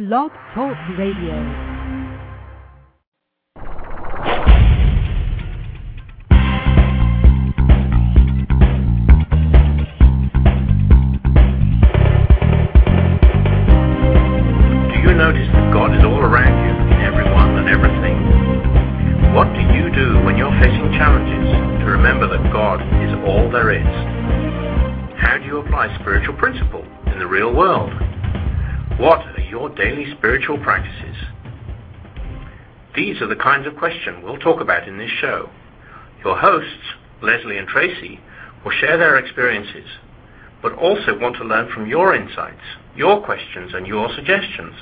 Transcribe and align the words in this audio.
Blog 0.00 0.30
Talk 0.54 0.78
Radio. 0.96 1.69
Spiritual 30.20 30.58
practices? 30.58 31.16
These 32.94 33.22
are 33.22 33.26
the 33.26 33.36
kinds 33.36 33.66
of 33.66 33.74
questions 33.76 34.18
we'll 34.22 34.36
talk 34.36 34.60
about 34.60 34.86
in 34.86 34.98
this 34.98 35.10
show. 35.18 35.48
Your 36.22 36.36
hosts, 36.36 36.92
Lesley 37.22 37.56
and 37.56 37.66
Tracy, 37.66 38.20
will 38.62 38.70
share 38.70 38.98
their 38.98 39.16
experiences, 39.16 39.88
but 40.60 40.74
also 40.74 41.18
want 41.18 41.36
to 41.36 41.44
learn 41.44 41.72
from 41.72 41.86
your 41.86 42.14
insights, 42.14 42.60
your 42.94 43.24
questions, 43.24 43.72
and 43.72 43.86
your 43.86 44.14
suggestions. 44.14 44.74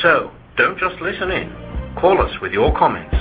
So, 0.00 0.30
don't 0.56 0.78
just 0.78 1.02
listen 1.02 1.30
in. 1.30 1.94
Call 2.00 2.18
us 2.22 2.32
with 2.40 2.52
your 2.52 2.74
comments. 2.78 3.14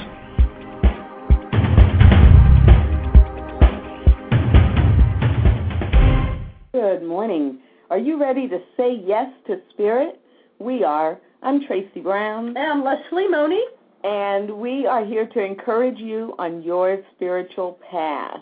Good 6.71 7.03
morning. 7.03 7.59
Are 7.89 7.97
you 7.97 8.17
ready 8.17 8.47
to 8.47 8.59
say 8.77 9.01
yes 9.05 9.27
to 9.47 9.57
spirit? 9.71 10.21
We 10.59 10.83
are. 10.83 11.17
I'm 11.41 11.65
Tracy 11.65 12.01
Brown. 12.01 12.49
And 12.49 12.57
I'm 12.57 12.83
Lesley 12.83 13.29
Money. 13.29 13.63
And 14.03 14.57
we 14.57 14.85
are 14.85 15.05
here 15.05 15.25
to 15.25 15.41
encourage 15.41 15.97
you 15.99 16.35
on 16.37 16.61
your 16.63 16.97
spiritual 17.15 17.79
path. 17.89 18.41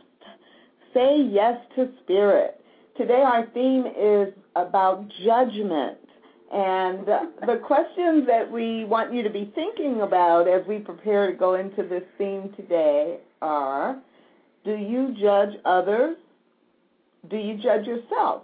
Say 0.96 1.22
yes 1.30 1.60
to 1.76 1.92
spirit. 2.02 2.60
Today 2.98 3.22
our 3.22 3.46
theme 3.54 3.86
is 3.86 4.34
about 4.56 5.06
judgment. 5.24 6.00
And 6.52 7.06
the 7.06 7.62
questions 7.64 8.26
that 8.26 8.52
we 8.52 8.86
want 8.86 9.14
you 9.14 9.22
to 9.22 9.30
be 9.30 9.52
thinking 9.54 10.02
about 10.02 10.48
as 10.48 10.66
we 10.68 10.80
prepare 10.80 11.30
to 11.32 11.38
go 11.38 11.54
into 11.54 11.84
this 11.84 12.04
theme 12.18 12.52
today 12.58 13.20
are 13.44 14.02
Do 14.66 14.72
you 14.72 15.14
judge 15.22 15.54
others? 15.66 16.18
Do 17.30 17.38
you 17.38 17.58
judge 17.58 17.86
yourself? 17.86 18.42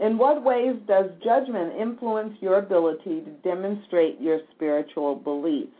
In 0.00 0.16
what 0.16 0.44
ways 0.44 0.76
does 0.86 1.10
judgment 1.24 1.74
influence 1.76 2.34
your 2.40 2.58
ability 2.58 3.22
to 3.22 3.30
demonstrate 3.42 4.20
your 4.20 4.40
spiritual 4.54 5.16
beliefs? 5.16 5.72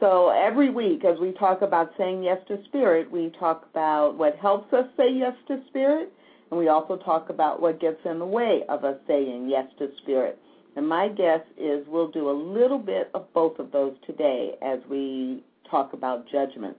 So 0.00 0.30
every 0.30 0.70
week, 0.70 1.04
as 1.04 1.18
we 1.20 1.32
talk 1.32 1.62
about 1.62 1.92
saying 1.96 2.24
yes 2.24 2.38
to 2.48 2.58
spirit, 2.64 3.10
we 3.10 3.32
talk 3.38 3.66
about 3.70 4.18
what 4.18 4.36
helps 4.36 4.72
us 4.72 4.86
say 4.96 5.12
yes 5.12 5.34
to 5.46 5.62
spirit, 5.68 6.12
and 6.50 6.58
we 6.58 6.68
also 6.68 6.96
talk 6.96 7.30
about 7.30 7.62
what 7.62 7.80
gets 7.80 8.00
in 8.04 8.18
the 8.18 8.26
way 8.26 8.62
of 8.68 8.84
us 8.84 8.96
saying 9.06 9.48
yes 9.48 9.66
to 9.78 9.88
spirit. 10.02 10.38
And 10.76 10.88
my 10.88 11.08
guess 11.08 11.40
is 11.56 11.86
we'll 11.86 12.10
do 12.10 12.28
a 12.30 12.32
little 12.32 12.78
bit 12.78 13.10
of 13.14 13.32
both 13.32 13.60
of 13.60 13.70
those 13.70 13.94
today 14.06 14.56
as 14.60 14.80
we 14.90 15.44
talk 15.70 15.92
about 15.92 16.26
judgment. 16.30 16.76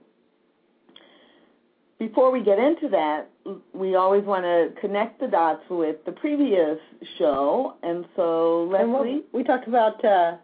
Before 1.98 2.30
we 2.30 2.42
get 2.42 2.58
into 2.58 2.88
that, 2.90 3.30
we 3.72 3.94
always 3.94 4.24
want 4.24 4.44
to 4.44 4.78
connect 4.80 5.18
the 5.18 5.28
dots 5.28 5.62
with 5.70 5.96
the 6.04 6.12
previous 6.12 6.78
show, 7.18 7.74
and 7.82 8.04
so 8.14 8.70
And 8.74 8.92
Lesley. 8.92 9.22
we 9.32 9.42
talked 9.42 9.66
about 9.66 10.04
uh, 10.04 10.36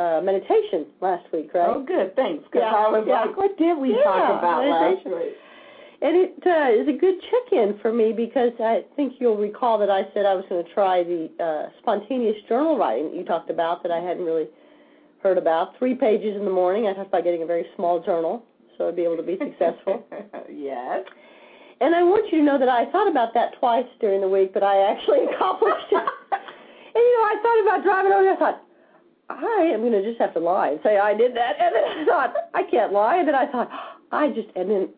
uh, 0.00 0.22
meditation 0.22 0.86
last 1.02 1.30
week, 1.30 1.50
right? 1.52 1.68
Oh, 1.68 1.82
good, 1.82 2.16
thanks. 2.16 2.44
Because 2.44 2.62
Yeah, 2.62 2.74
I 2.74 2.88
was 2.88 3.04
yeah. 3.06 3.24
like, 3.26 3.36
what 3.36 3.56
did 3.58 3.76
we 3.78 3.90
Yeah, 3.90 4.02
talk 4.02 4.38
about 4.38 4.66
last 4.66 5.04
week? 5.04 5.36
And 6.00 6.16
it 6.16 6.34
uh, 6.44 6.82
is 6.82 6.88
a 6.88 6.98
good 6.98 7.16
check-in 7.30 7.78
for 7.80 7.92
me 7.92 8.12
because 8.12 8.52
I 8.60 8.84
think 8.96 9.14
you'll 9.20 9.36
recall 9.36 9.78
that 9.78 9.90
I 9.90 10.02
said 10.12 10.26
I 10.26 10.34
was 10.34 10.44
going 10.48 10.64
to 10.64 10.72
try 10.72 11.02
the 11.02 11.30
uh, 11.42 11.70
spontaneous 11.80 12.36
journal 12.48 12.76
writing 12.78 13.10
that 13.10 13.16
you 13.16 13.24
talked 13.24 13.48
about 13.50 13.82
that 13.82 13.92
I 13.92 14.00
hadn't 14.00 14.24
really 14.24 14.48
heard 15.22 15.38
about. 15.38 15.78
Three 15.78 15.94
pages 15.94 16.36
in 16.36 16.44
the 16.44 16.50
morning. 16.50 16.86
I 16.86 16.92
talked 16.92 17.08
about 17.08 17.24
getting 17.24 17.42
a 17.42 17.46
very 17.46 17.66
small 17.76 18.00
journal 18.02 18.44
so 18.76 18.88
I'd 18.88 18.96
be 18.96 19.02
able 19.02 19.16
to 19.16 19.22
be 19.22 19.38
successful. 19.38 20.04
yes. 20.52 21.04
And 21.80 21.94
I 21.94 22.02
want 22.02 22.30
you 22.32 22.38
to 22.38 22.44
know 22.44 22.58
that 22.58 22.68
I 22.68 22.90
thought 22.90 23.10
about 23.10 23.34
that 23.34 23.58
twice 23.58 23.86
during 24.00 24.20
the 24.20 24.28
week, 24.28 24.54
but 24.54 24.62
I 24.62 24.90
actually 24.90 25.26
accomplished 25.34 25.90
it. 25.90 26.06
And 26.94 27.02
you 27.02 27.14
know, 27.18 27.24
I 27.26 27.36
thought 27.42 27.62
about 27.62 27.84
driving 27.84 28.12
over 28.12 28.22
there. 28.22 28.34
I 28.34 28.38
thought, 28.38 28.62
I 29.28 29.70
am 29.74 29.80
going 29.80 29.92
to 29.92 30.02
just 30.02 30.20
have 30.20 30.34
to 30.34 30.40
lie 30.40 30.68
and 30.68 30.80
say 30.84 30.98
I 30.98 31.14
did 31.14 31.34
that. 31.34 31.56
And 31.58 31.74
then 31.74 31.84
I 31.84 32.04
thought, 32.06 32.34
I 32.54 32.62
can't 32.70 32.92
lie. 32.92 33.16
And 33.16 33.26
then 33.26 33.34
I 33.34 33.50
thought, 33.50 33.70
I 34.12 34.28
just, 34.28 34.48
and 34.54 34.70
then 34.70 34.88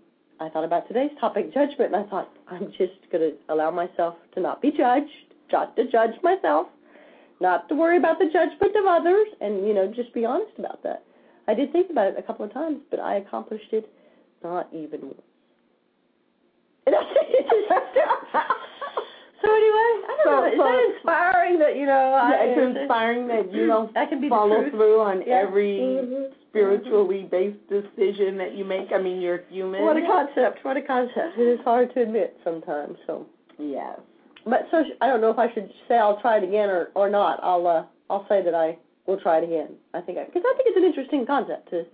I 0.40 0.48
thought 0.50 0.64
about 0.64 0.88
today's 0.88 1.12
topic, 1.18 1.54
judgment. 1.54 1.94
And 1.94 1.96
I 1.96 2.08
thought, 2.08 2.30
I'm 2.48 2.68
just 2.76 3.00
going 3.10 3.24
to 3.30 3.32
allow 3.48 3.70
myself 3.70 4.16
to 4.34 4.40
not 4.40 4.60
be 4.60 4.70
judged, 4.70 5.32
not 5.52 5.74
to 5.76 5.90
judge 5.90 6.12
myself, 6.22 6.66
not 7.40 7.68
to 7.68 7.74
worry 7.74 7.96
about 7.96 8.18
the 8.18 8.26
judgment 8.26 8.76
of 8.76 8.84
others, 8.86 9.28
and, 9.40 9.66
you 9.66 9.74
know, 9.74 9.92
just 9.94 10.12
be 10.12 10.24
honest 10.24 10.52
about 10.58 10.82
that. 10.82 11.05
I 11.48 11.54
did 11.54 11.72
think 11.72 11.90
about 11.90 12.08
it 12.08 12.16
a 12.18 12.22
couple 12.22 12.44
of 12.44 12.52
times, 12.52 12.78
but 12.90 12.98
I 13.00 13.16
accomplished 13.16 13.72
it 13.72 13.88
not 14.42 14.68
even 14.72 15.00
once. 15.02 15.20
So 19.42 19.52
anyway, 19.52 19.90
I 20.08 20.16
don't 20.16 20.24
So- 20.24 20.30
know. 20.30 20.44
Is 20.46 20.56
so- 20.56 20.64
that 20.64 20.94
inspiring 20.96 21.58
that 21.60 21.76
you 21.76 21.86
know? 21.86 22.14
I, 22.14 22.32
it's 22.40 22.78
inspiring 22.78 23.28
that 23.28 23.52
you 23.52 23.66
don't 23.72 23.96
I 23.96 24.06
can 24.06 24.20
be 24.20 24.28
follow 24.28 24.68
through 24.70 25.00
on 25.00 25.22
Yeah. 25.26 25.34
every 25.42 25.78
Mhm. 25.78 26.32
spiritually 26.48 27.24
based 27.30 27.60
decision 27.68 28.38
that 28.38 28.54
you 28.54 28.64
make. 28.64 28.90
I 28.92 28.98
mean, 28.98 29.20
you're 29.20 29.42
human. 29.50 29.82
What 29.84 29.96
a 29.98 30.02
concept! 30.06 30.64
What 30.64 30.76
a 30.78 30.82
concept! 30.82 31.38
It 31.38 31.42
is 31.46 31.60
hard 31.60 31.92
to 31.94 32.00
admit 32.02 32.36
sometimes. 32.42 32.98
So, 33.06 33.26
Yes. 33.58 34.00
but 34.46 34.66
so 34.70 34.82
I 35.02 35.06
don't 35.06 35.20
know 35.20 35.30
if 35.30 35.38
I 35.38 35.52
should 35.52 35.70
say 35.86 35.96
I'll 35.98 36.16
try 36.20 36.38
it 36.38 36.42
again 36.44 36.70
or 36.70 36.90
or 36.94 37.08
not. 37.10 37.38
I'll 37.42 37.66
uh 37.66 37.84
I'll 38.10 38.26
say 38.28 38.40
that 38.42 38.54
I 38.54 38.76
will 39.06 39.20
try 39.20 39.38
it 39.38 39.44
again. 39.44 39.74
I 39.94 40.00
think 40.00 40.18
because 40.18 40.42
I, 40.44 40.56
think 40.56 40.68
it's 40.68 40.76
an 40.76 40.84
interesting 40.84 41.26
concept 41.26 41.70
to 41.70 41.84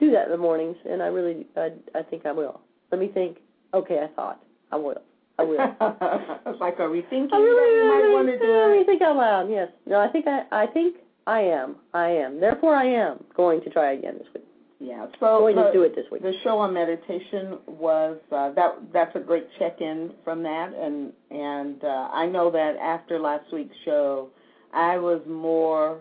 do 0.00 0.10
that 0.12 0.26
in 0.26 0.30
the 0.30 0.38
mornings, 0.38 0.76
and 0.88 1.02
I 1.02 1.06
really 1.06 1.46
I 1.56 1.70
I 1.94 2.02
think 2.02 2.26
I 2.26 2.32
will. 2.32 2.60
Let 2.90 3.00
me 3.00 3.08
think. 3.08 3.38
Okay, 3.74 3.98
I 4.02 4.14
thought 4.14 4.42
I 4.72 4.76
will. 4.76 5.02
I 5.38 5.42
will. 5.42 5.58
it's 6.46 6.60
like, 6.60 6.80
are 6.80 6.90
we 6.90 7.02
thinking 7.02 7.30
I 7.32 7.36
really, 7.36 7.54
that 7.54 7.84
you 7.84 7.88
might 7.90 8.14
want 8.14 8.28
to 8.28 8.38
do 8.38 8.52
really 8.52 8.80
it? 8.80 8.86
think 8.86 9.02
out 9.02 9.16
loud. 9.16 9.50
Yes. 9.50 9.68
No, 9.86 10.00
I 10.00 10.08
think 10.08 10.26
I, 10.26 10.44
I 10.50 10.66
think 10.66 10.96
I 11.26 11.40
am. 11.40 11.76
I 11.92 12.08
am. 12.08 12.40
Therefore, 12.40 12.74
I 12.74 12.86
am 12.86 13.24
going 13.36 13.60
to 13.62 13.70
try 13.70 13.92
again 13.92 14.14
this 14.18 14.28
week. 14.34 14.44
Yeah. 14.78 15.06
So 15.20 15.40
going 15.40 15.56
to 15.56 15.72
do 15.72 15.82
it 15.82 15.94
this 15.94 16.04
week. 16.10 16.22
the 16.22 16.34
show 16.44 16.58
on 16.58 16.74
meditation 16.74 17.58
was 17.66 18.18
uh, 18.30 18.52
that. 18.52 18.76
That's 18.92 19.14
a 19.16 19.20
great 19.20 19.46
check-in 19.58 20.12
from 20.24 20.42
that, 20.42 20.72
and 20.74 21.12
and 21.30 21.82
uh, 21.82 22.08
I 22.12 22.26
know 22.26 22.50
that 22.50 22.76
after 22.76 23.18
last 23.18 23.52
week's 23.52 23.76
show, 23.84 24.28
I 24.72 24.98
was 24.98 25.20
more. 25.26 26.00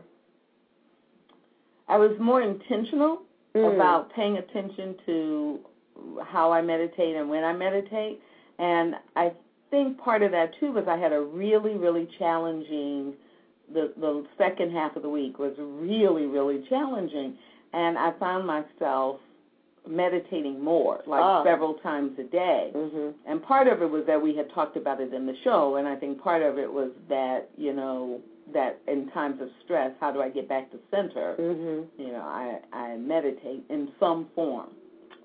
I 1.88 1.98
was 1.98 2.12
more 2.20 2.42
intentional 2.42 3.22
Mm. 3.54 3.76
about 3.76 4.10
paying 4.12 4.38
attention 4.38 4.96
to 5.06 5.60
how 6.24 6.52
I 6.52 6.62
meditate 6.62 7.16
and 7.16 7.30
when 7.30 7.44
I 7.46 7.54
meditate. 7.54 8.22
And 8.60 8.96
I 9.16 9.32
think 9.72 9.98
part 9.98 10.22
of 10.24 10.32
that 10.32 10.54
too 10.60 10.74
was 10.74 10.88
I 10.88 10.98
had 10.98 11.14
a 11.14 11.22
really, 11.22 11.76
really 11.78 12.06
challenging 12.20 13.14
the 13.74 13.94
the 13.98 14.24
second 14.38 14.72
half 14.72 14.96
of 14.96 15.02
the 15.04 15.10
week 15.10 15.40
was 15.40 15.54
really, 15.58 16.26
really 16.28 16.64
challenging. 16.70 17.38
And 17.74 17.98
I 17.98 18.12
found 18.12 18.46
myself 18.46 19.20
meditating 19.88 20.64
more, 20.64 21.02
like 21.08 21.22
Ah. 21.24 21.44
several 21.44 21.76
times 21.76 22.18
a 22.20 22.24
day. 22.24 22.72
Mhm. 22.76 23.14
And 23.26 23.42
part 23.42 23.68
of 23.68 23.82
it 23.82 23.90
was 23.90 24.06
that 24.06 24.22
we 24.22 24.34
had 24.36 24.50
talked 24.50 24.76
about 24.78 25.00
it 25.00 25.14
in 25.14 25.26
the 25.26 25.36
show, 25.38 25.76
and 25.76 25.88
I 25.88 25.96
think 25.96 26.20
part 26.22 26.42
of 26.44 26.58
it 26.60 26.72
was 26.72 26.92
that, 27.08 27.50
you 27.58 27.72
know, 27.74 28.20
that 28.54 28.80
in 28.88 29.10
times 29.12 29.42
of 29.42 29.50
stress, 29.64 29.92
how 30.00 30.12
do 30.12 30.22
I 30.22 30.30
get 30.30 30.48
back 30.48 30.72
to 30.72 30.78
center? 30.92 31.36
Mhm. 31.40 31.88
You 31.98 32.08
know, 32.08 32.22
I, 32.22 32.60
I 32.72 32.98
meditate 32.98 33.64
in 33.70 33.92
some 34.00 34.28
form, 34.36 34.70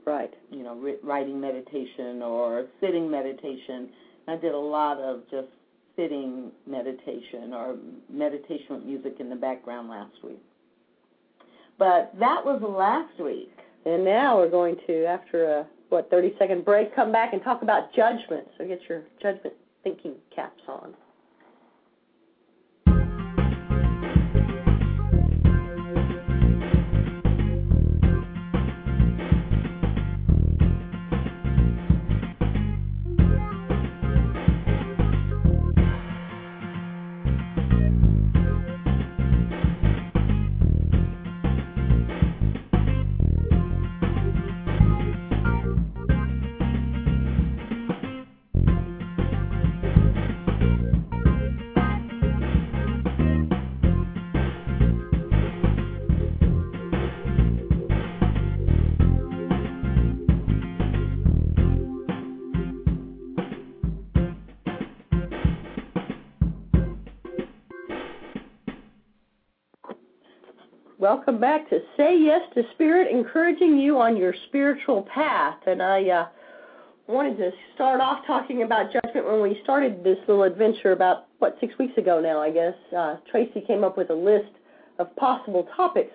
Right. 0.04 0.32
you 0.50 0.62
know, 0.62 0.74
ri- 0.76 0.98
writing 1.02 1.40
meditation 1.40 2.22
or 2.22 2.66
sitting 2.80 3.10
meditation. 3.10 3.90
I 4.26 4.36
did 4.36 4.54
a 4.54 4.58
lot 4.58 4.98
of 4.98 5.22
just 5.30 5.48
sitting 5.96 6.50
meditation 6.66 7.52
or 7.52 7.76
meditation 8.08 8.76
with 8.76 8.84
music 8.84 9.16
in 9.20 9.28
the 9.28 9.36
background 9.36 9.88
last 9.90 10.22
week. 10.24 10.40
But 11.78 12.12
that 12.18 12.44
was 12.44 12.60
last 12.62 13.18
week. 13.20 13.52
And 13.84 14.04
now 14.04 14.38
we're 14.38 14.50
going 14.50 14.76
to, 14.86 15.04
after 15.06 15.44
a 15.44 15.66
what 15.88 16.08
thirty 16.10 16.34
second 16.38 16.64
break, 16.64 16.94
come 16.94 17.10
back 17.10 17.32
and 17.32 17.42
talk 17.42 17.62
about 17.62 17.92
judgment. 17.94 18.46
So 18.56 18.66
get 18.66 18.80
your 18.88 19.02
judgment 19.20 19.54
thinking 19.82 20.14
caps 20.34 20.62
on. 20.68 20.94
Welcome 71.00 71.40
back 71.40 71.66
to 71.70 71.78
Say 71.96 72.14
Yes 72.20 72.42
to 72.54 72.62
Spirit, 72.74 73.10
encouraging 73.10 73.78
you 73.78 73.98
on 73.98 74.18
your 74.18 74.34
spiritual 74.48 75.08
path. 75.14 75.56
And 75.66 75.80
I 75.80 76.06
uh, 76.10 76.26
wanted 77.06 77.38
to 77.38 77.52
start 77.74 78.02
off 78.02 78.26
talking 78.26 78.64
about 78.64 78.92
judgment 78.92 79.24
when 79.26 79.40
we 79.40 79.58
started 79.62 80.04
this 80.04 80.18
little 80.28 80.42
adventure 80.42 80.92
about, 80.92 81.28
what, 81.38 81.56
six 81.58 81.72
weeks 81.78 81.96
ago 81.96 82.20
now, 82.20 82.42
I 82.42 82.50
guess. 82.50 82.74
Uh, 82.94 83.16
Tracy 83.30 83.62
came 83.66 83.82
up 83.82 83.96
with 83.96 84.10
a 84.10 84.14
list 84.14 84.52
of 84.98 85.16
possible 85.16 85.66
topics. 85.74 86.12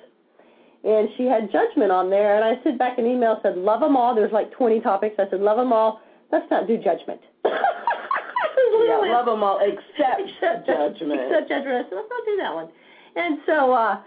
And 0.84 1.10
she 1.18 1.24
had 1.26 1.52
judgment 1.52 1.92
on 1.92 2.12
there, 2.12 2.36
and 2.36 2.46
I 2.46 2.62
sent 2.64 2.78
back 2.78 3.00
an 3.00 3.08
email, 3.08 3.40
said, 3.42 3.58
love 3.58 3.80
them 3.80 3.98
all. 3.98 4.14
There's 4.14 4.32
like 4.32 4.52
20 4.52 4.82
topics. 4.82 5.16
I 5.18 5.28
said, 5.32 5.42
love 5.42 5.58
them 5.58 5.74
all. 5.74 6.00
Let's 6.32 6.46
not 6.52 6.68
do 6.68 6.78
judgment. 6.78 7.22
yeah, 7.46 9.02
love 9.02 9.26
them 9.26 9.42
all 9.42 9.62
except, 9.64 10.22
except 10.30 10.68
judgment. 10.68 11.22
Except 11.26 11.50
judgment. 11.50 11.74
I 11.74 11.90
said, 11.90 11.96
let's 11.96 12.12
not 12.12 12.26
do 12.28 12.38
that 12.38 12.54
one. 12.54 12.70
And 13.16 13.40
so, 13.48 13.74
uh, 13.74 14.02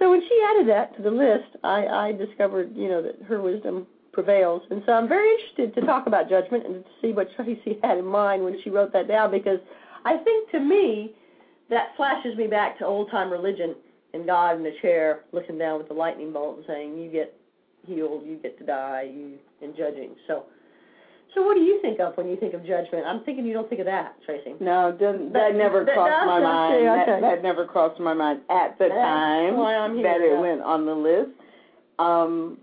so 0.00 0.10
when 0.10 0.22
she 0.22 0.44
added 0.50 0.68
that 0.68 0.96
to 0.96 1.02
the 1.02 1.10
list, 1.10 1.56
I, 1.62 1.86
I 1.86 2.12
discovered, 2.12 2.74
you 2.74 2.88
know, 2.88 3.02
that 3.02 3.20
her 3.28 3.40
wisdom 3.40 3.86
prevails. 4.12 4.62
And 4.70 4.82
so 4.86 4.92
I'm 4.92 5.08
very 5.08 5.30
interested 5.30 5.74
to 5.74 5.86
talk 5.86 6.06
about 6.06 6.28
judgment 6.28 6.64
and 6.66 6.82
to 6.82 6.90
see 7.02 7.12
what 7.12 7.28
Tracy 7.36 7.78
had 7.82 7.98
in 7.98 8.06
mind 8.06 8.42
when 8.42 8.56
she 8.64 8.70
wrote 8.70 8.92
that 8.94 9.08
down 9.08 9.30
because 9.30 9.60
I 10.04 10.16
think 10.16 10.50
to 10.52 10.60
me 10.60 11.12
that 11.68 11.94
flashes 11.96 12.36
me 12.36 12.46
back 12.46 12.78
to 12.78 12.86
old 12.86 13.10
time 13.10 13.30
religion 13.30 13.74
and 14.14 14.26
God 14.26 14.56
in 14.56 14.62
the 14.62 14.72
chair 14.80 15.20
looking 15.32 15.58
down 15.58 15.78
with 15.78 15.88
the 15.88 15.94
lightning 15.94 16.32
bolt 16.32 16.56
and 16.56 16.64
saying, 16.66 16.98
You 16.98 17.10
get 17.10 17.36
healed, 17.86 18.26
you 18.26 18.36
get 18.36 18.58
to 18.58 18.64
die, 18.64 19.10
you 19.14 19.34
and 19.62 19.76
judging. 19.76 20.16
So 20.26 20.46
so 21.34 21.42
what 21.42 21.54
do 21.54 21.60
you 21.60 21.80
think 21.80 22.00
of 22.00 22.16
when 22.16 22.28
you 22.28 22.36
think 22.36 22.54
of 22.54 22.66
judgment? 22.66 23.06
I'm 23.06 23.22
thinking 23.24 23.46
you 23.46 23.52
don't 23.52 23.68
think 23.68 23.80
of 23.80 23.86
that, 23.86 24.16
Tracy. 24.24 24.54
No, 24.60 24.90
that, 24.92 25.30
that 25.32 25.54
never 25.54 25.84
that 25.84 25.94
crossed 25.94 26.10
does, 26.10 26.26
my 26.26 26.40
mind. 26.40 26.86
That, 26.86 27.08
okay. 27.08 27.20
that 27.20 27.42
never 27.42 27.66
crossed 27.66 28.00
my 28.00 28.14
mind 28.14 28.40
at 28.50 28.78
the 28.78 28.88
That's 28.88 28.94
time 28.94 29.56
why 29.56 29.76
I'm 29.76 29.94
here, 29.94 30.02
that 30.04 30.20
it 30.20 30.40
went 30.40 30.60
on 30.62 30.86
the 30.86 30.94
list. 30.94 31.30
Um, 31.98 32.58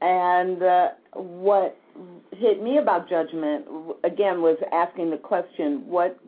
and 0.00 0.62
uh, 0.62 0.88
what 1.14 1.76
hit 2.32 2.62
me 2.62 2.78
about 2.78 3.08
judgment 3.08 3.66
again 4.04 4.40
was 4.40 4.58
asking 4.72 5.10
the 5.10 5.16
question: 5.16 5.82
What 5.86 6.18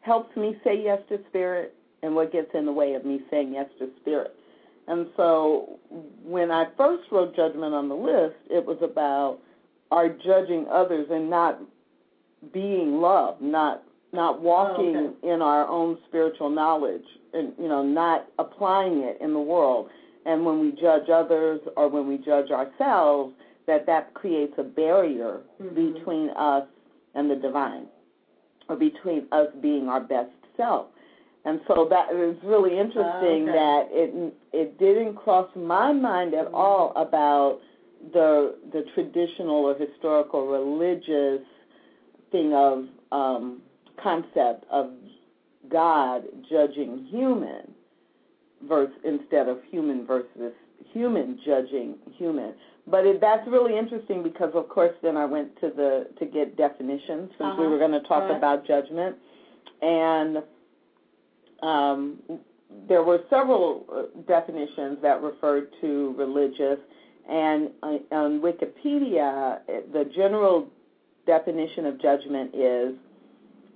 helps 0.00 0.34
me 0.36 0.56
say 0.64 0.82
yes 0.82 1.00
to 1.10 1.18
spirit, 1.28 1.74
and 2.02 2.14
what 2.14 2.32
gets 2.32 2.48
in 2.54 2.64
the 2.64 2.72
way 2.72 2.94
of 2.94 3.04
me 3.04 3.20
saying 3.30 3.52
yes 3.52 3.66
to 3.78 3.90
spirit? 4.00 4.34
And 4.88 5.06
so, 5.16 5.78
when 6.24 6.50
I 6.50 6.66
first 6.76 7.04
wrote 7.12 7.36
judgment 7.36 7.74
on 7.74 7.88
the 7.88 7.94
list, 7.94 8.36
it 8.48 8.64
was 8.64 8.78
about 8.82 9.38
our 9.90 10.08
judging 10.08 10.66
others 10.70 11.06
and 11.10 11.28
not 11.28 11.60
being 12.52 13.00
love, 13.00 13.40
not 13.40 13.82
not 14.12 14.40
walking 14.40 14.96
Oh, 14.96 15.14
okay. 15.22 15.32
in 15.34 15.40
our 15.40 15.68
own 15.68 15.96
spiritual 16.08 16.50
knowledge, 16.50 17.04
and 17.32 17.52
you 17.58 17.68
know, 17.68 17.82
not 17.82 18.26
applying 18.38 18.98
it 19.02 19.18
in 19.20 19.32
the 19.32 19.40
world. 19.40 19.88
And 20.26 20.44
when 20.44 20.58
we 20.60 20.72
judge 20.72 21.08
others 21.08 21.60
or 21.76 21.88
when 21.88 22.08
we 22.08 22.18
judge 22.18 22.50
ourselves, 22.50 23.34
that 23.66 23.86
that 23.86 24.12
creates 24.14 24.52
a 24.58 24.64
barrier 24.64 25.42
Mhm. 25.60 25.74
between 25.94 26.30
us 26.30 26.66
and 27.14 27.30
the 27.30 27.36
divine, 27.36 27.86
or 28.68 28.76
between 28.76 29.26
us 29.32 29.48
being 29.60 29.88
our 29.88 30.00
best 30.00 30.30
self. 30.56 30.86
And 31.44 31.60
so 31.68 31.84
that 31.86 32.12
is 32.12 32.36
really 32.42 32.76
interesting 32.78 33.48
okay. 33.48 33.52
that 33.52 33.88
it 33.92 34.34
it 34.52 34.78
didn't 34.78 35.14
cross 35.14 35.48
my 35.54 35.92
mind 35.92 36.34
at 36.34 36.48
all 36.52 36.92
about 36.96 37.60
the 38.12 38.56
the 38.72 38.84
traditional 38.94 39.66
or 39.66 39.74
historical 39.74 40.46
religious 40.48 41.44
thing 42.32 42.52
of 42.54 42.84
um, 43.12 43.60
concept 44.02 44.64
of 44.70 44.90
God 45.70 46.24
judging 46.50 47.06
human 47.10 47.72
versus 48.68 48.94
instead 49.04 49.48
of 49.48 49.58
human 49.70 50.06
versus 50.06 50.52
human 50.92 51.38
judging 51.44 51.96
human. 52.16 52.54
But 52.86 53.06
it, 53.06 53.20
that's 53.20 53.46
really 53.46 53.78
interesting 53.78 54.22
because, 54.22 54.50
of 54.54 54.68
course, 54.68 54.92
then 55.02 55.16
I 55.16 55.24
went 55.26 55.54
to 55.60 55.68
the 55.70 56.08
to 56.18 56.26
get 56.26 56.56
definitions 56.56 57.30
since 57.38 57.40
we 57.40 57.46
Uh-huh. 57.64 57.70
were 57.70 57.78
going 57.78 57.92
to 57.92 58.00
talk 58.00 58.22
Right. 58.28 58.36
about 58.36 58.64
judgment, 58.66 59.16
and 59.82 60.42
um, 61.62 62.18
there 62.88 63.02
were 63.02 63.20
several 63.28 63.84
uh, 63.92 64.02
definitions 64.26 64.98
that 65.02 65.22
referred 65.22 65.68
to 65.82 66.14
religious, 66.16 66.78
and 67.28 67.70
uh, 67.82 67.98
on 68.12 68.40
Wikipedia, 68.40 69.60
the 69.92 70.10
general 70.14 70.68
definition 71.26 71.86
of 71.86 72.00
judgment 72.00 72.54
is 72.54 72.94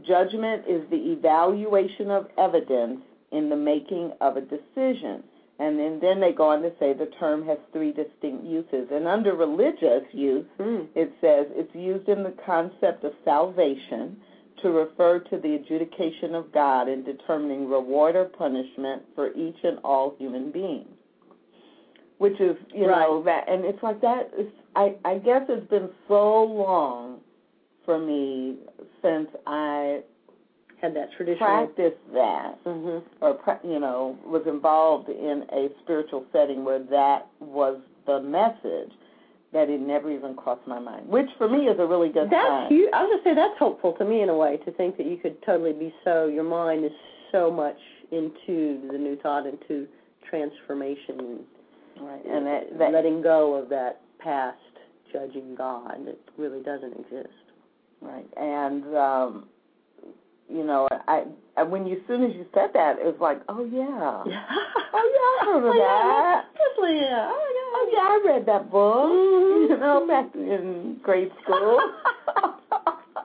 judgment 0.06 0.64
is 0.68 0.88
the 0.90 1.12
evaluation 1.12 2.10
of 2.10 2.28
evidence 2.36 3.00
in 3.32 3.48
the 3.48 3.56
making 3.56 4.12
of 4.20 4.36
a 4.36 4.40
decision. 4.40 5.22
And 5.58 5.78
then, 5.78 6.00
then 6.00 6.20
they 6.20 6.32
go 6.32 6.50
on 6.50 6.62
to 6.62 6.72
say 6.80 6.92
the 6.92 7.10
term 7.18 7.46
has 7.46 7.58
three 7.72 7.92
distinct 7.92 8.44
uses. 8.44 8.88
And 8.90 9.06
under 9.06 9.34
religious 9.34 10.02
use, 10.12 10.46
Mm. 10.58 10.88
it 10.94 11.12
says 11.20 11.46
it's 11.50 11.74
used 11.74 12.08
in 12.08 12.24
the 12.24 12.34
concept 12.44 13.04
of 13.04 13.12
salvation 13.24 14.20
to 14.62 14.70
refer 14.70 15.20
to 15.20 15.38
the 15.38 15.54
adjudication 15.54 16.34
of 16.34 16.50
God 16.52 16.88
in 16.88 17.04
determining 17.04 17.68
reward 17.68 18.16
or 18.16 18.24
punishment 18.24 19.02
for 19.14 19.32
each 19.34 19.62
and 19.62 19.78
all 19.84 20.14
human 20.18 20.50
beings. 20.50 20.88
Which 22.18 22.40
is, 22.40 22.56
you 22.72 22.86
know, 22.86 23.22
that, 23.24 23.48
and 23.48 23.64
it's 23.64 23.82
like 23.82 24.00
that. 24.00 24.30
Is, 24.38 24.46
I 24.76 24.94
I 25.04 25.18
guess 25.18 25.42
it's 25.48 25.68
been 25.68 25.90
so 26.08 26.44
long 26.44 27.18
for 27.84 27.98
me 27.98 28.56
since 29.02 29.28
I 29.46 30.00
Had 30.80 30.94
that 30.96 31.08
traditional. 31.16 31.66
practiced 31.66 32.00
that 32.12 32.54
hmm 32.64 32.98
or 33.20 33.38
you 33.64 33.78
know 33.80 34.16
was 34.24 34.42
involved 34.46 35.08
in 35.08 35.44
a 35.52 35.68
spiritual 35.82 36.24
setting 36.32 36.64
where 36.64 36.78
that 36.78 37.26
was 37.40 37.80
the 38.06 38.20
message 38.20 38.92
that 39.52 39.68
it 39.70 39.80
never 39.80 40.10
even 40.10 40.34
crossed 40.34 40.66
my 40.66 40.78
mind 40.78 41.06
which 41.08 41.28
for 41.38 41.48
me 41.48 41.66
is 41.68 41.78
a 41.78 41.86
really 41.86 42.08
good 42.08 42.28
That's 42.30 42.48
sign 42.48 42.72
you. 42.72 42.90
I 42.92 43.02
was 43.04 43.10
gonna 43.10 43.22
say 43.24 43.34
that's 43.34 43.58
hopeful 43.58 43.92
to 43.94 44.04
me 44.04 44.22
in 44.22 44.28
a 44.28 44.36
way 44.36 44.56
to 44.64 44.70
think 44.72 44.96
that 44.96 45.06
you 45.06 45.16
could 45.16 45.36
totally 45.42 45.72
be 45.72 45.92
so. 46.04 46.26
Your 46.26 46.44
mind 46.44 46.84
is 46.84 46.92
so 47.32 47.50
much 47.50 47.78
into 48.12 48.80
the 48.90 48.98
new 48.98 49.16
thought, 49.22 49.46
into 49.46 49.86
transformation, 50.28 51.40
right 52.00 52.24
and 52.26 52.46
that, 52.46 52.78
that 52.78 52.92
letting 52.92 53.22
go 53.22 53.54
of 53.54 53.68
that 53.70 54.00
past 54.18 54.58
judging 55.12 55.54
God 55.54 56.06
that 56.06 56.18
really 56.36 56.60
doesn't 56.62 56.92
exist. 56.92 57.34
right 58.00 58.26
and 58.36 58.84
um 58.96 59.46
you 60.48 60.64
know 60.64 60.88
I, 61.08 61.24
I 61.56 61.62
when 61.62 61.86
you 61.86 61.96
as 61.96 62.02
soon 62.06 62.24
as 62.24 62.34
you 62.34 62.44
said 62.54 62.70
that 62.74 62.98
it 62.98 63.04
was 63.06 63.16
like 63.20 63.40
oh 63.48 63.64
yeah 63.64 64.24
Yeah. 64.26 64.44
oh 64.92 65.06
yeah 65.14 65.28
I 65.30 65.44
heard 65.46 65.58
of 65.58 65.64
Oh, 65.64 65.74
yeah, 65.74 66.42
that 66.42 66.44
Definitely, 66.52 67.00
yeah. 67.00 67.30
oh 67.30 67.90
yeah 67.92 68.00
I 68.00 68.22
read 68.34 68.46
that 68.46 68.70
book 68.70 69.10
Mhm. 69.10 69.68
you 69.70 69.76
know 69.78 70.06
back 70.06 70.34
in 70.34 70.98
grade 71.02 71.30
school 71.42 71.78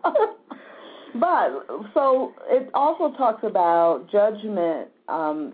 But 1.20 1.66
so 1.94 2.34
it 2.48 2.70
also 2.74 3.12
talks 3.18 3.44
about 3.44 4.10
judgment 4.12 4.88
um, 5.10 5.54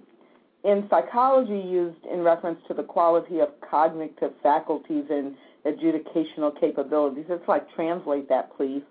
in 0.65 0.87
psychology 0.89 1.59
used 1.59 2.03
in 2.11 2.21
reference 2.21 2.59
to 2.67 2.73
the 2.73 2.83
quality 2.83 3.39
of 3.39 3.49
cognitive 3.61 4.33
faculties 4.41 5.05
and 5.09 5.35
adjudicational 5.65 6.59
capabilities. 6.59 7.25
It's 7.29 7.47
like 7.47 7.63
translate 7.75 8.27
that, 8.29 8.55
please. 8.57 8.81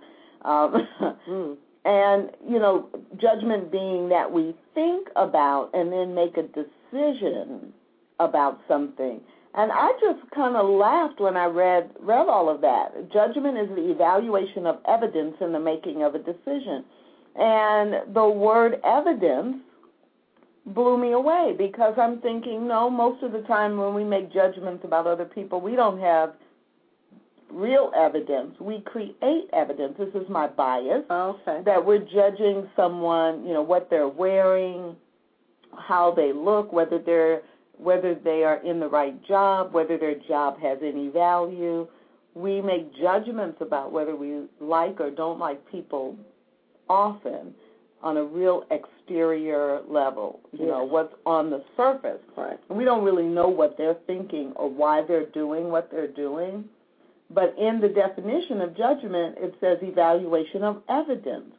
Um, 0.45 0.89
Mm. 1.29 1.57
and 1.87 2.31
you 2.47 2.59
know, 2.59 2.89
judgment 3.17 3.73
being 3.73 4.09
that 4.11 4.31
we 4.31 4.55
think 4.75 5.09
about 5.17 5.71
and 5.75 5.91
then 5.93 6.15
make 6.15 6.37
a 6.37 6.43
decision 6.43 7.73
about 8.21 8.61
something. 8.69 9.21
And 9.55 9.73
I 9.73 9.93
just 10.01 10.31
kind 10.35 10.57
of 10.57 10.69
laughed 10.69 11.21
when 11.21 11.37
I 11.37 11.47
read 11.47 11.91
read 12.01 12.29
all 12.29 12.49
of 12.51 12.61
that. 12.61 13.11
Judgment 13.13 13.57
is 13.57 13.69
the 13.75 13.91
evaluation 13.91 14.67
of 14.67 14.79
evidence 14.87 15.37
in 15.41 15.53
the 15.53 15.61
making 15.61 16.03
of 16.03 16.15
a 16.15 16.19
decision. 16.19 16.85
And 17.37 18.15
the 18.15 18.29
word 18.29 18.81
evidence 18.85 19.57
blew 20.67 20.97
me 20.97 21.13
away 21.13 21.55
because 21.57 21.95
I'm 21.99 22.21
thinking, 22.21 22.67
no, 22.67 22.89
most 22.89 23.23
of 23.23 23.33
the 23.33 23.43
time 23.43 23.77
when 23.77 23.95
we 23.95 24.05
make 24.05 24.33
judgments 24.33 24.85
about 24.85 25.07
other 25.07 25.25
people, 25.25 25.61
we 25.61 25.77
don't 25.77 26.01
have 26.01 26.35
real 27.51 27.93
evidence. 27.97 28.59
We 28.61 28.81
create 28.81 29.49
evidence. 29.53 29.95
This 29.99 30.15
is 30.15 30.29
my 30.29 30.49
bias 30.49 31.05
Okay. 31.11 31.63
that 31.65 31.85
we're 31.85 31.99
judging 31.99 32.69
someone, 32.75 33.47
you 33.47 33.53
know, 33.53 33.63
what 33.63 33.89
they're 33.91 34.09
wearing, 34.09 34.97
how 35.77 36.13
they 36.13 36.33
look, 36.33 36.73
whether 36.73 36.99
they're 36.99 37.43
whether 37.77 38.15
they 38.15 38.45
are 38.45 38.59
in 38.59 38.79
the 38.79 38.89
right 38.89 39.21
job, 39.27 39.73
whether 39.73 39.99
their 39.99 40.15
job 40.15 40.61
has 40.61 40.79
any 40.81 41.09
value. 41.09 41.89
We 42.35 42.61
make 42.61 42.95
judgments 42.97 43.59
about 43.61 43.91
whether 43.93 44.15
we 44.15 44.43
like 44.61 45.01
or 45.01 45.11
don't 45.11 45.41
like 45.41 45.61
people 45.73 46.17
often 46.89 47.53
on 48.01 48.17
a 48.17 48.25
real 48.25 48.65
exterior 49.05 49.81
level, 49.89 50.41
you 50.53 50.67
know, 50.67 50.85
what's 50.85 51.15
on 51.27 51.51
the 51.51 51.63
surface. 51.77 52.21
Right. 52.37 52.59
And 52.69 52.79
we 52.79 52.85
don't 52.85 53.05
really 53.05 53.25
know 53.25 53.49
what 53.49 53.77
they're 53.77 53.97
thinking 54.07 54.53
or 54.57 54.69
why 54.69 55.03
they're 55.07 55.27
doing 55.27 55.71
what 55.71 55.91
they're 55.91 56.09
doing. 56.09 56.65
But 57.31 57.55
in 57.59 57.81
the 57.81 57.89
definition 57.89 58.61
of 58.61 58.77
judgment, 58.77 59.37
it 59.39 59.55
says 59.61 59.79
evaluation 59.83 60.63
of 60.63 60.83
evidence. 60.89 61.55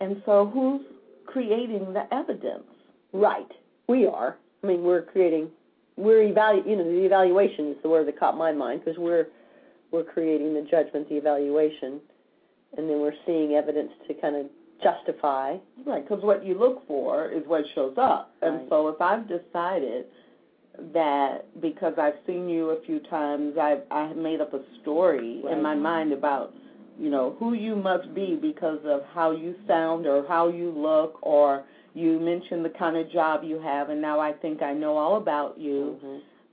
And 0.00 0.22
so 0.24 0.50
who's 0.52 0.82
creating 1.26 1.92
the 1.92 2.12
evidence? 2.12 2.64
Right. 3.12 3.50
We 3.88 4.06
are. 4.06 4.36
I 4.62 4.66
mean, 4.66 4.82
we're 4.82 5.02
creating, 5.02 5.48
we're 5.96 6.32
evalu, 6.32 6.68
you 6.68 6.76
know, 6.76 6.84
the 6.84 7.04
evaluation 7.04 7.68
is 7.68 7.76
the 7.82 7.88
word 7.88 8.06
that 8.06 8.18
caught 8.18 8.36
my 8.36 8.52
mind 8.52 8.82
because 8.84 8.98
we're 8.98 9.26
we're 9.90 10.04
creating 10.04 10.54
the 10.54 10.62
judgment, 10.70 11.08
the 11.08 11.16
evaluation, 11.16 12.00
and 12.76 12.88
then 12.88 13.00
we're 13.00 13.14
seeing 13.26 13.54
evidence 13.54 13.90
to 14.06 14.14
kind 14.14 14.36
of 14.36 14.46
justify. 14.82 15.56
Right, 15.86 16.06
because 16.06 16.22
what 16.22 16.44
you 16.44 16.54
look 16.54 16.86
for 16.86 17.26
is 17.30 17.42
what 17.46 17.64
shows 17.74 17.94
up. 17.96 18.34
And 18.42 18.56
Right. 18.56 18.68
so 18.68 18.88
if 18.88 19.00
I've 19.00 19.28
decided 19.28 20.06
that 20.92 21.44
because 21.60 21.98
I've 21.98 22.16
seen 22.26 22.48
you 22.48 22.70
a 22.70 22.80
few 22.82 23.00
times, 23.00 23.58
I've 23.58 23.82
I 23.90 24.06
have 24.06 24.16
made 24.16 24.40
up 24.40 24.54
a 24.54 24.62
story 24.80 25.40
Right. 25.42 25.52
in 25.52 25.62
my 25.62 25.74
mind 25.74 26.12
about 26.12 26.52
you 26.98 27.10
know 27.10 27.36
who 27.38 27.54
you 27.54 27.76
must 27.76 28.12
be 28.14 28.36
because 28.36 28.84
of 28.84 29.02
how 29.14 29.30
you 29.30 29.54
sound 29.66 30.06
or 30.06 30.26
how 30.26 30.48
you 30.48 30.70
look 30.70 31.18
or 31.22 31.64
you 31.94 32.20
mentioned 32.20 32.64
the 32.64 32.70
kind 32.70 32.96
of 32.96 33.10
job 33.10 33.42
you 33.42 33.58
have 33.58 33.90
and 33.90 34.00
now 34.00 34.20
I 34.20 34.32
think 34.32 34.62
I 34.62 34.74
know 34.74 34.96
all 34.96 35.16
about 35.16 35.58
you 35.58 35.98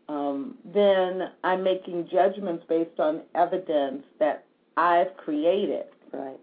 um, 0.09 0.57
then 0.73 1.31
I'm 1.43 1.63
making 1.63 2.07
judgments 2.09 2.63
based 2.69 2.97
on 2.97 3.23
evidence 3.35 4.03
that 4.19 4.45
I've 4.77 5.15
created 5.17 5.85
Right. 6.13 6.39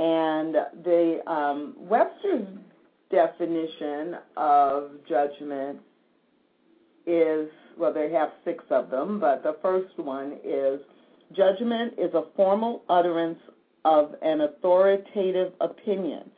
And 0.00 0.54
the 0.82 1.20
um, 1.30 1.74
Webster's 1.76 2.48
definition 3.10 4.16
of 4.36 4.92
judgment 5.06 5.78
is 7.06 7.48
well, 7.78 7.92
they 7.92 8.10
have 8.12 8.30
six 8.44 8.64
of 8.70 8.90
them, 8.90 9.20
but 9.20 9.42
the 9.42 9.56
first 9.62 9.98
one 9.98 10.38
is 10.44 10.80
judgment 11.34 11.94
is 11.98 12.12
a 12.14 12.24
formal 12.36 12.82
utterance 12.88 13.38
of 13.84 14.14
an 14.22 14.42
authoritative 14.42 15.52
opinion. 15.60 16.30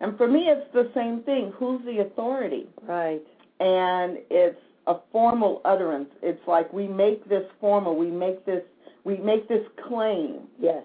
And 0.00 0.16
for 0.16 0.28
me, 0.28 0.48
it's 0.48 0.72
the 0.72 0.90
same 0.94 1.22
thing. 1.22 1.52
Who's 1.56 1.84
the 1.84 2.02
authority? 2.02 2.66
Right. 2.82 3.22
And 3.58 4.18
it's 4.30 4.58
a 4.86 4.96
formal 5.10 5.60
utterance. 5.64 6.08
It's 6.22 6.46
like 6.46 6.72
we 6.72 6.86
make 6.86 7.28
this 7.28 7.44
formal. 7.60 7.96
We 7.96 8.10
make 8.10 8.44
this. 8.44 8.62
We 9.04 9.16
make 9.18 9.48
this 9.48 9.64
claim 9.88 10.48
Yes. 10.58 10.84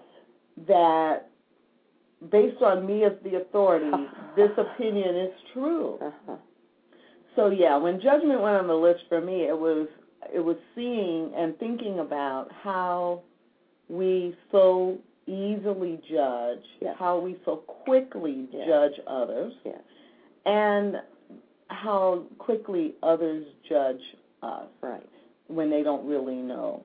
that 0.68 1.28
based 2.30 2.62
on 2.62 2.86
me 2.86 3.04
as 3.04 3.12
the 3.24 3.36
authority, 3.36 3.90
this 4.36 4.50
opinion 4.56 5.16
is 5.16 5.32
true. 5.52 5.98
Uh-huh. 6.00 6.36
So 7.36 7.50
yeah, 7.50 7.76
when 7.76 8.00
judgment 8.00 8.40
went 8.40 8.56
on 8.56 8.66
the 8.66 8.74
list 8.74 9.00
for 9.08 9.20
me, 9.20 9.42
it 9.48 9.58
was 9.58 9.88
it 10.32 10.40
was 10.40 10.56
seeing 10.74 11.32
and 11.36 11.58
thinking 11.58 11.98
about 11.98 12.48
how 12.62 13.22
we 13.88 14.36
so 14.50 14.98
easily 15.26 16.00
judge, 16.10 16.62
Yes. 16.80 16.96
how 16.98 17.18
we 17.18 17.36
so 17.44 17.56
quickly 17.56 18.48
Yes. 18.52 18.66
judge 18.66 19.00
others, 19.06 19.52
Yes. 19.64 19.80
and 20.46 21.00
how 21.68 22.24
quickly 22.38 22.94
others 23.02 23.46
judge 23.68 24.02
us 24.42 24.66
Right. 24.80 25.06
when 25.48 25.70
they 25.70 25.82
don't 25.82 26.06
really 26.06 26.36
know. 26.36 26.82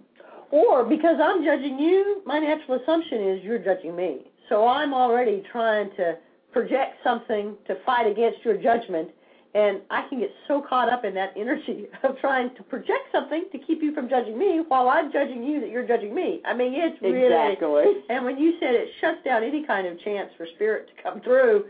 Or 0.51 0.85
because 0.85 1.19
I'm 1.19 1.43
judging 1.43 1.77
you, 1.77 2.21
my 2.25 2.39
natural 2.39 2.79
assumption 2.79 3.21
is 3.21 3.43
you're 3.43 3.59
judging 3.59 3.95
me. 3.95 4.31
So 4.49 4.67
I'm 4.67 4.93
already 4.93 5.43
trying 5.51 5.89
to 5.97 6.17
project 6.51 6.97
something 7.03 7.55
to 7.67 7.75
fight 7.85 8.07
against 8.07 8.43
your 8.43 8.57
judgment, 8.57 9.09
and 9.53 9.81
I 9.89 10.07
can 10.07 10.19
get 10.19 10.31
so 10.47 10.61
caught 10.61 10.89
up 10.89 11.05
in 11.05 11.13
that 11.15 11.33
energy 11.35 11.87
of 12.03 12.17
trying 12.19 12.55
to 12.55 12.63
project 12.63 13.11
something 13.11 13.45
to 13.51 13.57
keep 13.59 13.81
you 13.81 13.93
from 13.93 14.09
judging 14.09 14.37
me 14.37 14.63
while 14.67 14.89
I'm 14.89 15.11
judging 15.11 15.43
you 15.43 15.59
that 15.61 15.69
you're 15.69 15.87
judging 15.87 16.15
me. 16.15 16.41
I 16.45 16.53
mean, 16.53 16.73
it's 16.75 17.01
really. 17.01 17.25
Exactly. 17.25 18.03
And 18.09 18.25
when 18.25 18.37
you 18.37 18.53
said 18.59 18.75
it 18.75 18.89
shuts 19.01 19.23
down 19.25 19.43
any 19.43 19.65
kind 19.65 19.87
of 19.87 19.99
chance 20.01 20.31
for 20.37 20.47
spirit 20.55 20.89
to 20.95 21.03
come 21.03 21.21
through, 21.21 21.65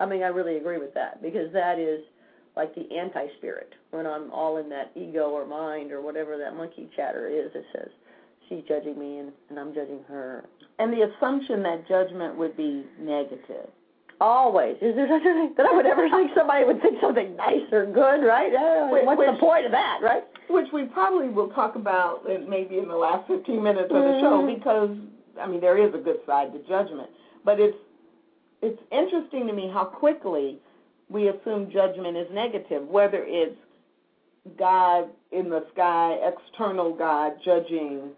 I 0.00 0.06
mean, 0.06 0.22
I 0.22 0.28
really 0.28 0.56
agree 0.56 0.78
with 0.78 0.94
that 0.94 1.22
because 1.22 1.52
that 1.52 1.78
is 1.78 2.00
like 2.56 2.74
the 2.74 2.90
anti-spirit 2.96 3.72
when 3.90 4.06
I'm 4.06 4.30
all 4.30 4.58
in 4.58 4.68
that 4.68 4.92
ego 4.94 5.30
or 5.30 5.46
mind 5.46 5.92
or 5.92 6.02
whatever 6.02 6.36
that 6.38 6.54
monkey 6.56 6.88
chatter 6.94 7.28
is. 7.28 7.50
It 7.54 7.64
says 7.72 7.88
she's 8.48 8.62
judging 8.68 8.98
me 8.98 9.18
and, 9.18 9.32
and 9.50 9.58
I'm 9.58 9.74
judging 9.74 10.00
her. 10.08 10.44
And 10.78 10.92
the 10.92 11.02
assumption 11.02 11.62
that 11.62 11.86
judgment 11.88 12.36
would 12.36 12.56
be 12.56 12.84
negative. 12.98 13.68
Always. 14.20 14.76
Is 14.80 14.94
there 14.94 15.08
such 15.08 15.22
a 15.22 15.34
thing 15.34 15.54
that 15.56 15.66
I 15.66 15.72
would 15.74 15.86
ever 15.86 16.08
think 16.08 16.30
somebody 16.36 16.64
would 16.64 16.80
think 16.80 17.00
something 17.00 17.34
nice 17.36 17.66
or 17.72 17.86
good, 17.86 18.24
right? 18.24 18.52
Which- 18.92 19.04
What's 19.04 19.20
the 19.20 19.36
point 19.40 19.66
of 19.66 19.72
that, 19.72 19.98
right? 20.02 20.24
which 20.48 20.68
we 20.72 20.84
probably 20.84 21.28
will 21.28 21.48
talk 21.48 21.76
about 21.76 22.24
maybe 22.48 22.78
in 22.78 22.86
the 22.86 22.96
last 22.96 23.26
15 23.26 23.62
minutes 23.62 23.90
of 23.90 24.02
the 24.02 24.20
show 24.20 24.42
Mhm. 24.42 24.54
because 24.54 24.90
I 25.40 25.46
mean 25.46 25.60
there 25.60 25.78
is 25.78 25.94
a 25.94 25.98
good 25.98 26.20
side 26.26 26.52
to 26.52 26.58
judgment, 26.68 27.08
but 27.44 27.58
it's 27.58 27.76
it's 28.60 28.80
interesting 28.92 29.46
to 29.46 29.52
me 29.54 29.68
how 29.72 29.84
quickly 29.84 30.58
we 31.08 31.28
assume 31.28 31.70
judgment 31.70 32.16
is 32.18 32.30
negative, 32.32 32.86
whether 32.88 33.24
it's 33.24 33.56
God 34.58 35.08
in 35.30 35.48
the 35.48 35.64
sky, 35.72 36.18
external 36.22 36.92
God 36.92 37.32
judging 37.44 38.10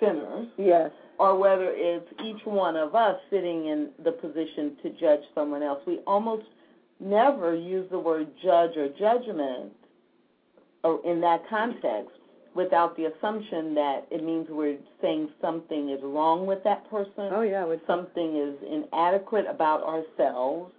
sinners, 0.00 0.48
Yes. 0.56 0.90
or 1.18 1.36
whether 1.36 1.70
it's 1.70 2.08
each 2.22 2.44
one 2.46 2.76
of 2.76 2.94
us 2.94 3.20
sitting 3.30 3.66
in 3.66 3.90
the 4.02 4.12
position 4.12 4.76
to 4.82 4.90
judge 4.90 5.22
someone 5.34 5.62
else. 5.62 5.80
We 5.86 5.98
almost 6.06 6.44
never 7.00 7.54
use 7.54 7.88
the 7.90 7.98
word 7.98 8.28
judge 8.42 8.76
or 8.76 8.88
judgment 8.88 9.72
or 10.82 11.00
in 11.04 11.20
that 11.22 11.46
context 11.48 12.12
without 12.54 12.96
the 12.96 13.06
assumption 13.06 13.74
that 13.74 14.06
it 14.10 14.22
means 14.22 14.48
we're 14.48 14.76
saying 15.02 15.28
something 15.40 15.90
is 15.90 16.00
wrong 16.02 16.46
with 16.46 16.62
that 16.62 16.88
person, 16.88 17.30
Oh 17.32 17.42
yeah, 17.42 17.64
would 17.64 17.80
something 17.86 18.36
is 18.36 18.54
inadequate 18.70 19.46
about 19.48 19.82
ourselves. 19.82 20.72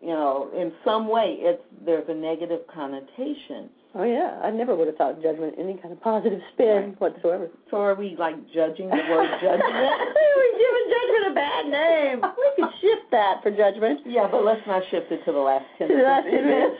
You 0.00 0.08
know, 0.08 0.50
in 0.56 0.72
some 0.84 1.06
way, 1.06 1.36
it's 1.38 1.62
there's 1.84 2.08
a 2.08 2.14
negative 2.14 2.66
connotation. 2.66 3.70
Oh 3.94 4.04
yeah, 4.04 4.40
I 4.42 4.50
never 4.50 4.74
would 4.74 4.86
have 4.86 4.96
thought 4.96 5.20
judgment 5.22 5.54
any 5.58 5.74
kind 5.76 5.92
of 5.92 6.00
positive 6.00 6.40
spin 6.54 6.96
Right. 6.96 7.00
whatsoever. 7.00 7.48
So, 7.70 7.76
are 7.76 7.94
we 7.94 8.16
like 8.18 8.36
judging 8.52 8.88
the 8.88 8.96
word 9.10 9.28
judgment? 9.40 9.62
We're 10.36 10.58
giving 10.58 10.86
judgment 10.88 11.24
a 11.30 11.34
bad 11.34 11.66
name. 11.68 12.22
We 12.56 12.64
could 12.64 12.72
shift 12.80 13.10
that 13.10 13.42
for 13.42 13.50
judgment. 13.50 14.00
Yeah, 14.06 14.28
but 14.30 14.44
let's 14.44 14.66
not 14.66 14.82
shift 14.90 15.10
it 15.12 15.24
to 15.24 15.32
the 15.32 15.38
last 15.38 15.64
ten 15.78 15.88
To 15.88 15.94
the 15.96 16.02
last 16.02 16.24
10 16.24 16.32
minutes. 16.46 16.76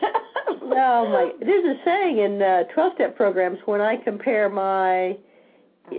No, 0.65 1.07
my 1.13 1.33
there's 1.41 1.65
a 1.65 1.77
saying 1.85 2.19
in 2.19 2.41
uh, 2.43 2.65
12-step 2.77 3.17
programs 3.17 3.59
when 3.67 3.81
I 3.81 3.97
compare 3.97 4.49
my 4.49 5.17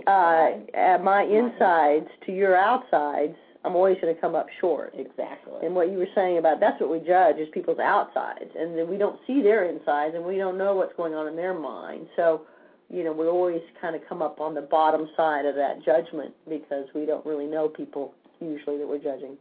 uh, 0.06 0.50
uh, 0.76 0.98
my 1.02 1.22
insides 1.22 2.08
to 2.26 2.32
your 2.32 2.56
outsides, 2.56 3.36
I'm 3.64 3.74
always 3.74 3.96
going 4.00 4.14
to 4.14 4.20
come 4.20 4.34
up 4.34 4.46
short. 4.60 4.94
Exactly. 4.94 5.54
And 5.62 5.74
what 5.74 5.90
you 5.90 5.98
were 5.98 6.08
saying 6.14 6.38
about 6.38 6.60
that's 6.60 6.80
what 6.80 6.90
we 6.90 6.98
judge 6.98 7.36
is 7.38 7.48
people's 7.52 7.78
outsides, 7.78 8.50
and 8.58 8.76
then 8.76 8.88
we 8.88 8.98
don't 8.98 9.18
see 9.26 9.42
their 9.42 9.64
insides, 9.64 10.14
and 10.14 10.24
we 10.24 10.36
don't 10.36 10.58
know 10.58 10.74
what's 10.74 10.94
going 10.96 11.14
on 11.14 11.26
in 11.28 11.36
their 11.36 11.58
mind. 11.58 12.06
So, 12.14 12.42
you 12.90 13.04
know, 13.04 13.12
we 13.12 13.26
always 13.26 13.62
kind 13.80 13.96
of 13.96 14.02
come 14.08 14.20
up 14.20 14.40
on 14.40 14.54
the 14.54 14.60
bottom 14.60 15.08
side 15.16 15.46
of 15.46 15.54
that 15.54 15.84
judgment 15.84 16.34
because 16.48 16.86
we 16.94 17.06
don't 17.06 17.24
really 17.24 17.46
know 17.46 17.68
people 17.68 18.12
usually 18.40 18.78
that 18.78 18.86
we're 18.86 18.98
judging. 18.98 19.36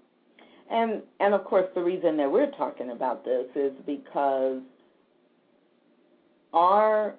And 0.72 1.02
and 1.20 1.34
of 1.34 1.44
course 1.44 1.68
the 1.76 1.84
reason 1.84 2.18
that 2.18 2.32
we're 2.32 2.52
talking 2.52 2.92
about 2.92 3.26
this 3.26 3.46
is 3.56 3.74
because 3.86 4.62
our 6.54 7.16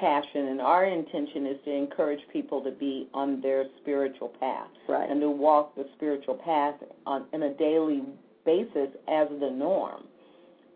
passion 0.00 0.48
and 0.48 0.60
our 0.60 0.84
intention 0.86 1.46
is 1.46 1.56
to 1.64 1.70
encourage 1.70 2.20
people 2.32 2.62
to 2.62 2.70
be 2.70 3.08
on 3.12 3.40
their 3.42 3.64
spiritual 3.82 4.28
path 4.40 4.68
Right. 4.88 5.08
and 5.08 5.20
to 5.20 5.30
walk 5.30 5.74
the 5.76 5.86
spiritual 5.96 6.34
path 6.36 6.74
on 7.06 7.26
in 7.32 7.42
a 7.42 7.54
daily 7.54 8.02
basis 8.44 8.88
as 9.08 9.28
the 9.38 9.50
norm. 9.50 10.04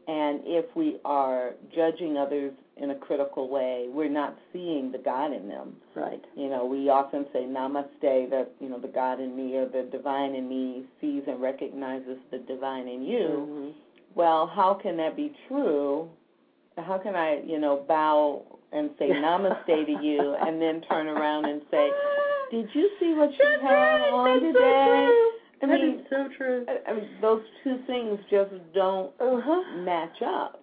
And 0.06 0.42
if 0.44 0.66
we 0.76 0.98
are 1.06 1.54
judging 1.74 2.18
others 2.18 2.52
in 2.76 2.90
a 2.90 2.94
critical 2.94 3.48
way, 3.48 3.86
we're 3.88 4.10
not 4.10 4.36
seeing 4.52 4.92
the 4.92 4.98
God 4.98 5.32
in 5.32 5.48
them. 5.48 5.76
Right. 5.94 6.22
You 6.36 6.50
know, 6.50 6.66
we 6.66 6.90
often 6.90 7.24
say 7.32 7.44
namaste, 7.44 8.28
that, 8.30 8.48
you 8.60 8.68
know, 8.68 8.78
the 8.78 8.88
God 8.88 9.18
in 9.20 9.34
me 9.34 9.56
or 9.56 9.64
the 9.66 9.84
divine 9.90 10.34
in 10.34 10.46
me 10.46 10.84
sees 11.00 11.22
and 11.26 11.40
recognizes 11.40 12.18
the 12.30 12.38
divine 12.38 12.86
in 12.86 13.02
you. 13.02 13.28
Mhm. 13.28 13.72
Well, 14.14 14.46
how 14.46 14.74
can 14.74 14.98
that 14.98 15.16
be 15.16 15.32
true? 15.48 16.10
How 16.76 16.98
can 16.98 17.14
I, 17.16 17.40
you 17.40 17.58
know, 17.58 17.76
bow 17.88 18.42
and 18.74 18.90
say 18.98 19.08
namaste 19.10 19.66
to 19.66 19.92
you 20.04 20.34
and 20.40 20.60
then 20.60 20.82
turn 20.82 21.06
around 21.08 21.46
and 21.46 21.62
say, 21.70 21.90
Did 22.50 22.68
you 22.74 22.90
see 23.00 23.14
what 23.14 23.30
you 23.38 23.58
had 23.62 24.00
on 24.12 24.42
That's 24.42 24.52
today? 24.54 25.30
I 25.62 25.66
That 25.66 25.80
mean, 25.80 26.00
is 26.00 26.06
so 26.10 26.28
true. 26.36 26.66
I- 26.68 26.90
I 26.90 26.94
mean, 26.94 27.08
those 27.22 27.42
two 27.62 27.78
things 27.86 28.18
just 28.30 28.50
don't 28.74 29.12
Uh-huh. 29.20 29.76
match 29.78 30.20
up. 30.22 30.60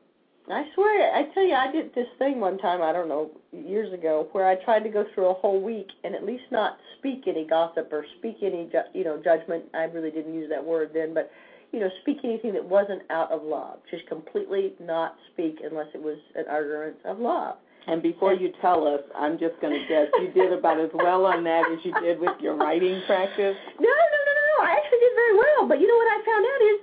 I 0.50 0.65
swear, 0.74 1.13
I 1.15 1.24
tell 1.34 1.44
you, 1.44 1.53
I 1.53 1.72
did 1.72 1.94
this 1.94 2.08
thing 2.20 2.39
one 2.39 2.58
time, 2.58 2.82
I 2.82 2.91
don't 2.91 3.08
know, 3.08 3.30
years 3.53 3.94
ago, 3.94 4.27
where 4.34 4.46
I 4.48 4.56
tried 4.56 4.84
to 4.84 4.89
go 4.89 5.06
through 5.13 5.27
a 5.27 5.34
whole 5.36 5.62
week 5.62 5.88
and 6.03 6.13
at 6.15 6.25
least 6.25 6.44
not 6.51 6.77
speak 6.98 7.24
any 7.27 7.46
gossip 7.46 7.89
or 7.94 8.06
speak 8.18 8.38
any, 8.41 8.65
ju- 8.72 8.89
you 8.94 9.03
know, 9.03 9.18
judgment. 9.24 9.63
I 9.74 9.84
really 9.86 10.12
didn't 10.12 10.34
use 10.34 10.50
that 10.50 10.63
word 10.63 10.91
then, 10.94 11.13
but, 11.13 11.32
you 11.72 11.80
know, 11.80 11.89
speak 12.01 12.18
anything 12.24 12.53
that 12.53 12.65
wasn't 12.65 13.03
out 13.12 13.32
of 13.32 13.44
love. 13.44 13.80
Just 13.91 14.06
completely 14.08 14.74
not 14.80 15.15
speak 15.32 15.60
unless 15.63 15.88
it 15.94 16.01
was 16.01 16.18
an 16.36 16.46
utterance 16.50 17.00
of 17.06 17.20
love. 17.20 17.56
And 17.88 18.02
before 18.02 18.34
you 18.34 18.54
tell 18.62 18.88
us, 18.88 19.02
I'm 19.18 19.40
just 19.40 19.60
going 19.60 19.74
to 19.74 19.84
guess 19.90 20.08
you 20.22 20.30
did 20.32 20.54
about 20.54 20.80
as 20.80 20.92
well 20.94 21.26
on 21.26 21.44
that 21.46 21.66
as 21.72 21.80
you 21.84 21.94
did 22.02 22.20
with 22.20 22.38
your 22.40 22.56
writing 22.56 23.02
practice. 23.08 23.58
No, 23.80 23.90
no, 23.90 24.18
no, 24.22 24.32
no, 24.38 24.44
no. 24.54 24.58
I 24.66 24.78
actually 24.78 25.02
did 25.02 25.14
very 25.18 25.36
well. 25.38 25.68
But 25.68 25.82
you 25.82 25.88
know 25.90 25.98
what 25.98 26.12
I 26.14 26.18
found 26.22 26.46
out 26.46 26.62
is 26.62 26.78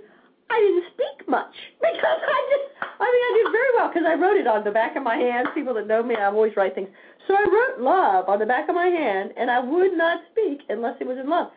I 0.50 0.59
didn't 0.59 0.87
speak 0.93 1.28
much 1.28 1.55
because 1.78 2.21
I 2.26 2.38
just, 2.50 2.67
I 2.83 3.07
mean, 3.07 3.25
I 3.25 3.33
did 3.38 3.49
very 3.55 3.73
well. 3.78 3.88
because 3.88 4.07
I 4.11 4.14
wrote 4.19 4.37
it 4.37 4.47
on 4.50 4.64
the 4.64 4.75
back 4.75 4.97
of 4.97 5.02
my 5.02 5.17
hand. 5.17 5.49
People 5.55 5.75
that 5.75 5.87
know 5.87 6.02
me, 6.02 6.17
I 6.17 6.26
always 6.26 6.57
write 6.57 6.75
things. 6.75 6.88
So 7.28 7.35
I 7.35 7.45
wrote 7.47 7.85
love 7.85 8.28
on 8.28 8.38
the 8.38 8.47
back 8.47 8.69
of 8.69 8.75
my 8.75 8.87
hand, 8.87 9.33
and 9.37 9.50
I 9.50 9.61
would 9.61 9.93
not 9.97 10.21
speak 10.33 10.62
unless 10.69 10.97
it 11.00 11.07
was 11.07 11.19
in 11.19 11.28
love. 11.28 11.52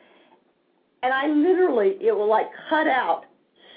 And 1.02 1.14
I 1.14 1.28
literally, 1.28 1.98
it 2.00 2.12
will 2.12 2.30
like 2.30 2.48
cut 2.70 2.88
out 2.88 3.24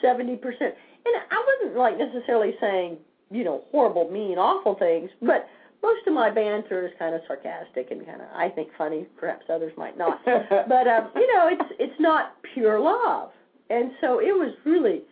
70%. 0.04 0.37
And 0.61 1.14
I 1.30 1.44
wasn't 1.47 1.78
like 1.78 1.97
necessarily 1.97 2.52
saying, 2.61 2.99
you 3.34 3.44
know, 3.44 3.64
horrible, 3.72 4.08
mean, 4.10 4.38
awful 4.38 4.76
things, 4.76 5.10
but 5.20 5.48
most 5.82 6.06
of 6.06 6.14
my 6.14 6.30
banter 6.30 6.86
is 6.86 6.92
kind 6.98 7.14
of 7.14 7.20
sarcastic 7.26 7.90
and 7.90 8.06
kind 8.06 8.22
of, 8.22 8.28
I 8.34 8.48
think, 8.48 8.70
funny. 8.78 9.06
Perhaps 9.18 9.44
others 9.52 9.72
might 9.76 9.98
not. 9.98 10.18
but 10.24 10.88
um, 10.88 11.10
you 11.14 11.28
know, 11.34 11.48
it's 11.52 11.70
it's 11.78 12.00
not 12.00 12.36
pure 12.54 12.80
love. 12.80 13.30
And 13.68 13.90
so 14.00 14.18
it 14.18 14.32
was 14.32 14.54
really, 14.64 15.02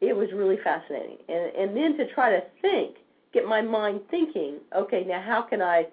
it 0.00 0.14
was 0.14 0.28
really 0.32 0.58
fascinating. 0.62 1.18
And 1.28 1.56
and 1.56 1.76
then 1.76 1.96
to 1.98 2.14
try 2.14 2.30
to 2.30 2.40
think, 2.60 2.98
get 3.34 3.46
my 3.46 3.60
mind 3.60 4.00
thinking. 4.10 4.58
Okay, 4.76 5.04
now 5.04 5.20
how 5.20 5.42
can 5.42 5.60
I 5.60 5.86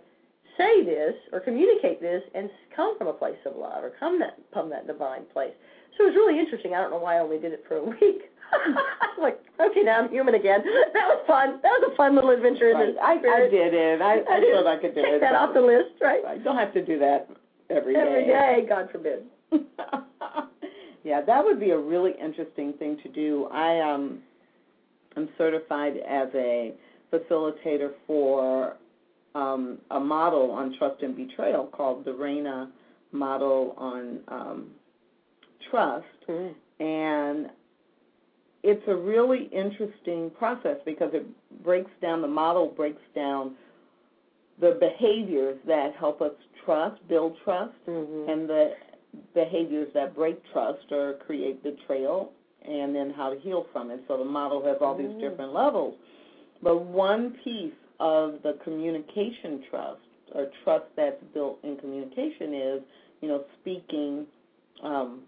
say 0.57 0.83
this 0.85 1.15
or 1.33 1.39
communicate 1.39 1.99
this 1.99 2.21
and 2.35 2.51
come 2.75 2.99
from 2.99 3.07
a 3.07 3.13
place 3.13 3.39
of 3.47 3.55
love 3.55 3.83
or 3.83 3.93
come 3.99 4.19
that 4.19 4.37
from 4.53 4.69
that 4.69 4.85
divine 4.85 5.23
place? 5.33 5.53
So 5.97 6.03
it 6.03 6.13
was 6.13 6.15
really 6.15 6.39
interesting. 6.39 6.75
I 6.75 6.81
don't 6.81 6.91
know 6.91 6.99
why 6.99 7.17
I 7.17 7.19
only 7.19 7.39
did 7.39 7.51
it 7.51 7.65
for 7.67 7.77
a 7.77 7.83
week. 7.99 8.29
like, 9.21 9.39
okay, 9.59 9.81
now 9.83 9.99
I'm 9.99 10.09
human 10.09 10.35
again. 10.35 10.61
That 10.93 11.05
was 11.07 11.23
fun. 11.27 11.59
That 11.61 11.69
was 11.79 11.91
a 11.93 11.95
fun 11.95 12.15
little 12.15 12.29
adventure. 12.31 12.71
Right. 12.73 12.95
I, 13.01 13.13
I 13.13 13.49
did 13.49 13.73
it. 13.73 14.01
I, 14.01 14.13
I, 14.13 14.17
I 14.37 14.51
thought 14.53 14.67
I 14.67 14.77
could 14.81 14.95
do 14.95 15.01
Take 15.01 15.13
it. 15.13 15.21
that 15.21 15.35
off 15.35 15.53
the 15.53 15.61
list, 15.61 16.01
right? 16.01 16.23
I 16.27 16.37
don't 16.37 16.57
have 16.57 16.73
to 16.73 16.85
do 16.85 16.97
that 16.99 17.27
every 17.69 17.93
day. 17.93 17.99
Every 17.99 18.25
day, 18.25 18.65
God 18.67 18.89
forbid. 18.91 19.23
yeah, 21.03 21.21
that 21.21 21.43
would 21.43 21.59
be 21.59 21.71
a 21.71 21.77
really 21.77 22.13
interesting 22.21 22.73
thing 22.73 22.97
to 23.03 23.09
do. 23.09 23.47
I 23.51 23.79
um, 23.79 24.19
am 25.17 25.29
certified 25.37 25.97
as 26.07 26.27
a 26.35 26.73
facilitator 27.11 27.91
for 28.05 28.77
um, 29.35 29.77
a 29.91 29.99
model 29.99 30.51
on 30.51 30.75
trust 30.77 31.01
and 31.03 31.15
betrayal 31.15 31.65
called 31.67 32.05
the 32.05 32.13
Reina 32.13 32.69
model 33.11 33.73
on 33.77 34.19
um, 34.27 34.67
trust, 35.69 36.05
Mm. 36.27 36.53
and 36.79 37.49
it's 38.63 38.83
a 38.87 38.95
really 38.95 39.49
interesting 39.51 40.29
process 40.37 40.77
because 40.85 41.11
it 41.13 41.25
breaks 41.63 41.91
down 42.01 42.21
the 42.21 42.27
model 42.27 42.67
breaks 42.67 43.01
down 43.15 43.55
the 44.59 44.77
behaviors 44.79 45.57
that 45.65 45.93
help 45.97 46.21
us 46.21 46.33
trust, 46.65 47.05
build 47.07 47.37
trust, 47.43 47.73
Mm-hmm. 47.87 48.29
and 48.29 48.49
the 48.49 48.73
behaviors 49.33 49.87
that 49.93 50.15
break 50.15 50.37
trust 50.51 50.91
or 50.91 51.13
create 51.25 51.63
betrayal, 51.63 52.31
and 52.67 52.93
then 52.93 53.11
how 53.15 53.33
to 53.33 53.39
heal 53.39 53.65
from 53.71 53.89
it. 53.89 54.01
So 54.07 54.17
the 54.17 54.25
model 54.25 54.63
has 54.65 54.77
all 54.81 54.95
these 54.95 55.07
Mm. 55.07 55.19
different 55.21 55.53
levels. 55.53 55.95
But 56.61 56.81
one 56.83 57.31
piece 57.43 57.73
of 57.99 58.41
the 58.43 58.53
communication 58.63 59.63
trust, 59.69 60.01
or 60.33 60.51
trust 60.63 60.85
that's 60.95 61.23
built 61.33 61.59
in 61.63 61.77
communication, 61.77 62.53
is 62.53 62.83
you 63.21 63.29
know 63.29 63.45
speaking 63.61 64.27
um, 64.83 65.21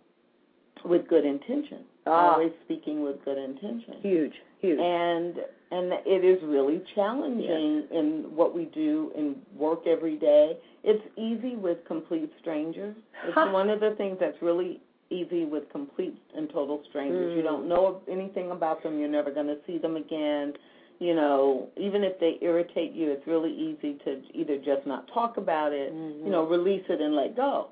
with 0.86 1.08
good 1.08 1.26
intention. 1.26 1.80
Ah. 2.06 2.34
Always 2.34 2.52
speaking 2.66 3.04
with 3.04 3.24
good 3.24 3.38
intention 3.38 3.96
Huge, 4.02 4.34
huge. 4.60 4.80
and 4.80 5.36
and 5.74 5.94
it 6.06 6.26
is 6.26 6.42
really 6.44 6.82
challenging 6.96 7.88
in 7.92 8.26
what 8.36 8.54
we 8.54 8.66
do 8.66 9.12
in 9.16 9.36
work 9.56 9.88
every 9.88 10.18
day. 10.18 10.58
It's 10.84 11.04
easy 11.16 11.56
with 11.56 11.78
complete 11.86 12.30
strangers. 12.42 12.96
It's 13.26 13.36
Ha. 13.36 13.52
one 13.54 13.70
of 13.70 13.80
the 13.80 13.92
things 13.92 14.18
that's 14.20 14.42
really 14.42 14.82
easy 15.12 15.46
with 15.46 15.70
complete 15.72 16.18
and 16.36 16.50
total 16.50 16.82
strangers. 16.90 17.36
You 17.38 17.42
Mm. 17.44 17.46
don't 17.46 17.68
know 17.68 18.02
anything 18.10 18.52
about 18.52 18.82
them. 18.84 19.00
You're 19.00 19.10
never 19.10 19.30
going 19.32 19.48
to 19.48 19.58
see 19.66 19.78
them 19.78 19.96
again. 19.96 20.54
You 21.00 21.16
know, 21.16 21.70
even 21.78 22.04
if 22.04 22.20
they 22.20 22.38
irritate 22.42 22.92
you, 22.94 23.10
it's 23.12 23.26
really 23.26 23.52
easy 23.54 23.94
to 24.06 24.22
either 24.34 24.58
just 24.58 24.86
not 24.86 25.08
talk 25.08 25.38
about 25.38 25.72
it, 25.74 25.94
Mhm. 25.94 26.26
you 26.26 26.30
know, 26.32 26.44
release 26.44 26.84
it 26.90 27.00
and 27.02 27.16
let 27.16 27.36
go. 27.36 27.68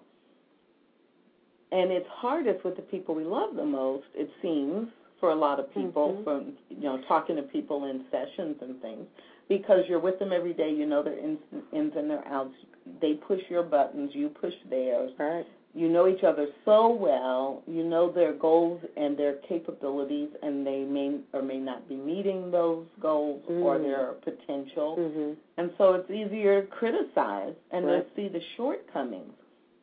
And 1.71 1.91
it's 1.91 2.07
hardest 2.09 2.63
with 2.65 2.75
the 2.75 2.81
people 2.81 3.13
we 3.13 3.23
love 3.23 3.55
the 3.55 3.65
most, 3.65 4.05
it 4.15 4.29
seems, 4.41 4.89
for 5.19 5.29
a 5.31 5.35
lot 5.35 5.59
of 5.59 5.71
people, 5.73 6.13
Mhm. 6.13 6.23
from 6.23 6.57
you 6.69 6.83
know 6.83 6.97
talking 7.07 7.35
to 7.35 7.43
people 7.43 7.85
in 7.85 8.05
sessions 8.09 8.61
and 8.61 8.81
things, 8.81 9.05
because 9.47 9.87
you're 9.87 9.99
with 9.99 10.17
them 10.17 10.31
every 10.31 10.53
day. 10.53 10.71
You 10.71 10.85
know 10.85 11.03
their 11.03 11.17
ins, 11.17 11.39
ins 11.71 11.95
and 11.95 12.09
their 12.09 12.25
outs. 12.27 12.55
They 13.01 13.15
push 13.15 13.41
your 13.49 13.63
buttons, 13.63 14.15
you 14.15 14.29
push 14.29 14.55
theirs. 14.69 15.11
right. 15.19 15.45
You 15.75 15.87
know 15.87 16.07
each 16.07 16.23
other 16.23 16.47
so 16.65 16.87
well. 16.89 17.61
You 17.67 17.83
know 17.83 18.09
their 18.09 18.33
goals 18.33 18.81
and 18.97 19.15
their 19.15 19.33
capabilities, 19.35 20.29
and 20.41 20.65
they 20.65 20.83
may 20.83 21.19
or 21.31 21.43
may 21.43 21.59
not 21.59 21.87
be 21.87 21.95
meeting 21.95 22.49
those 22.49 22.87
goals 22.99 23.43
or 23.47 23.77
Mm. 23.77 23.83
their 23.83 24.13
potential. 24.21 24.95
Mm-hmm. 24.97 25.33
And 25.57 25.71
so 25.77 25.93
it's 25.93 26.09
easier 26.09 26.61
to 26.61 26.67
criticize 26.67 27.53
and 27.69 27.85
Right. 27.85 28.03
to 28.03 28.15
see 28.15 28.29
the 28.29 28.41
shortcomings 28.57 29.35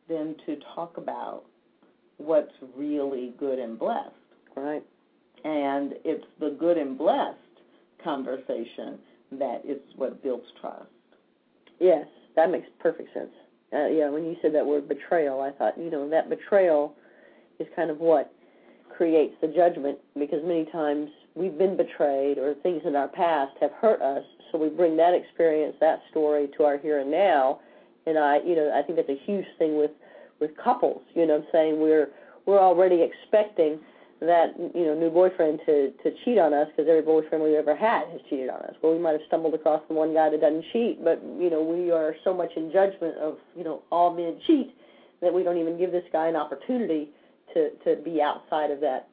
than 0.09 0.35
to 0.45 0.57
talk 0.75 0.97
about 0.97 1.45
what's 2.17 2.51
really 2.75 3.33
good 3.39 3.59
and 3.59 3.77
blessed. 3.77 4.11
Right. 4.55 4.83
And 5.43 5.93
it's 6.03 6.25
the 6.39 6.55
good 6.59 6.77
and 6.77 6.97
blessed 6.97 7.37
conversation 8.03 8.99
that 9.31 9.61
is 9.65 9.79
what 9.95 10.23
builds 10.23 10.45
trust. 10.59 10.89
Yes, 11.79 12.07
that 12.35 12.49
makes 12.49 12.67
perfect 12.79 13.13
sense. 13.13 13.31
Uh, 13.73 13.87
yeah, 13.87 14.09
when 14.09 14.23
you 14.23 14.35
said 14.41 14.53
that 14.55 14.65
word 14.65 14.87
betrayal, 14.87 15.41
I 15.41 15.51
thought, 15.51 15.77
you 15.77 15.91
know, 15.91 16.09
that 16.09 16.29
betrayal 16.29 16.95
is 17.59 17.67
kind 17.75 17.91
of 17.91 17.99
what 17.99 18.33
creates 18.95 19.35
the 19.41 19.47
judgment 19.47 19.99
because 20.17 20.39
many 20.43 20.65
times 20.65 21.09
we've 21.35 21.57
been 21.57 21.77
betrayed 21.77 22.37
or 22.37 22.55
things 22.63 22.81
in 22.85 22.95
our 22.95 23.09
past 23.09 23.51
have 23.61 23.71
hurt 23.79 24.01
us, 24.01 24.23
so 24.51 24.57
we 24.57 24.69
bring 24.69 24.97
that 24.97 25.13
experience, 25.13 25.75
that 25.79 26.01
story 26.09 26.49
to 26.57 26.63
our 26.63 26.77
here 26.77 26.99
and 26.99 27.11
now. 27.11 27.59
And 28.05 28.17
I, 28.17 28.39
you 28.39 28.55
know, 28.55 28.71
I 28.73 28.81
think 28.81 28.97
that's 28.97 29.09
a 29.09 29.25
huge 29.25 29.45
thing 29.59 29.77
with 29.77 29.91
with 30.39 30.51
couples. 30.57 31.01
You 31.13 31.25
know, 31.25 31.35
what 31.37 31.43
I'm 31.45 31.47
saying 31.51 31.79
we're 31.79 32.09
we're 32.45 32.59
already 32.59 33.01
expecting 33.01 33.79
that 34.19 34.53
you 34.73 34.85
know 34.85 34.95
new 34.95 35.09
boyfriend 35.09 35.59
to 35.65 35.91
to 36.03 36.11
cheat 36.25 36.37
on 36.37 36.53
us 36.53 36.67
because 36.69 36.89
every 36.89 37.01
boyfriend 37.03 37.43
we've 37.43 37.55
ever 37.55 37.75
had 37.75 38.07
has 38.09 38.21
cheated 38.29 38.49
on 38.49 38.61
us. 38.61 38.73
Well, 38.81 38.93
we 38.93 38.99
might 38.99 39.11
have 39.11 39.21
stumbled 39.27 39.53
across 39.53 39.81
the 39.87 39.93
one 39.93 40.13
guy 40.13 40.29
that 40.29 40.41
doesn't 40.41 40.65
cheat, 40.73 41.03
but 41.03 41.21
you 41.39 41.49
know 41.49 41.61
we 41.61 41.91
are 41.91 42.15
so 42.23 42.33
much 42.33 42.51
in 42.55 42.71
judgment 42.71 43.17
of 43.17 43.37
you 43.55 43.63
know 43.63 43.83
all 43.91 44.13
men 44.13 44.39
cheat 44.47 44.73
that 45.21 45.33
we 45.33 45.43
don't 45.43 45.57
even 45.57 45.77
give 45.77 45.91
this 45.91 46.05
guy 46.11 46.27
an 46.27 46.35
opportunity 46.35 47.09
to 47.53 47.69
to 47.85 48.01
be 48.03 48.21
outside 48.21 48.71
of 48.71 48.79
that 48.81 49.07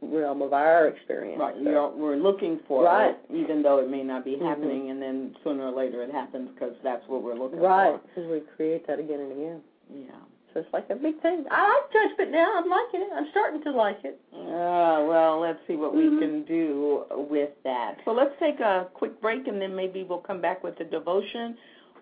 realm 0.00 0.42
of 0.42 0.52
our 0.52 0.86
experience. 0.86 1.40
Right. 1.40 1.54
So- 1.56 1.68
You're, 1.68 1.90
we're 1.90 2.16
looking 2.16 2.60
for 2.68 2.84
Right. 2.84 3.10
it, 3.10 3.34
even 3.34 3.62
though 3.62 3.78
it 3.80 3.90
may 3.90 4.04
not 4.04 4.24
be 4.24 4.36
Mhm. 4.36 4.46
happening, 4.48 4.90
and 4.90 5.02
then 5.02 5.34
sooner 5.42 5.66
or 5.66 5.72
later 5.72 6.02
it 6.02 6.10
happens 6.12 6.50
because 6.54 6.74
that's 6.84 7.06
what 7.08 7.22
we're 7.22 7.34
looking 7.34 7.58
for. 7.58 7.66
right, 7.66 8.00
because 8.06 8.30
we 8.30 8.40
create 8.56 8.86
that 8.86 9.00
again 9.00 9.18
and 9.20 9.32
again. 9.32 9.62
Yeah. 9.92 10.14
So 10.54 10.60
it's 10.60 10.72
like 10.72 10.88
a 10.90 10.94
big 10.94 11.20
thing. 11.20 11.44
I 11.50 11.68
like 11.68 11.92
judgment 11.92 12.30
now. 12.32 12.58
I'm 12.58 12.68
liking 12.70 13.02
it. 13.02 13.10
I'm 13.14 13.26
starting 13.30 13.62
to 13.64 13.70
like 13.72 13.98
it. 14.04 14.20
Uh, 14.32 15.04
well, 15.06 15.40
let's 15.40 15.58
see 15.66 15.76
what 15.76 15.92
Mhm. 15.92 16.10
we 16.14 16.18
can 16.18 16.42
do 16.44 17.04
with 17.30 17.50
that. 17.64 17.98
So 18.04 18.12
let's 18.12 18.36
take 18.38 18.60
a 18.60 18.88
quick 18.94 19.20
break, 19.20 19.46
and 19.46 19.60
then 19.60 19.74
maybe 19.74 20.04
we'll 20.04 20.20
come 20.20 20.40
back 20.40 20.64
with 20.64 20.76
the 20.76 20.84
devotion. 20.84 21.56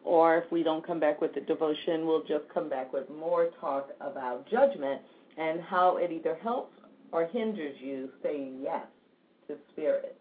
Or 0.05 0.37
if 0.39 0.51
we 0.53 0.63
don't 0.63 0.85
come 0.87 1.01
back 1.01 1.21
with 1.21 1.35
the 1.35 1.41
devotion, 1.41 2.07
we'll 2.07 2.23
just 2.23 2.49
come 2.49 2.69
back 2.69 2.93
with 2.93 3.11
more 3.11 3.47
talk 3.61 3.91
about 4.01 4.47
judgment 4.47 5.03
and 5.37 5.61
how 5.61 5.97
it 5.97 6.13
either 6.13 6.37
helps 6.37 6.79
or 7.11 7.25
hinders 7.27 7.81
you 7.81 8.09
saying 8.23 8.61
yes 8.63 8.87
to 9.49 9.57
spirit. 9.73 10.17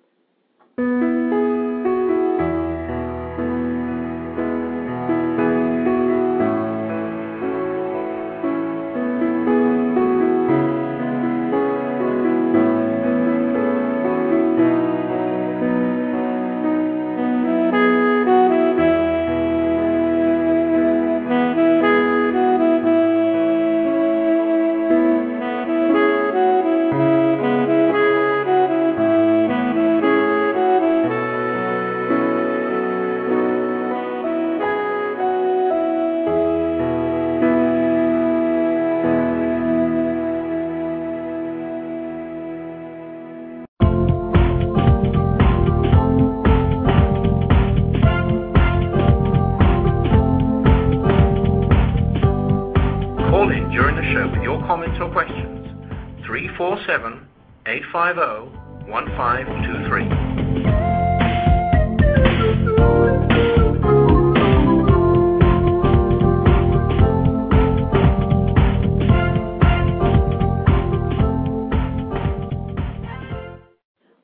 1523. 58.05 60.05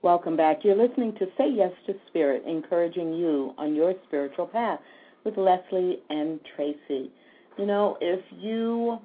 Welcome 0.03 0.37
back. 0.37 0.63
You're 0.63 0.75
listening 0.75 1.15
to 1.15 1.25
Say 1.35 1.49
Yes 1.51 1.71
to 1.87 1.95
Spirit, 2.07 2.43
encouraging 2.45 3.13
you 3.13 3.55
on 3.57 3.73
your 3.73 3.95
spiritual 4.05 4.45
path 4.45 4.79
with 5.23 5.37
Lesley 5.37 6.03
and 6.11 6.39
Tracy. 6.55 7.11
You 7.57 7.65
know, 7.65 7.97
if 7.99 8.23
you 8.37 8.99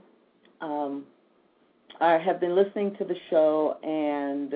um, 0.60 1.06
are, 2.00 2.18
have 2.18 2.40
been 2.40 2.54
listening 2.54 2.94
to 2.98 3.04
the 3.04 3.16
show 3.30 3.76
and 3.82 4.52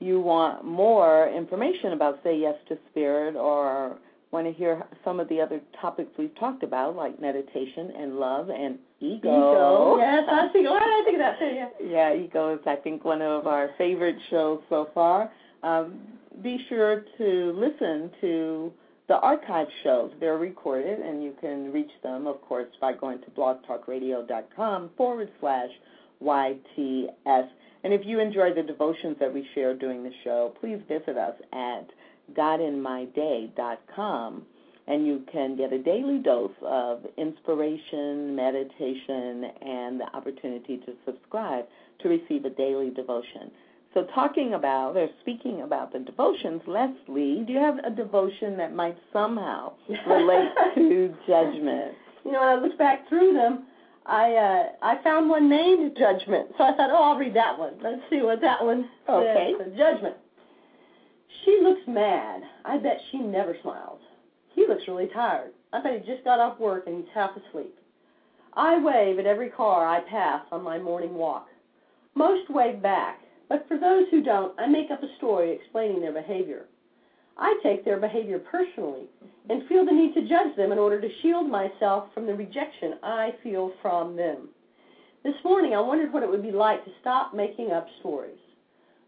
you 0.00 0.20
want 0.20 0.64
more 0.64 1.28
information 1.28 1.92
about 1.92 2.20
Say 2.22 2.38
Yes 2.38 2.56
to 2.68 2.78
Spirit 2.90 3.36
or 3.36 3.98
want 4.34 4.46
to 4.46 4.52
hear 4.52 4.84
some 5.04 5.20
of 5.20 5.28
the 5.28 5.40
other 5.40 5.60
topics 5.80 6.10
we've 6.18 6.34
talked 6.38 6.62
about, 6.64 6.96
like 6.96 7.20
meditation 7.20 7.92
and 7.96 8.16
love 8.16 8.50
and 8.50 8.78
ego. 9.00 9.16
Ego. 9.28 9.96
Yes, 9.98 10.24
I 10.28 10.48
think. 10.52 10.68
Why 10.68 10.80
did 10.80 10.88
I 10.88 11.02
think 11.04 11.14
of 11.16 11.20
that 11.20 11.38
too? 11.38 11.86
Yeah. 11.86 12.12
Yeah, 12.12 12.22
ego 12.22 12.54
is 12.54 12.60
I 12.66 12.76
think 12.76 13.04
one 13.04 13.22
of 13.22 13.46
our 13.46 13.70
favorite 13.78 14.16
shows 14.30 14.60
so 14.68 14.88
far. 14.92 15.30
Um, 15.62 16.00
be 16.42 16.58
sure 16.68 17.04
to 17.16 17.52
listen 17.56 18.10
to 18.20 18.72
the 19.06 19.14
archive 19.14 19.68
shows. 19.84 20.10
They're 20.18 20.38
recorded, 20.38 20.98
and 20.98 21.22
you 21.22 21.34
can 21.40 21.72
reach 21.72 21.90
them, 22.02 22.26
of 22.26 22.40
course, 22.42 22.68
by 22.80 22.92
going 22.92 23.20
to 23.20 23.30
blogtalkradio.com 23.30 24.90
forward 24.96 25.30
slash 25.40 25.70
YTS. 26.24 27.48
And 27.84 27.92
if 27.92 28.00
you 28.04 28.20
enjoy 28.20 28.54
the 28.54 28.62
devotions 28.62 29.16
that 29.20 29.32
we 29.32 29.46
share 29.54 29.74
during 29.74 30.02
the 30.02 30.12
show, 30.24 30.54
please 30.60 30.80
visit 30.88 31.18
us 31.18 31.34
at 31.52 31.86
godinmyday.com 32.36 34.46
and 34.86 35.06
you 35.06 35.22
can 35.32 35.56
get 35.56 35.72
a 35.72 35.78
daily 35.78 36.18
dose 36.18 36.50
of 36.62 37.06
inspiration, 37.16 38.36
meditation, 38.36 39.44
and 39.62 40.00
the 40.00 40.06
opportunity 40.14 40.76
to 40.78 40.92
subscribe 41.06 41.64
to 42.00 42.08
receive 42.08 42.44
a 42.44 42.50
daily 42.50 42.90
devotion. 42.90 43.50
So, 43.94 44.06
talking 44.14 44.54
about 44.54 44.96
or 44.96 45.08
speaking 45.20 45.62
about 45.62 45.92
the 45.92 46.00
devotions, 46.00 46.62
Lesley, 46.66 47.44
do 47.46 47.52
you 47.52 47.60
have 47.60 47.78
a 47.78 47.90
devotion 47.90 48.56
that 48.56 48.74
might 48.74 48.96
somehow 49.12 49.74
relate 50.08 50.50
to 50.74 51.14
judgment? 51.26 51.94
You 52.24 52.32
know, 52.32 52.40
when 52.40 52.48
I 52.48 52.54
look 52.56 52.76
back 52.76 53.08
through 53.08 53.34
them, 53.34 53.66
I 54.06 54.32
uh, 54.34 54.64
I 54.82 55.02
found 55.02 55.30
one 55.30 55.48
named 55.48 55.96
Judgment. 55.98 56.48
So 56.58 56.64
I 56.64 56.76
thought, 56.76 56.90
oh, 56.90 57.02
I'll 57.02 57.18
read 57.18 57.34
that 57.34 57.58
one. 57.58 57.74
Let's 57.82 58.02
see 58.10 58.20
what 58.22 58.40
that 58.42 58.62
one 58.64 58.88
okay. 59.08 59.54
says. 59.58 59.72
Judgment. 59.76 60.16
She 61.44 61.60
looks 61.62 61.80
mad. 61.86 62.42
I 62.64 62.78
bet 62.78 62.98
she 63.10 63.18
never 63.18 63.56
smiles. 63.62 64.00
He 64.54 64.66
looks 64.66 64.82
really 64.86 65.08
tired. 65.12 65.52
I 65.72 65.82
bet 65.82 66.00
he 66.00 66.12
just 66.12 66.24
got 66.24 66.38
off 66.38 66.58
work 66.60 66.86
and 66.86 66.96
he's 66.96 67.12
half 67.14 67.30
asleep. 67.36 67.74
I 68.54 68.78
wave 68.78 69.18
at 69.18 69.26
every 69.26 69.50
car 69.50 69.86
I 69.86 70.00
pass 70.00 70.42
on 70.52 70.62
my 70.62 70.78
morning 70.78 71.14
walk. 71.14 71.48
Most 72.14 72.48
wave 72.50 72.80
back, 72.80 73.20
but 73.48 73.66
for 73.66 73.78
those 73.78 74.04
who 74.10 74.22
don't, 74.22 74.58
I 74.60 74.66
make 74.66 74.90
up 74.92 75.02
a 75.02 75.16
story 75.16 75.50
explaining 75.52 76.00
their 76.00 76.12
behavior. 76.12 76.66
I 77.36 77.58
take 77.62 77.84
their 77.84 77.98
behavior 77.98 78.38
personally 78.38 79.06
and 79.50 79.66
feel 79.68 79.84
the 79.84 79.92
need 79.92 80.14
to 80.14 80.28
judge 80.28 80.56
them 80.56 80.72
in 80.72 80.78
order 80.78 81.00
to 81.00 81.08
shield 81.20 81.48
myself 81.48 82.12
from 82.14 82.26
the 82.26 82.34
rejection 82.34 82.94
I 83.02 83.34
feel 83.42 83.72
from 83.82 84.16
them. 84.16 84.48
This 85.24 85.34
morning 85.44 85.74
I 85.74 85.80
wondered 85.80 86.12
what 86.12 86.22
it 86.22 86.28
would 86.28 86.42
be 86.42 86.52
like 86.52 86.84
to 86.84 86.90
stop 87.00 87.34
making 87.34 87.72
up 87.72 87.86
stories. 88.00 88.38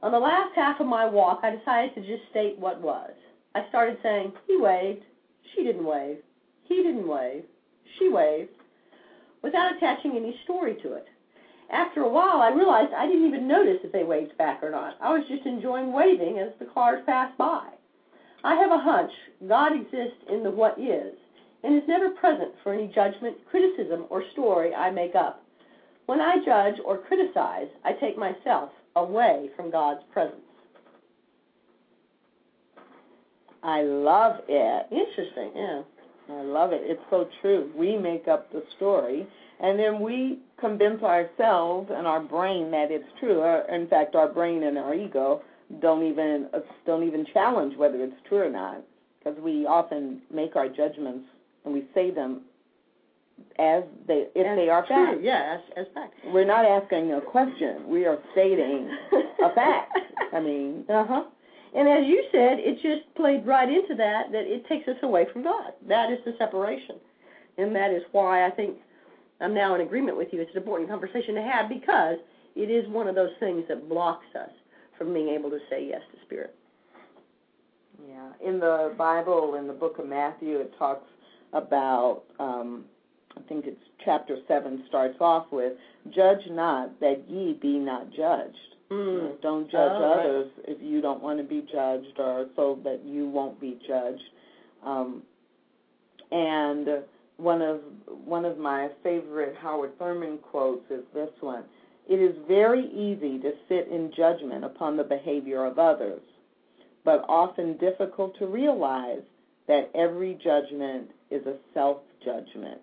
On 0.03 0.13
the 0.13 0.19
last 0.19 0.55
half 0.55 0.81
of 0.81 0.87
my 0.87 1.07
walk, 1.07 1.41
I 1.43 1.57
decided 1.57 1.95
to 1.95 2.01
just 2.01 2.29
state 2.31 2.59
what 2.59 2.81
was. 2.81 3.13
I 3.55 3.69
started 3.69 3.99
saying, 4.03 4.33
he 4.47 4.57
waved, 4.57 5.03
she 5.55 5.63
didn't 5.63 5.87
wave, 5.87 6.19
he 6.65 6.77
didn't 6.77 7.09
wave, 7.09 7.45
she 7.99 8.09
waved, 8.09 8.51
without 9.43 9.77
attaching 9.77 10.17
any 10.17 10.39
story 10.45 10.77
to 10.83 10.93
it. 10.95 11.07
After 11.71 12.03
a 12.03 12.09
while, 12.09 12.41
I 12.41 12.51
realized 12.51 12.93
I 12.93 13.07
didn't 13.07 13.27
even 13.27 13.49
notice 13.49 13.79
if 13.83 13.93
they 13.93 14.05
waved 14.05 14.37
back 14.37 14.63
or 14.63 14.71
not. 14.71 14.97
I 15.01 15.13
was 15.13 15.27
just 15.29 15.47
enjoying 15.47 15.93
waving 15.93 16.39
as 16.39 16.53
the 16.59 16.67
cars 16.67 17.03
passed 17.07 17.37
by. 17.39 17.69
I 18.45 18.55
have 18.55 18.71
a 18.71 18.79
hunch 18.79 19.11
God 19.49 19.73
exists 19.73 20.23
in 20.31 20.43
the 20.43 20.51
what 20.51 20.79
is 20.79 21.15
and 21.63 21.77
is 21.77 21.89
never 21.89 22.11
present 22.11 22.53
for 22.63 22.73
any 22.73 22.87
judgment, 22.89 23.37
criticism, 23.51 24.07
or 24.11 24.23
story 24.33 24.75
I 24.75 24.91
make 24.91 25.15
up. 25.15 25.43
When 26.07 26.21
I 26.21 26.37
judge 26.45 26.81
or 26.85 26.99
criticize, 26.99 27.67
I 27.85 27.93
take 27.93 28.17
myself 28.17 28.71
away 28.95 29.51
from 29.57 29.71
God's 29.71 30.01
presence. 30.13 30.41
I 33.63 33.83
love 33.83 34.37
it. 34.49 34.87
Interesting, 34.93 35.51
yeah. 35.57 35.83
I 36.29 36.43
love 36.43 36.73
it. 36.73 36.83
It's 36.85 37.03
so 37.11 37.29
true. 37.41 37.71
We 37.77 37.97
make 37.97 38.29
up 38.29 38.51
the 38.53 38.63
story, 38.77 39.27
and 39.61 39.79
then 39.79 40.01
we 40.01 40.39
convince 40.59 41.03
ourselves 41.03 41.91
and 41.93 42.07
our 42.07 42.21
brain 42.21 42.71
that 42.71 42.91
it's 42.91 43.09
true. 43.19 43.43
Uh, 43.43 43.63
in 43.73 43.89
fact, 43.89 44.15
our 44.15 44.29
brain 44.29 44.63
and 44.63 44.79
our 44.79 44.95
ego 44.95 45.43
don't 45.81 46.05
even 46.07 46.49
don't 46.87 47.03
even 47.03 47.27
challenge 47.33 47.77
whether 47.77 48.03
it's 48.03 48.17
true 48.29 48.43
or 48.43 48.51
not, 48.51 48.83
because 49.19 49.39
we 49.41 49.67
often 49.67 50.23
make 50.33 50.57
our 50.57 50.69
judgments 50.69 51.27
and 51.65 51.75
we 51.75 51.85
say 51.95 52.11
them 52.11 52.43
as 53.59 53.83
they 54.07 54.29
if 54.35 54.47
as 54.47 54.57
they 54.57 54.69
are 54.69 54.87
true. 54.87 54.97
facts. 54.97 55.19
Yeah, 55.23 55.59
as, 55.59 55.87
as 55.87 55.87
fact. 55.95 56.15
We're 56.27 56.47
not 56.47 56.65
asking 56.65 57.13
a 57.13 57.21
question. 57.21 57.89
We 57.89 58.07
are 58.07 58.19
stating 58.33 58.91
a 59.43 59.55
fact. 59.55 59.99
I 60.33 60.41
mean, 60.41 60.85
uh 60.89 61.05
huh. 61.07 61.25
And 61.75 61.89
as 61.89 62.07
you 62.07 62.25
said, 62.33 62.59
it 62.59 62.77
just 62.81 63.13
played 63.17 63.47
right 63.47 63.69
into 63.69 63.95
that 63.97 64.33
that 64.33 64.45
it 64.47 64.67
takes 64.69 64.89
us 64.89 64.97
away 65.03 65.27
from 65.33 65.43
God. 65.43 65.73
That 65.89 66.11
is 66.11 66.19
the 66.25 66.35
separation, 66.39 66.97
and 67.59 67.75
that 67.77 67.91
is 67.91 68.03
why 68.13 68.47
I 68.47 68.51
think 68.51 68.77
I'm 69.41 69.55
now 69.55 69.75
in 69.75 69.81
agreement 69.81 70.17
with 70.17 70.29
you. 70.33 70.41
It's 70.41 70.51
an 70.53 70.59
important 70.59 70.89
conversation 70.89 71.35
to 71.35 71.43
have 71.43 71.69
because 71.69 72.17
it 72.55 72.71
is 72.71 72.89
one 72.89 73.09
of 73.09 73.15
those 73.15 73.33
things 73.39 73.65
that 73.69 73.89
blocks 73.89 74.25
us 74.35 74.51
from 74.99 75.13
being 75.13 75.29
able 75.29 75.51
to 75.51 75.59
say 75.71 75.87
yes 75.89 76.01
to 76.13 76.19
Spirit. 76.27 76.55
Yeah, 78.09 78.33
in 78.47 78.61
the 78.61 78.95
Bible, 78.97 79.55
in 79.55 79.67
the 79.67 79.73
book 79.73 79.99
of 79.99 80.07
Matthew, 80.07 80.59
it 80.59 80.73
talks 80.79 81.09
about 81.53 82.23
um, 82.39 82.85
I 83.37 83.41
think 83.49 83.67
it's 83.67 83.81
chapter 84.05 84.39
7 84.49 84.85
starts 84.89 85.17
off 85.21 85.47
with, 85.51 85.75
Judge 86.15 86.47
not 86.51 86.99
that 87.01 87.25
ye 87.29 87.59
be 87.61 87.79
not 87.79 88.11
judged. 88.11 88.57
Mm. 88.91 89.41
Don't 89.43 89.65
judge 89.65 89.91
oh, 89.93 90.19
others 90.19 90.51
right. 90.59 90.77
if 90.77 90.83
you 90.83 91.01
don't 91.01 91.23
want 91.23 91.39
to 91.39 91.45
be 91.45 91.67
judged 91.73 92.19
or 92.19 92.47
so 92.55 92.79
that 92.85 93.01
you 93.05 93.29
won't 93.29 93.61
be 93.61 93.79
judged. 93.87 94.23
Um, 94.85 95.23
and 96.31 96.89
one 97.37 97.63
of 97.63 97.81
one 98.25 98.45
of 98.45 98.59
my 98.59 98.89
favorite 99.03 99.57
Howard 99.61 99.99
Thurman 99.99 100.39
quotes 100.39 100.89
is 100.91 101.03
this 101.13 101.31
one. 101.41 101.65
It 102.09 102.21
is 102.21 102.37
very 102.47 102.87
easy 102.87 103.39
to 103.41 103.53
sit 103.69 103.89
in 103.89 104.13
judgment 104.17 104.65
upon 104.65 104.97
the 104.97 105.05
behavior 105.05 105.65
of 105.65 105.79
others, 105.79 106.23
but 107.05 107.25
often 107.29 107.77
difficult 107.79 108.39
to 108.39 108.47
realize 108.47 109.23
that 109.67 109.91
every 109.95 110.35
judgment 110.35 111.11
is 111.31 111.45
a 111.47 111.57
self 111.75 111.99
judgment. 112.25 112.81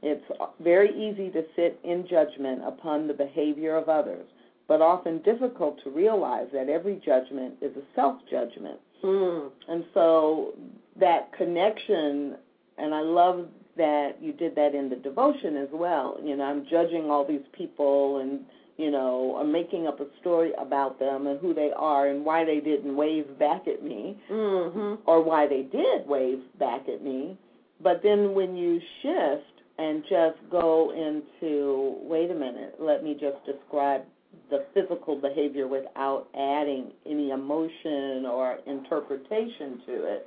It's 0.00 0.24
very 0.60 0.90
easy 0.90 1.30
to 1.30 1.42
sit 1.56 1.80
in 1.82 2.06
judgment 2.08 2.62
upon 2.64 3.08
the 3.08 3.14
behavior 3.14 3.76
of 3.76 3.88
others, 3.88 4.26
but 4.68 4.80
often 4.80 5.20
difficult 5.22 5.82
to 5.82 5.90
realize 5.90 6.46
that 6.52 6.68
every 6.68 7.02
judgment 7.04 7.54
is 7.60 7.76
a 7.76 7.82
self 7.96 8.20
judgment. 8.30 8.78
Mm. 9.02 9.50
And 9.68 9.84
so 9.92 10.54
that 11.00 11.32
connection, 11.32 12.36
and 12.76 12.94
I 12.94 13.00
love 13.00 13.48
that 13.78 14.16
you 14.20 14.32
did 14.32 14.54
that 14.56 14.74
in 14.74 14.90
the 14.90 14.96
devotion 14.96 15.56
as 15.56 15.68
well. 15.72 16.18
You 16.22 16.36
know, 16.36 16.44
I'm 16.44 16.66
judging 16.70 17.10
all 17.10 17.26
these 17.26 17.46
people 17.56 18.18
and, 18.18 18.40
you 18.76 18.90
know, 18.90 19.38
I'm 19.40 19.50
making 19.50 19.86
up 19.86 20.00
a 20.00 20.06
story 20.20 20.52
about 20.60 20.98
them 20.98 21.26
and 21.26 21.40
who 21.40 21.54
they 21.54 21.70
are 21.74 22.08
and 22.08 22.24
why 22.24 22.44
they 22.44 22.60
didn't 22.60 22.94
wave 22.94 23.38
back 23.38 23.66
at 23.66 23.82
me 23.82 24.20
mm-hmm. 24.30 25.08
or 25.08 25.22
why 25.22 25.46
they 25.46 25.62
did 25.62 26.06
wave 26.06 26.40
back 26.58 26.82
at 26.92 27.02
me. 27.02 27.38
But 27.82 28.02
then 28.02 28.34
when 28.34 28.56
you 28.56 28.80
shift 29.02 29.62
and 29.78 30.02
just 30.02 30.38
go 30.50 30.90
into 30.90 31.96
wait 32.02 32.30
a 32.30 32.34
minute, 32.34 32.74
let 32.80 33.02
me 33.02 33.16
just 33.18 33.36
describe 33.46 34.02
the 34.50 34.66
physical 34.74 35.20
behavior 35.20 35.68
without 35.68 36.26
adding 36.34 36.90
any 37.06 37.30
emotion 37.30 38.26
or 38.26 38.58
interpretation 38.66 39.80
to 39.86 39.92
it, 40.04 40.26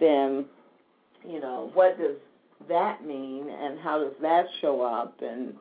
then 0.00 0.44
you 1.28 1.40
know 1.40 1.70
what 1.74 1.96
does 1.98 2.16
that 2.68 3.04
mean 3.04 3.48
and 3.48 3.78
how 3.80 3.98
does 4.02 4.14
that 4.20 4.44
show 4.60 4.80
up 4.82 5.20
and 5.20 5.54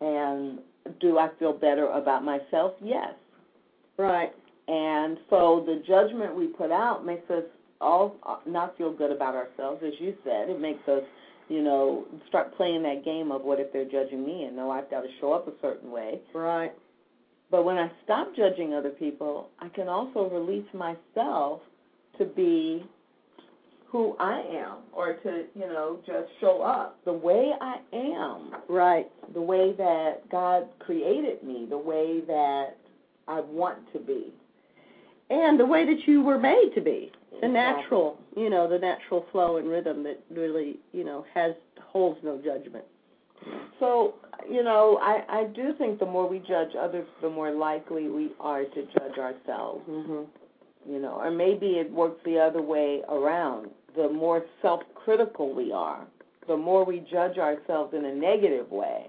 and 0.00 0.58
do 1.00 1.18
I 1.18 1.28
feel 1.38 1.52
better 1.52 1.88
about 1.88 2.24
myself? 2.24 2.74
Yes. 2.82 3.14
Right. 3.96 4.32
And 4.68 5.18
so 5.28 5.64
the 5.66 5.82
judgment 5.86 6.34
we 6.34 6.46
put 6.46 6.70
out 6.70 7.04
makes 7.04 7.28
us 7.30 7.44
all 7.80 8.16
uh, 8.24 8.36
not 8.46 8.76
feel 8.78 8.92
good 8.92 9.10
about 9.10 9.34
ourselves, 9.34 9.82
as 9.84 9.92
you 9.98 10.14
said. 10.24 10.50
It 10.50 10.60
makes 10.60 10.86
us 10.88 11.02
you 11.48 11.62
know, 11.62 12.06
start 12.28 12.54
playing 12.56 12.82
that 12.82 13.04
game 13.04 13.32
of 13.32 13.42
what 13.42 13.58
if 13.58 13.72
they're 13.72 13.84
judging 13.84 14.24
me 14.24 14.44
and 14.44 14.54
know 14.54 14.70
I've 14.70 14.90
got 14.90 15.00
to 15.00 15.08
show 15.20 15.32
up 15.32 15.48
a 15.48 15.52
certain 15.62 15.90
way. 15.90 16.20
Right. 16.34 16.72
But 17.50 17.64
when 17.64 17.78
I 17.78 17.90
stop 18.04 18.36
judging 18.36 18.74
other 18.74 18.90
people, 18.90 19.48
I 19.58 19.68
can 19.70 19.88
also 19.88 20.28
release 20.28 20.66
myself 20.74 21.62
to 22.18 22.26
be 22.26 22.84
who 23.90 24.14
I 24.20 24.40
am 24.52 24.78
or 24.92 25.14
to, 25.14 25.44
you 25.54 25.66
know, 25.66 25.98
just 26.06 26.28
show 26.40 26.60
up 26.62 26.98
the 27.04 27.12
way 27.12 27.52
I 27.60 27.76
am. 27.94 28.52
Right. 28.68 29.06
The 29.32 29.40
way 29.40 29.72
that 29.78 30.28
God 30.30 30.66
created 30.78 31.42
me, 31.42 31.66
the 31.68 31.78
way 31.78 32.20
that 32.26 32.76
I 33.26 33.40
want 33.40 33.78
to 33.94 33.98
be. 33.98 34.32
and 35.30 35.60
the 35.60 35.66
way 35.66 35.84
that 35.84 36.06
you 36.06 36.22
were 36.22 36.38
made 36.38 36.70
to 36.74 36.80
be. 36.80 37.10
The 37.40 37.46
Exactly. 37.46 37.52
natural, 37.52 38.18
you 38.36 38.48
know, 38.50 38.66
the 38.68 38.78
natural 38.78 39.26
flow 39.30 39.58
and 39.58 39.68
rhythm 39.68 40.02
that 40.04 40.18
really, 40.30 40.78
you 40.92 41.04
know, 41.04 41.24
has 41.34 41.52
holds 41.92 42.18
no 42.24 42.38
judgment. 42.38 42.84
So, 43.78 44.14
you 44.50 44.62
know, 44.64 44.98
I, 45.02 45.22
I 45.40 45.44
do 45.44 45.72
think 45.78 45.98
the 45.98 46.06
more 46.06 46.26
we 46.28 46.38
judge 46.40 46.70
others, 46.80 47.06
the 47.22 47.28
more 47.30 47.50
likely 47.52 48.08
we 48.08 48.30
are 48.40 48.64
to 48.64 48.82
judge 48.98 49.18
ourselves. 49.18 49.82
Mhm. 49.88 50.26
You 50.88 50.98
know, 50.98 51.14
or 51.20 51.30
maybe 51.30 51.78
it 51.78 51.90
works 51.92 52.20
the 52.24 52.38
other 52.38 52.62
way 52.62 53.02
around. 53.10 53.68
The 53.96 54.08
more 54.08 54.44
self 54.62 54.82
critical 54.94 55.54
we 55.54 55.72
are, 55.72 56.06
the 56.46 56.56
more 56.56 56.84
we 56.84 57.04
judge 57.10 57.38
ourselves 57.38 57.94
in 57.94 58.04
a 58.04 58.14
negative 58.14 58.70
way, 58.70 59.06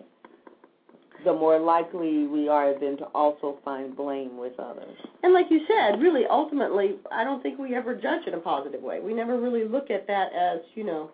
the 1.26 1.34
more 1.34 1.60
likely 1.60 2.28
we 2.28 2.48
are 2.48 2.80
then 2.80 2.98
to 2.98 3.06
also 3.14 3.58
find 3.66 3.96
blame 3.96 4.38
with 4.38 4.58
others. 4.60 4.96
And 5.24 5.34
like 5.34 5.48
you 5.50 5.62
said, 5.68 6.02
really, 6.02 6.24
ultimately, 6.30 6.96
I 7.12 7.24
don't 7.24 7.44
think 7.44 7.60
we 7.60 7.76
ever 7.76 7.94
judge 7.94 8.26
in 8.28 8.34
a 8.34 8.40
positive 8.40 8.82
way. 8.82 9.00
We 9.00 9.14
never 9.14 9.40
really 9.40 9.68
look 9.68 9.90
at 9.92 10.08
that 10.08 10.30
as, 10.34 10.60
you 10.76 10.86
know, 10.86 11.12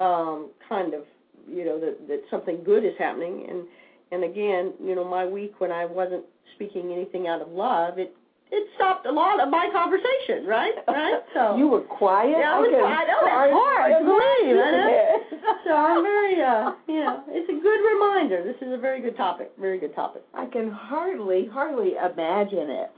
um, 0.00 0.50
kind 0.68 0.94
of, 0.94 1.02
you 1.48 1.64
know, 1.64 1.78
that 1.78 2.08
that 2.08 2.22
something 2.30 2.62
good 2.64 2.84
is 2.84 2.94
happening. 2.98 3.46
And 3.48 3.66
and 4.12 4.24
again, 4.24 4.72
you 4.82 4.94
know, 4.94 5.04
my 5.04 5.26
week 5.26 5.60
when 5.60 5.70
I 5.70 5.84
wasn't 5.84 6.24
speaking 6.54 6.92
anything 6.92 7.26
out 7.26 7.42
of 7.42 7.48
love, 7.48 7.98
it 7.98 8.16
it 8.54 8.68
stopped 8.76 9.06
a 9.06 9.12
lot 9.12 9.40
of 9.40 9.50
my 9.50 9.68
conversation, 9.72 10.46
right? 10.46 10.72
Right. 10.86 11.20
So 11.34 11.56
You 11.58 11.66
were 11.68 11.80
quiet? 11.82 12.36
Yeah, 12.38 12.54
I 12.54 12.58
was 12.60 12.68
Okay. 12.70 12.78
quiet. 12.80 13.06
Oh, 13.10 13.26
that's 13.26 13.52
hard 13.52 13.90
to 13.98 14.04
believe, 14.06 14.54
isn't 14.54 14.90
it? 14.94 15.60
so 15.66 15.70
I'm 15.74 16.02
very, 16.02 16.40
uh, 16.40 16.72
you 16.86 17.00
know, 17.02 17.24
it's 17.28 17.50
a 17.50 17.58
good 17.60 17.80
reminder. 17.82 18.44
This 18.44 18.56
is 18.66 18.72
a 18.72 18.78
very 18.78 19.00
good 19.02 19.16
topic. 19.16 19.50
Very 19.58 19.78
good 19.78 19.94
topic. 19.94 20.22
I 20.34 20.46
can 20.46 20.70
hardly, 20.70 21.46
hardly 21.52 21.92
imagine 21.98 22.70
it. 22.70 22.90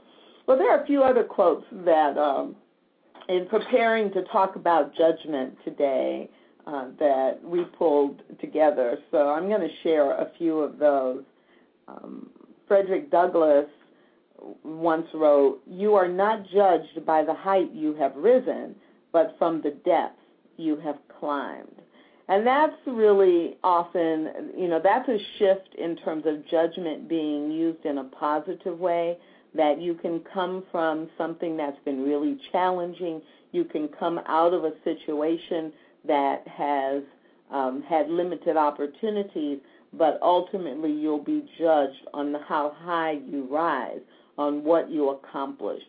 Well, 0.45 0.57
there 0.57 0.71
are 0.71 0.83
a 0.83 0.85
few 0.85 1.03
other 1.03 1.23
quotes 1.23 1.65
that, 1.85 2.17
um, 2.17 2.55
in 3.27 3.47
preparing 3.49 4.11
to 4.13 4.23
talk 4.31 4.55
about 4.55 4.95
judgment 4.95 5.57
today, 5.65 6.29
uh, 6.65 6.87
that 6.99 7.39
we 7.43 7.63
pulled 7.77 8.21
together. 8.39 8.97
So 9.11 9.29
I'm 9.29 9.47
going 9.47 9.61
to 9.61 9.73
share 9.83 10.11
a 10.11 10.31
few 10.37 10.59
of 10.59 10.77
those. 10.77 11.23
Um, 11.87 12.29
Frederick 12.67 13.09
Douglass 13.09 13.67
once 14.63 15.07
wrote, 15.13 15.61
You 15.69 15.95
are 15.95 16.07
not 16.07 16.47
judged 16.53 17.05
by 17.05 17.23
the 17.23 17.33
height 17.33 17.71
you 17.73 17.93
have 17.95 18.15
risen, 18.15 18.75
but 19.11 19.35
from 19.37 19.61
the 19.61 19.71
depths 19.71 20.21
you 20.57 20.77
have 20.77 20.97
climbed. 21.19 21.81
And 22.29 22.45
that's 22.45 22.75
really 22.85 23.57
often, 23.63 24.51
you 24.57 24.67
know, 24.67 24.81
that's 24.83 25.07
a 25.07 25.17
shift 25.39 25.75
in 25.77 25.95
terms 25.97 26.25
of 26.25 26.45
judgment 26.47 27.07
being 27.07 27.51
used 27.51 27.85
in 27.85 27.99
a 27.99 28.03
positive 28.03 28.77
way, 28.79 29.17
that 29.55 29.81
you 29.81 29.93
can 29.93 30.21
come 30.33 30.63
from 30.71 31.09
something 31.17 31.55
that's 31.55 31.79
been 31.85 32.03
really 32.03 32.37
challenging. 32.51 33.21
You 33.53 33.63
can 33.63 33.87
come 33.87 34.19
out 34.27 34.53
of 34.53 34.65
a 34.65 34.73
situation 34.83 35.71
that 36.05 36.45
has 36.47 37.03
um, 37.49 37.81
had 37.87 38.09
limited 38.09 38.57
opportunities, 38.57 39.59
but 39.93 40.19
ultimately 40.21 40.91
you'll 40.91 41.23
be 41.23 41.49
judged 41.57 42.07
on 42.13 42.35
how 42.47 42.75
high 42.77 43.19
you 43.25 43.47
rise, 43.49 44.01
on 44.37 44.63
what 44.63 44.89
you 44.89 45.09
accomplish. 45.09 45.81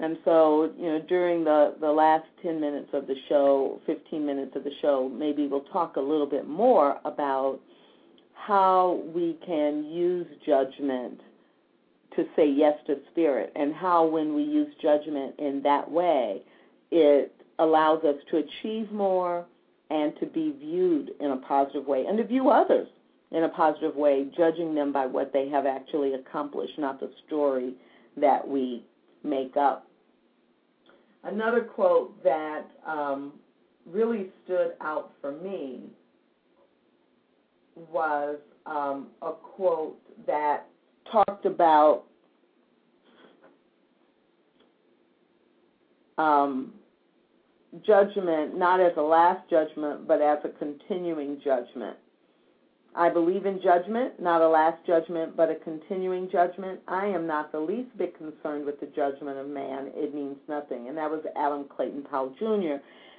And 0.00 0.18
so, 0.24 0.72
you 0.76 0.86
know, 0.86 1.00
during 1.08 1.44
the, 1.44 1.76
the 1.80 1.90
last 1.90 2.24
10 2.42 2.60
minutes 2.60 2.88
of 2.92 3.06
the 3.06 3.14
show, 3.28 3.80
15 3.86 4.26
minutes 4.26 4.56
of 4.56 4.64
the 4.64 4.72
show, 4.82 5.08
maybe 5.08 5.46
we'll 5.46 5.60
talk 5.60 5.96
a 5.96 6.00
little 6.00 6.26
bit 6.26 6.48
more 6.48 6.98
about 7.04 7.60
how 8.34 9.02
we 9.14 9.38
can 9.46 9.84
use 9.84 10.26
judgment 10.44 11.20
to 12.16 12.24
say 12.36 12.48
yes 12.48 12.74
to 12.86 12.96
spirit 13.10 13.52
and 13.56 13.74
how 13.74 14.06
when 14.06 14.34
we 14.34 14.42
use 14.42 14.72
judgment 14.82 15.34
in 15.38 15.62
that 15.62 15.88
way, 15.90 16.42
it 16.90 17.32
allows 17.58 18.04
us 18.04 18.16
to 18.30 18.38
achieve 18.38 18.90
more 18.92 19.46
and 19.90 20.12
to 20.18 20.26
be 20.26 20.54
viewed 20.58 21.12
in 21.20 21.30
a 21.30 21.36
positive 21.36 21.86
way 21.86 22.04
and 22.06 22.18
to 22.18 22.24
view 22.24 22.50
others 22.50 22.88
in 23.30 23.44
a 23.44 23.48
positive 23.48 23.96
way, 23.96 24.26
judging 24.36 24.74
them 24.74 24.92
by 24.92 25.06
what 25.06 25.32
they 25.32 25.48
have 25.48 25.66
actually 25.66 26.14
accomplished, 26.14 26.78
not 26.78 27.00
the 27.00 27.10
story 27.26 27.74
that 28.16 28.46
we 28.46 28.84
make 29.22 29.56
up. 29.56 29.88
Another 31.22 31.62
quote 31.62 32.22
that 32.22 32.64
um, 32.86 33.32
really 33.86 34.30
stood 34.44 34.72
out 34.80 35.12
for 35.20 35.32
me 35.32 35.80
was 37.90 38.38
um, 38.66 39.08
a 39.22 39.32
quote 39.32 39.98
that 40.26 40.66
talked 41.10 41.46
about 41.46 42.04
um, 46.18 46.72
judgment 47.86 48.56
not 48.56 48.80
as 48.80 48.92
a 48.96 49.02
last 49.02 49.48
judgment, 49.50 50.06
but 50.06 50.20
as 50.20 50.38
a 50.44 50.48
continuing 50.58 51.40
judgment. 51.44 51.96
I 52.96 53.08
believe 53.08 53.44
in 53.44 53.60
judgment, 53.60 54.20
not 54.20 54.40
a 54.40 54.48
last 54.48 54.78
judgment, 54.86 55.36
but 55.36 55.50
a 55.50 55.56
continuing 55.56 56.30
judgment. 56.30 56.80
I 56.86 57.06
am 57.06 57.26
not 57.26 57.50
the 57.50 57.58
least 57.58 57.96
bit 57.98 58.16
concerned 58.16 58.64
with 58.64 58.78
the 58.78 58.86
judgment 58.86 59.36
of 59.36 59.48
man. 59.48 59.90
It 59.94 60.14
means 60.14 60.36
nothing. 60.48 60.88
And 60.88 60.96
that 60.96 61.10
was 61.10 61.24
Adam 61.36 61.64
Clayton 61.64 62.02
Powell 62.08 62.34
Jr. 62.38 62.76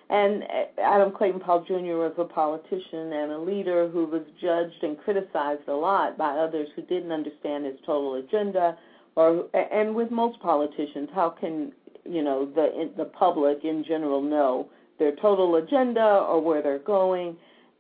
And 0.10 0.44
Adam 0.78 1.12
Clayton 1.12 1.42
Powell 1.42 1.66
Jr. 1.68 1.98
was 1.98 2.14
a 2.18 2.24
politician 2.24 3.12
and 3.12 3.32
a 3.34 3.40
leader 3.40 3.90
who 3.90 4.06
was 4.06 4.22
judged 4.42 4.82
and 4.84 4.98
criticized 5.00 5.68
a 5.68 5.74
lot 5.74 6.18
by 6.18 6.38
others 6.38 6.70
who 6.76 6.84
didn't 6.84 7.12
understand 7.12 7.66
his 7.66 7.76
total 7.86 8.16
agenda. 8.16 8.78
Or 9.16 9.48
and 9.54 9.96
with 9.96 10.12
most 10.12 10.40
politicians, 10.40 11.10
how 11.14 11.30
can 11.30 11.74
you 12.06 12.22
know 12.22 12.46
the 12.46 12.92
the 12.96 13.06
public 13.06 13.64
in 13.64 13.84
general 13.84 14.22
know 14.22 14.70
their 15.00 15.16
total 15.16 15.56
agenda 15.56 16.02
or 16.02 16.40
where 16.40 16.62
they're 16.62 16.80
going? 16.80 17.36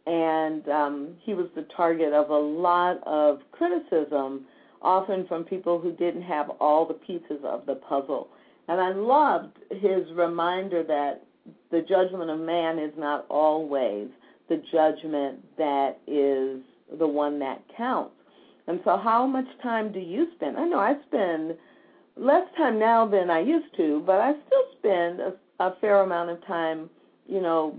And 0.05 0.67
um, 0.69 1.15
he 1.21 1.33
was 1.33 1.47
the 1.55 1.65
target 1.75 2.13
of 2.13 2.29
a 2.29 2.37
lot 2.37 2.99
of 3.05 3.39
criticism, 3.51 4.45
often 4.81 5.25
from 5.27 5.43
people 5.43 5.79
who 5.79 5.91
didn't 5.91 6.21
have 6.21 6.49
all 6.59 6.87
the 6.87 6.93
pieces 6.93 7.39
of 7.43 7.65
the 7.65 7.75
puzzle. 7.75 8.29
And 8.67 8.79
I 8.79 8.91
loved 8.91 9.57
his 9.71 10.11
reminder 10.13 10.83
that 10.83 11.23
the 11.71 11.81
judgment 11.81 12.29
of 12.29 12.39
man 12.39 12.79
is 12.79 12.91
not 12.97 13.25
always 13.29 14.07
the 14.49 14.61
judgment 14.71 15.39
that 15.57 15.97
is 16.07 16.61
the 16.99 17.07
one 17.07 17.39
that 17.39 17.61
counts. 17.75 18.13
And 18.67 18.79
so, 18.83 18.97
how 18.97 19.27
much 19.27 19.45
time 19.61 19.91
do 19.91 19.99
you 19.99 20.27
spend? 20.35 20.57
I 20.57 20.65
know 20.65 20.79
I 20.79 20.95
spend 21.07 21.55
less 22.15 22.47
time 22.57 22.79
now 22.79 23.07
than 23.07 23.29
I 23.29 23.39
used 23.39 23.75
to, 23.77 24.01
but 24.05 24.19
I 24.19 24.33
still 24.45 24.63
spend 24.79 25.19
a, 25.19 25.33
a 25.59 25.75
fair 25.81 26.01
amount 26.01 26.31
of 26.31 26.45
time, 26.45 26.89
you 27.27 27.41
know, 27.41 27.77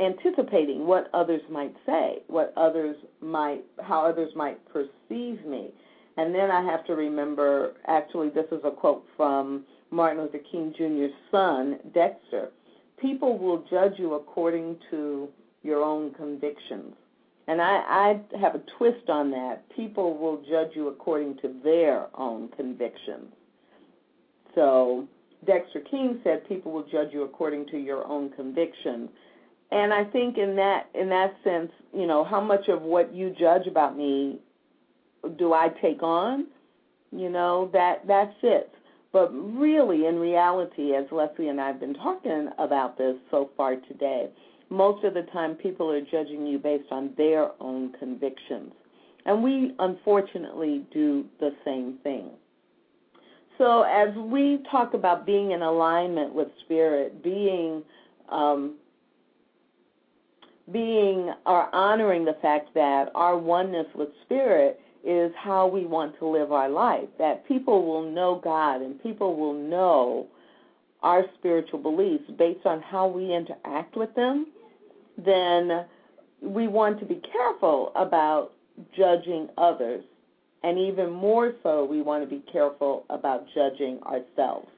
anticipating 0.00 0.86
what 0.86 1.08
others 1.14 1.42
might 1.50 1.74
say, 1.86 2.22
what 2.28 2.52
others 2.56 2.96
might, 3.20 3.64
how 3.82 4.04
others 4.04 4.32
might 4.34 4.58
perceive 4.68 5.44
me. 5.44 5.70
And 6.16 6.34
then 6.34 6.50
I 6.50 6.62
have 6.64 6.84
to 6.86 6.94
remember, 6.94 7.74
actually, 7.86 8.30
this 8.30 8.46
is 8.50 8.60
a 8.64 8.70
quote 8.70 9.06
from 9.16 9.64
Martin 9.90 10.22
Luther 10.22 10.40
King 10.50 10.74
Jr.'s 10.76 11.12
son, 11.30 11.78
Dexter. 11.94 12.50
People 13.00 13.38
will 13.38 13.64
judge 13.70 13.94
you 13.98 14.14
according 14.14 14.76
to 14.90 15.28
your 15.62 15.82
own 15.82 16.12
convictions. 16.14 16.94
And 17.46 17.62
I, 17.62 17.76
I 18.34 18.38
have 18.38 18.54
a 18.54 18.62
twist 18.76 19.08
on 19.08 19.30
that. 19.30 19.62
People 19.74 20.18
will 20.18 20.42
judge 20.48 20.72
you 20.74 20.88
according 20.88 21.38
to 21.38 21.54
their 21.62 22.08
own 22.14 22.48
convictions. 22.56 23.32
So 24.54 25.06
Dexter 25.46 25.80
King 25.80 26.20
said 26.24 26.46
people 26.48 26.72
will 26.72 26.86
judge 26.90 27.12
you 27.12 27.22
according 27.22 27.66
to 27.66 27.78
your 27.78 28.06
own 28.06 28.30
convictions 28.30 29.08
and 29.70 29.92
I 29.92 30.04
think 30.04 30.38
in 30.38 30.56
that 30.56 30.88
in 30.94 31.08
that 31.10 31.36
sense, 31.44 31.70
you 31.94 32.06
know, 32.06 32.24
how 32.24 32.40
much 32.40 32.68
of 32.68 32.82
what 32.82 33.14
you 33.14 33.34
judge 33.38 33.66
about 33.66 33.96
me 33.96 34.38
do 35.36 35.52
I 35.52 35.68
take 35.82 36.02
on? 36.02 36.46
You 37.10 37.28
know, 37.30 37.70
that 37.72 38.06
that 38.06 38.34
fits. 38.40 38.70
But 39.12 39.28
really, 39.32 40.06
in 40.06 40.16
reality, 40.18 40.94
as 40.94 41.06
Lesley 41.10 41.48
and 41.48 41.60
I 41.60 41.68
have 41.68 41.80
been 41.80 41.94
talking 41.94 42.50
about 42.58 42.98
this 42.98 43.16
so 43.30 43.50
far 43.56 43.76
today, 43.76 44.28
most 44.70 45.04
of 45.04 45.14
the 45.14 45.22
time 45.32 45.54
people 45.54 45.90
are 45.90 46.00
judging 46.00 46.46
you 46.46 46.58
based 46.58 46.90
on 46.90 47.12
their 47.16 47.50
own 47.60 47.92
convictions. 47.98 48.72
And 49.24 49.42
we 49.42 49.72
unfortunately 49.78 50.86
do 50.92 51.24
the 51.40 51.50
same 51.64 51.98
thing. 52.02 52.30
So 53.56 53.82
as 53.82 54.14
we 54.14 54.62
talk 54.70 54.94
about 54.94 55.26
being 55.26 55.50
in 55.50 55.62
alignment 55.62 56.34
with 56.34 56.48
spirit, 56.64 57.22
being 57.22 57.82
um, 58.28 58.76
being 60.72 61.32
or 61.46 61.74
honoring 61.74 62.24
the 62.24 62.36
fact 62.42 62.74
that 62.74 63.10
our 63.14 63.36
oneness 63.38 63.86
with 63.94 64.08
spirit 64.24 64.80
is 65.04 65.32
how 65.36 65.66
we 65.66 65.86
want 65.86 66.18
to 66.18 66.26
live 66.26 66.52
our 66.52 66.68
life. 66.68 67.08
That 67.18 67.46
people 67.46 67.86
will 67.86 68.10
know 68.10 68.40
God 68.42 68.82
and 68.82 69.02
people 69.02 69.36
will 69.36 69.54
know 69.54 70.26
our 71.02 71.24
spiritual 71.38 71.78
beliefs 71.78 72.24
based 72.38 72.66
on 72.66 72.82
how 72.82 73.06
we 73.06 73.32
interact 73.32 73.96
with 73.96 74.14
them, 74.14 74.48
then 75.16 75.84
we 76.42 76.68
want 76.68 76.98
to 77.00 77.06
be 77.06 77.20
careful 77.32 77.92
about 77.94 78.52
judging 78.96 79.48
others. 79.58 80.04
And 80.64 80.76
even 80.78 81.10
more 81.10 81.52
so, 81.62 81.84
we 81.84 82.02
want 82.02 82.28
to 82.28 82.28
be 82.28 82.42
careful 82.50 83.04
about 83.10 83.46
judging 83.54 84.00
ourselves. 84.02 84.68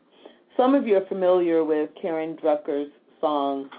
some 0.56 0.74
of 0.74 0.86
you 0.86 0.96
are 0.96 1.06
familiar 1.06 1.64
with 1.64 1.88
Karen 2.00 2.36
Drucker's 2.36 2.90
song 3.20 3.70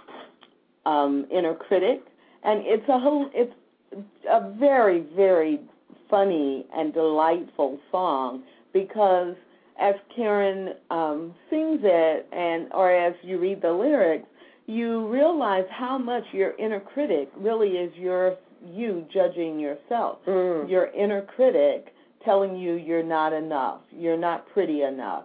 um, 0.86 1.26
"Inner 1.32 1.56
Critic," 1.56 2.02
and 2.44 2.62
it's 2.66 2.88
a 2.90 3.00
whole 3.00 3.30
it's 3.34 3.54
a 4.30 4.52
very 4.52 5.06
very 5.16 5.60
funny 6.10 6.66
and 6.76 6.94
delightful 6.94 7.80
song 7.92 8.44
because 8.74 9.36
as 9.80 9.96
Karen 10.16 10.74
um, 10.92 11.34
sings 11.50 11.80
it 11.84 12.28
and 12.32 12.72
or 12.74 12.92
as 12.92 13.14
you 13.24 13.40
read 13.40 13.62
the 13.62 13.72
lyrics, 13.72 14.28
you 14.68 15.08
realize 15.08 15.66
how 15.72 15.98
much 15.98 16.24
your 16.32 16.56
inner 16.58 16.80
critic 16.80 17.30
really 17.36 17.70
is 17.70 17.92
your 17.98 18.38
you 18.64 19.06
judging 19.12 19.60
yourself. 19.60 20.20
Mm. 20.28 20.70
Your 20.70 20.88
inner 20.88 21.24
critic 21.24 21.94
telling 22.24 22.56
you 22.56 22.74
you're 22.76 23.04
not 23.04 23.34
enough, 23.34 23.82
you're 23.92 24.18
not 24.18 24.48
pretty 24.50 24.84
enough, 24.84 25.24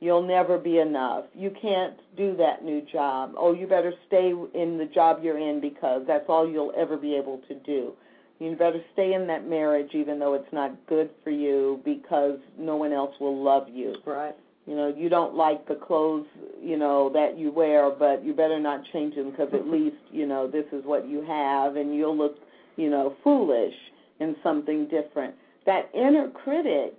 you'll 0.00 0.26
never 0.26 0.58
be 0.58 0.78
enough, 0.78 1.24
you 1.34 1.50
can't 1.60 1.94
do 2.16 2.36
that 2.36 2.64
new 2.64 2.82
job. 2.92 3.34
Oh, 3.36 3.52
you 3.52 3.66
better 3.66 3.92
stay 4.06 4.32
in 4.54 4.78
the 4.78 4.88
job 4.92 5.20
you're 5.22 5.38
in 5.38 5.60
because 5.60 6.02
that's 6.06 6.26
all 6.28 6.48
you'll 6.48 6.72
ever 6.76 6.96
be 6.96 7.14
able 7.14 7.40
to 7.48 7.54
do. 7.54 7.92
You 8.38 8.54
better 8.54 8.82
stay 8.92 9.14
in 9.14 9.26
that 9.28 9.48
marriage 9.48 9.90
even 9.94 10.18
though 10.18 10.34
it's 10.34 10.52
not 10.52 10.74
good 10.86 11.10
for 11.24 11.30
you 11.30 11.80
because 11.84 12.38
no 12.58 12.76
one 12.76 12.92
else 12.92 13.14
will 13.18 13.42
love 13.42 13.68
you. 13.72 13.94
Right. 14.04 14.34
You 14.66 14.74
know, 14.74 14.92
you 14.94 15.08
don't 15.08 15.34
like 15.34 15.66
the 15.68 15.76
clothes, 15.76 16.26
you 16.60 16.76
know, 16.76 17.08
that 17.14 17.38
you 17.38 17.52
wear, 17.52 17.88
but 17.88 18.24
you 18.24 18.34
better 18.34 18.58
not 18.58 18.80
change 18.92 19.14
them 19.14 19.30
because 19.30 19.48
at 19.54 19.66
least, 19.70 19.96
you 20.10 20.26
know, 20.26 20.46
this 20.46 20.66
is 20.72 20.84
what 20.84 21.08
you 21.08 21.22
have 21.22 21.76
and 21.76 21.94
you'll 21.94 22.16
look, 22.16 22.36
you 22.76 22.90
know, 22.90 23.16
foolish 23.24 23.74
in 24.20 24.36
something 24.42 24.88
different. 24.88 25.34
That 25.64 25.88
inner 25.94 26.28
critic 26.30 26.94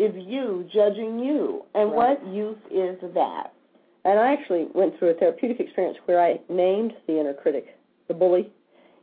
is 0.00 0.14
you 0.16 0.66
judging 0.72 1.18
you. 1.18 1.64
And 1.74 1.92
Right. 1.92 2.18
what 2.20 2.26
use 2.26 2.58
is 2.70 2.98
that? 3.14 3.52
And 4.04 4.18
I 4.18 4.32
actually 4.32 4.66
went 4.72 4.98
through 4.98 5.10
a 5.10 5.14
therapeutic 5.14 5.60
experience 5.60 5.98
where 6.06 6.20
I 6.20 6.40
named 6.48 6.94
the 7.06 7.20
inner 7.20 7.34
critic, 7.34 7.76
the 8.08 8.14
bully, 8.14 8.50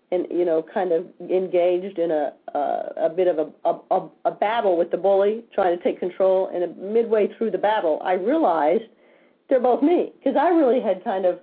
and 0.10 0.26
you 0.32 0.44
know, 0.44 0.64
kind 0.64 0.92
of 0.92 1.06
engaged 1.20 2.00
in 2.00 2.10
a 2.12 2.34
a, 2.56 2.94
a 2.98 3.10
bit 3.10 3.28
of 3.28 3.38
a, 3.38 3.76
a 3.92 4.10
a 4.26 4.32
battle 4.32 4.76
with 4.76 4.90
the 4.90 4.98
bully, 4.98 5.44
trying 5.54 5.78
to 5.78 5.84
take 5.84 6.00
control. 6.00 6.48
And 6.48 6.76
midway 6.78 7.28
through 7.38 7.52
the 7.52 7.58
battle, 7.60 8.02
I 8.04 8.14
realized 8.14 8.86
they're 9.50 9.60
both 9.60 9.84
me 9.84 10.14
because 10.18 10.36
I 10.36 10.50
really 10.50 10.82
had 10.82 11.04
kind 11.04 11.26
of 11.26 11.40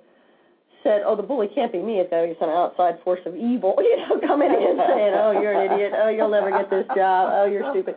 said, 0.82 1.02
"Oh, 1.06 1.14
the 1.14 1.22
bully 1.22 1.46
can't 1.54 1.70
be 1.70 1.78
me. 1.78 1.98
To 2.02 2.08
be 2.08 2.34
some 2.40 2.48
outside 2.50 2.98
force 3.04 3.20
of 3.24 3.36
evil, 3.36 3.76
you 3.78 3.96
know, 3.98 4.18
coming 4.26 4.50
in 4.50 4.76
saying, 4.78 5.14
"Oh, 5.14 5.38
you're 5.40 5.52
an 5.52 5.70
idiot. 5.70 5.92
Oh, 5.94 6.08
you'll 6.08 6.30
never 6.30 6.50
get 6.50 6.70
this 6.70 6.86
job. 6.96 7.30
Oh, 7.32 7.44
you're 7.44 7.70
stupid." 7.70 7.94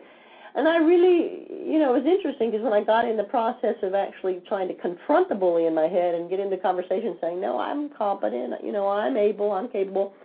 And 0.57 0.67
I 0.67 0.77
really, 0.77 1.45
you 1.51 1.77
know, 1.77 1.93
it 1.93 2.03
was 2.03 2.05
interesting 2.07 2.49
because 2.49 2.63
when 2.63 2.73
I 2.73 2.83
got 2.83 3.07
in 3.07 3.15
the 3.15 3.23
process 3.23 3.75
of 3.83 3.93
actually 3.93 4.41
trying 4.47 4.67
to 4.69 4.73
confront 4.73 5.29
the 5.29 5.35
bully 5.35 5.67
in 5.67 5.75
my 5.75 5.87
head 5.87 6.15
and 6.15 6.27
get 6.31 6.39
into 6.39 6.57
conversation 6.57 7.15
saying, 7.21 7.39
no, 7.39 7.59
I'm 7.59 7.89
competent, 7.89 8.55
you 8.65 8.71
know, 8.71 8.87
I'm 8.87 9.17
able, 9.17 9.51
I'm 9.51 9.69
capable, 9.69 10.15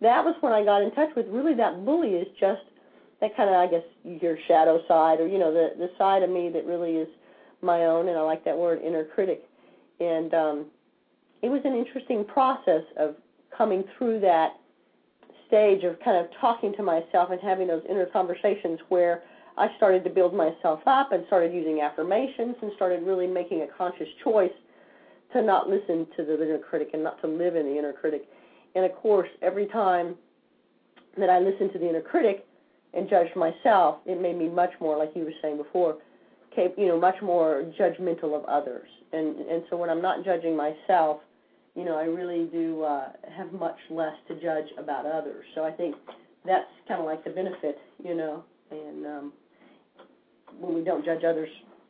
that 0.00 0.24
was 0.24 0.34
when 0.40 0.54
I 0.54 0.64
got 0.64 0.80
in 0.80 0.92
touch 0.92 1.10
with 1.14 1.26
really 1.28 1.52
that 1.54 1.84
bully 1.84 2.14
is 2.14 2.26
just 2.40 2.62
that 3.20 3.36
kind 3.36 3.50
of, 3.50 3.56
I 3.56 3.66
guess, 3.66 3.82
your 4.02 4.38
shadow 4.48 4.80
side 4.88 5.20
or, 5.20 5.26
you 5.28 5.38
know, 5.38 5.52
the, 5.52 5.74
the 5.76 5.90
side 5.98 6.22
of 6.22 6.30
me 6.30 6.48
that 6.54 6.64
really 6.64 6.96
is 6.96 7.08
my 7.60 7.84
own, 7.84 8.08
and 8.08 8.16
I 8.16 8.22
like 8.22 8.46
that 8.46 8.56
word, 8.56 8.80
inner 8.82 9.04
critic. 9.04 9.44
And 10.00 10.32
um, 10.32 10.66
it 11.42 11.50
was 11.50 11.60
an 11.66 11.74
interesting 11.74 12.24
process 12.24 12.82
of 12.96 13.16
coming 13.54 13.84
through 13.98 14.20
that 14.20 14.56
stage 15.48 15.84
of 15.84 16.00
kind 16.00 16.16
of 16.16 16.30
talking 16.40 16.74
to 16.76 16.82
myself 16.82 17.30
and 17.30 17.40
having 17.42 17.68
those 17.68 17.82
inner 17.90 18.06
conversations 18.06 18.80
where 18.88 19.22
I 19.58 19.68
started 19.76 20.04
to 20.04 20.10
build 20.10 20.34
myself 20.34 20.80
up 20.86 21.12
and 21.12 21.24
started 21.26 21.52
using 21.52 21.80
affirmations 21.80 22.56
and 22.60 22.70
started 22.76 23.02
really 23.02 23.26
making 23.26 23.62
a 23.62 23.66
conscious 23.78 24.08
choice 24.22 24.52
to 25.32 25.42
not 25.42 25.68
listen 25.68 26.06
to 26.16 26.24
the 26.24 26.34
inner 26.34 26.58
critic 26.58 26.90
and 26.92 27.02
not 27.02 27.20
to 27.22 27.26
live 27.26 27.56
in 27.56 27.66
the 27.66 27.78
inner 27.78 27.92
critic. 27.92 28.28
And 28.74 28.84
of 28.84 28.94
course, 28.94 29.28
every 29.42 29.66
time 29.66 30.14
that 31.18 31.30
I 31.30 31.38
listened 31.38 31.72
to 31.72 31.78
the 31.78 31.88
inner 31.88 32.02
critic 32.02 32.46
and 32.92 33.08
judged 33.08 33.34
myself, 33.34 33.98
it 34.06 34.20
made 34.20 34.36
me 34.36 34.48
much 34.48 34.72
more, 34.80 34.96
like 34.98 35.12
you 35.14 35.24
were 35.24 35.32
saying 35.40 35.56
before, 35.56 35.96
you 36.56 36.86
know, 36.86 36.98
much 36.98 37.20
more 37.22 37.64
judgmental 37.78 38.34
of 38.34 38.44
others. 38.46 38.88
And 39.12 39.40
and 39.40 39.62
so 39.68 39.76
when 39.76 39.90
I'm 39.90 40.02
not 40.02 40.24
judging 40.24 40.56
myself, 40.56 41.20
you 41.74 41.84
know, 41.84 41.96
I 41.96 42.04
really 42.04 42.46
do 42.46 42.82
uh, 42.82 43.08
have 43.36 43.52
much 43.52 43.76
less 43.90 44.14
to 44.28 44.34
judge 44.40 44.66
about 44.78 45.04
others. 45.06 45.44
So 45.54 45.64
I 45.64 45.70
think 45.70 45.94
that's 46.46 46.68
kind 46.88 47.00
of 47.00 47.06
like 47.06 47.24
the 47.24 47.30
benefit, 47.30 47.78
you 48.02 48.14
know. 48.14 48.44
And 48.70 49.06
um, 49.06 49.32
when 50.60 50.74
we 50.74 50.82
don't 50.82 51.04
judge 51.04 51.24
others, 51.24 51.48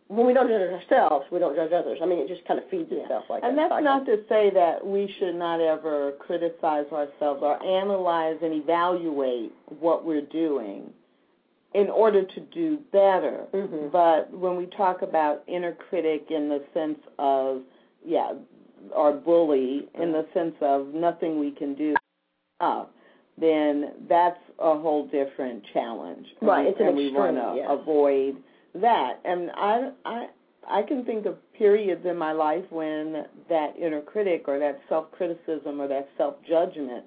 when 0.08 0.26
we 0.26 0.32
don't 0.32 0.48
judge 0.48 0.70
ourselves, 0.70 1.26
we 1.32 1.38
don't 1.38 1.56
judge 1.56 1.72
others. 1.72 1.98
I 2.02 2.06
mean, 2.06 2.18
it 2.20 2.28
just 2.28 2.44
kind 2.46 2.60
of 2.60 2.68
feeds 2.68 2.88
itself 2.92 3.24
like 3.28 3.42
that. 3.42 3.48
and 3.48 3.58
that's 3.58 3.70
cycle. 3.70 3.84
not 3.84 4.06
to 4.06 4.22
say 4.28 4.50
that 4.50 4.86
we 4.86 5.12
should 5.18 5.34
not 5.34 5.60
ever 5.60 6.12
criticize 6.20 6.86
ourselves 6.92 7.40
or 7.42 7.60
analyze 7.64 8.36
and 8.42 8.54
evaluate 8.54 9.52
what 9.80 10.04
we're 10.04 10.20
doing 10.20 10.92
in 11.74 11.90
order 11.90 12.22
to 12.24 12.40
do 12.40 12.78
better. 12.92 13.46
Mhm. 13.52 13.90
But 13.90 14.30
when 14.30 14.56
we 14.56 14.66
talk 14.66 15.02
about 15.02 15.42
inner 15.46 15.72
critic 15.72 16.30
in 16.30 16.48
the 16.48 16.62
sense 16.72 17.00
of, 17.18 17.62
yeah, 18.04 18.32
or 18.92 19.12
bully 19.12 19.88
in 19.94 20.12
the 20.12 20.24
sense 20.32 20.54
of 20.60 20.94
nothing 20.94 21.40
we 21.40 21.50
can 21.50 21.74
do 21.74 21.94
up, 22.60 22.92
then 23.36 23.92
that's 24.08 24.40
a 24.60 24.78
whole 24.78 25.04
different 25.06 25.64
challenge. 25.74 26.34
Right, 26.40 26.64
we- 26.64 26.70
it's 26.70 26.80
an 26.80 26.86
and 26.88 26.96
we 26.96 27.10
want 27.10 27.36
extreme, 27.36 27.54
to 27.54 27.60
yes. 27.60 27.70
avoid 27.70 28.42
that. 28.80 29.20
And 29.24 29.50
I, 29.54 29.90
I, 30.04 30.26
I 30.68 30.82
can 30.82 31.04
think 31.04 31.26
of 31.26 31.36
periods 31.54 32.04
in 32.04 32.16
my 32.16 32.32
life 32.32 32.64
when 32.70 33.24
that 33.48 33.74
inner 33.80 34.00
critic 34.00 34.44
or 34.46 34.58
that 34.58 34.80
self 34.88 35.10
criticism 35.12 35.80
or 35.80 35.88
that 35.88 36.08
self 36.16 36.34
judgment 36.48 37.04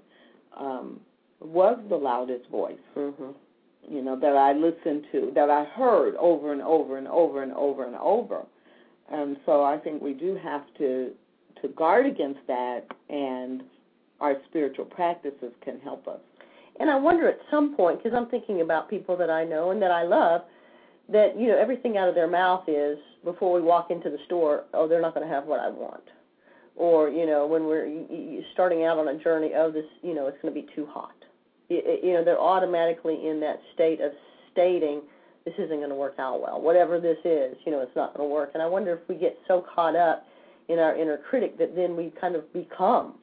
um, 0.57 0.99
was 1.39 1.79
the 1.89 1.95
loudest 1.95 2.49
voice 2.49 2.77
Mhm. 2.95 3.33
you 3.87 4.01
know, 4.01 4.15
that 4.19 4.35
I 4.35 4.53
listened 4.53 5.05
to, 5.11 5.31
that 5.35 5.49
I 5.49 5.63
heard 5.63 6.15
over 6.17 6.51
and 6.53 6.61
over 6.61 6.97
and 6.97 7.07
over 7.07 7.43
and 7.43 7.53
over 7.53 7.85
and 7.85 7.95
over. 7.95 8.45
And 9.11 9.37
so 9.45 9.63
I 9.63 9.77
think 9.77 10.01
we 10.01 10.13
do 10.13 10.35
have 10.35 10.63
to 10.77 11.11
to 11.61 11.67
guard 11.69 12.05
against 12.05 12.39
that 12.47 12.85
and 13.09 13.63
our 14.21 14.35
spiritual 14.49 14.85
practices 14.85 15.51
can 15.61 15.79
help 15.81 16.07
us. 16.07 16.19
And 16.79 16.89
I 16.89 16.95
wonder 16.97 17.27
at 17.27 17.39
some 17.51 17.75
point, 17.75 18.01
because 18.01 18.15
I'm 18.15 18.29
thinking 18.29 18.61
about 18.61 18.89
people 18.89 19.17
that 19.17 19.29
I 19.29 19.43
know 19.43 19.71
and 19.71 19.81
that 19.81 19.91
I 19.91 20.03
love, 20.03 20.41
that 21.11 21.37
you 21.37 21.47
know 21.47 21.57
everything 21.57 21.97
out 21.97 22.09
of 22.09 22.15
their 22.15 22.27
mouth 22.27 22.63
is 22.67 22.97
before 23.23 23.53
we 23.53 23.61
walk 23.61 23.91
into 23.91 24.09
the 24.09 24.19
store, 24.25 24.65
oh, 24.73 24.87
they're 24.87 25.01
not 25.01 25.13
going 25.13 25.27
to 25.27 25.33
have 25.33 25.45
what 25.45 25.59
I 25.59 25.69
want, 25.69 26.03
or 26.75 27.09
you 27.09 27.25
know 27.25 27.47
when 27.47 27.65
we're 27.65 28.43
starting 28.53 28.83
out 28.85 28.97
on 28.97 29.07
a 29.07 29.17
journey, 29.17 29.51
oh, 29.55 29.71
this 29.71 29.85
you 30.01 30.13
know 30.13 30.27
it's 30.27 30.37
going 30.41 30.53
to 30.53 30.61
be 30.61 30.67
too 30.75 30.85
hot. 30.85 31.15
Y- 31.69 31.81
y- 31.85 31.99
You 32.03 32.13
know 32.13 32.23
they're 32.23 32.39
automatically 32.39 33.27
in 33.27 33.39
that 33.41 33.59
state 33.73 34.01
of 34.01 34.11
stating 34.51 35.01
this 35.45 35.53
isn't 35.57 35.77
going 35.77 35.89
to 35.89 35.95
work 35.95 36.15
out 36.19 36.41
well. 36.41 36.61
Whatever 36.61 36.99
this 36.99 37.17
is, 37.23 37.55
you 37.65 37.71
know, 37.71 37.79
it's 37.81 37.95
not 37.95 38.15
going 38.15 38.27
to 38.27 38.33
work. 38.33 38.51
And 38.53 38.61
I 38.61 38.67
wonder 38.67 38.93
if 38.93 38.99
we 39.07 39.15
get 39.15 39.37
so 39.47 39.65
caught 39.73 39.95
up 39.95 40.25
in 40.67 40.79
our 40.79 40.95
inner 40.95 41.17
critic 41.17 41.57
that 41.57 41.75
then 41.75 41.95
we 41.95 42.11
kind 42.19 42.35
of 42.35 42.51
become. 42.53 43.15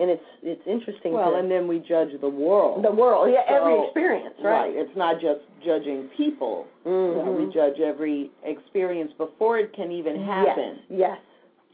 And 0.00 0.08
it's 0.08 0.24
it's 0.42 0.66
interesting. 0.66 1.12
Well, 1.12 1.32
to, 1.32 1.36
and 1.36 1.50
then 1.50 1.68
we 1.68 1.78
judge 1.78 2.08
the 2.22 2.28
world. 2.28 2.82
the 2.82 2.90
world, 2.90 3.28
yeah, 3.30 3.42
every 3.54 3.84
experience, 3.84 4.34
right? 4.42 4.62
right? 4.62 4.72
It's 4.74 4.96
not 4.96 5.20
just 5.20 5.40
judging 5.62 6.08
people. 6.16 6.66
Mhm. 6.86 7.36
we 7.46 7.52
judge 7.52 7.78
every 7.80 8.30
experience 8.42 9.12
before 9.18 9.58
it 9.58 9.74
can 9.74 9.92
even 9.92 10.22
happen. 10.24 10.78
Yes, 10.88 10.98
yes. 10.98 11.18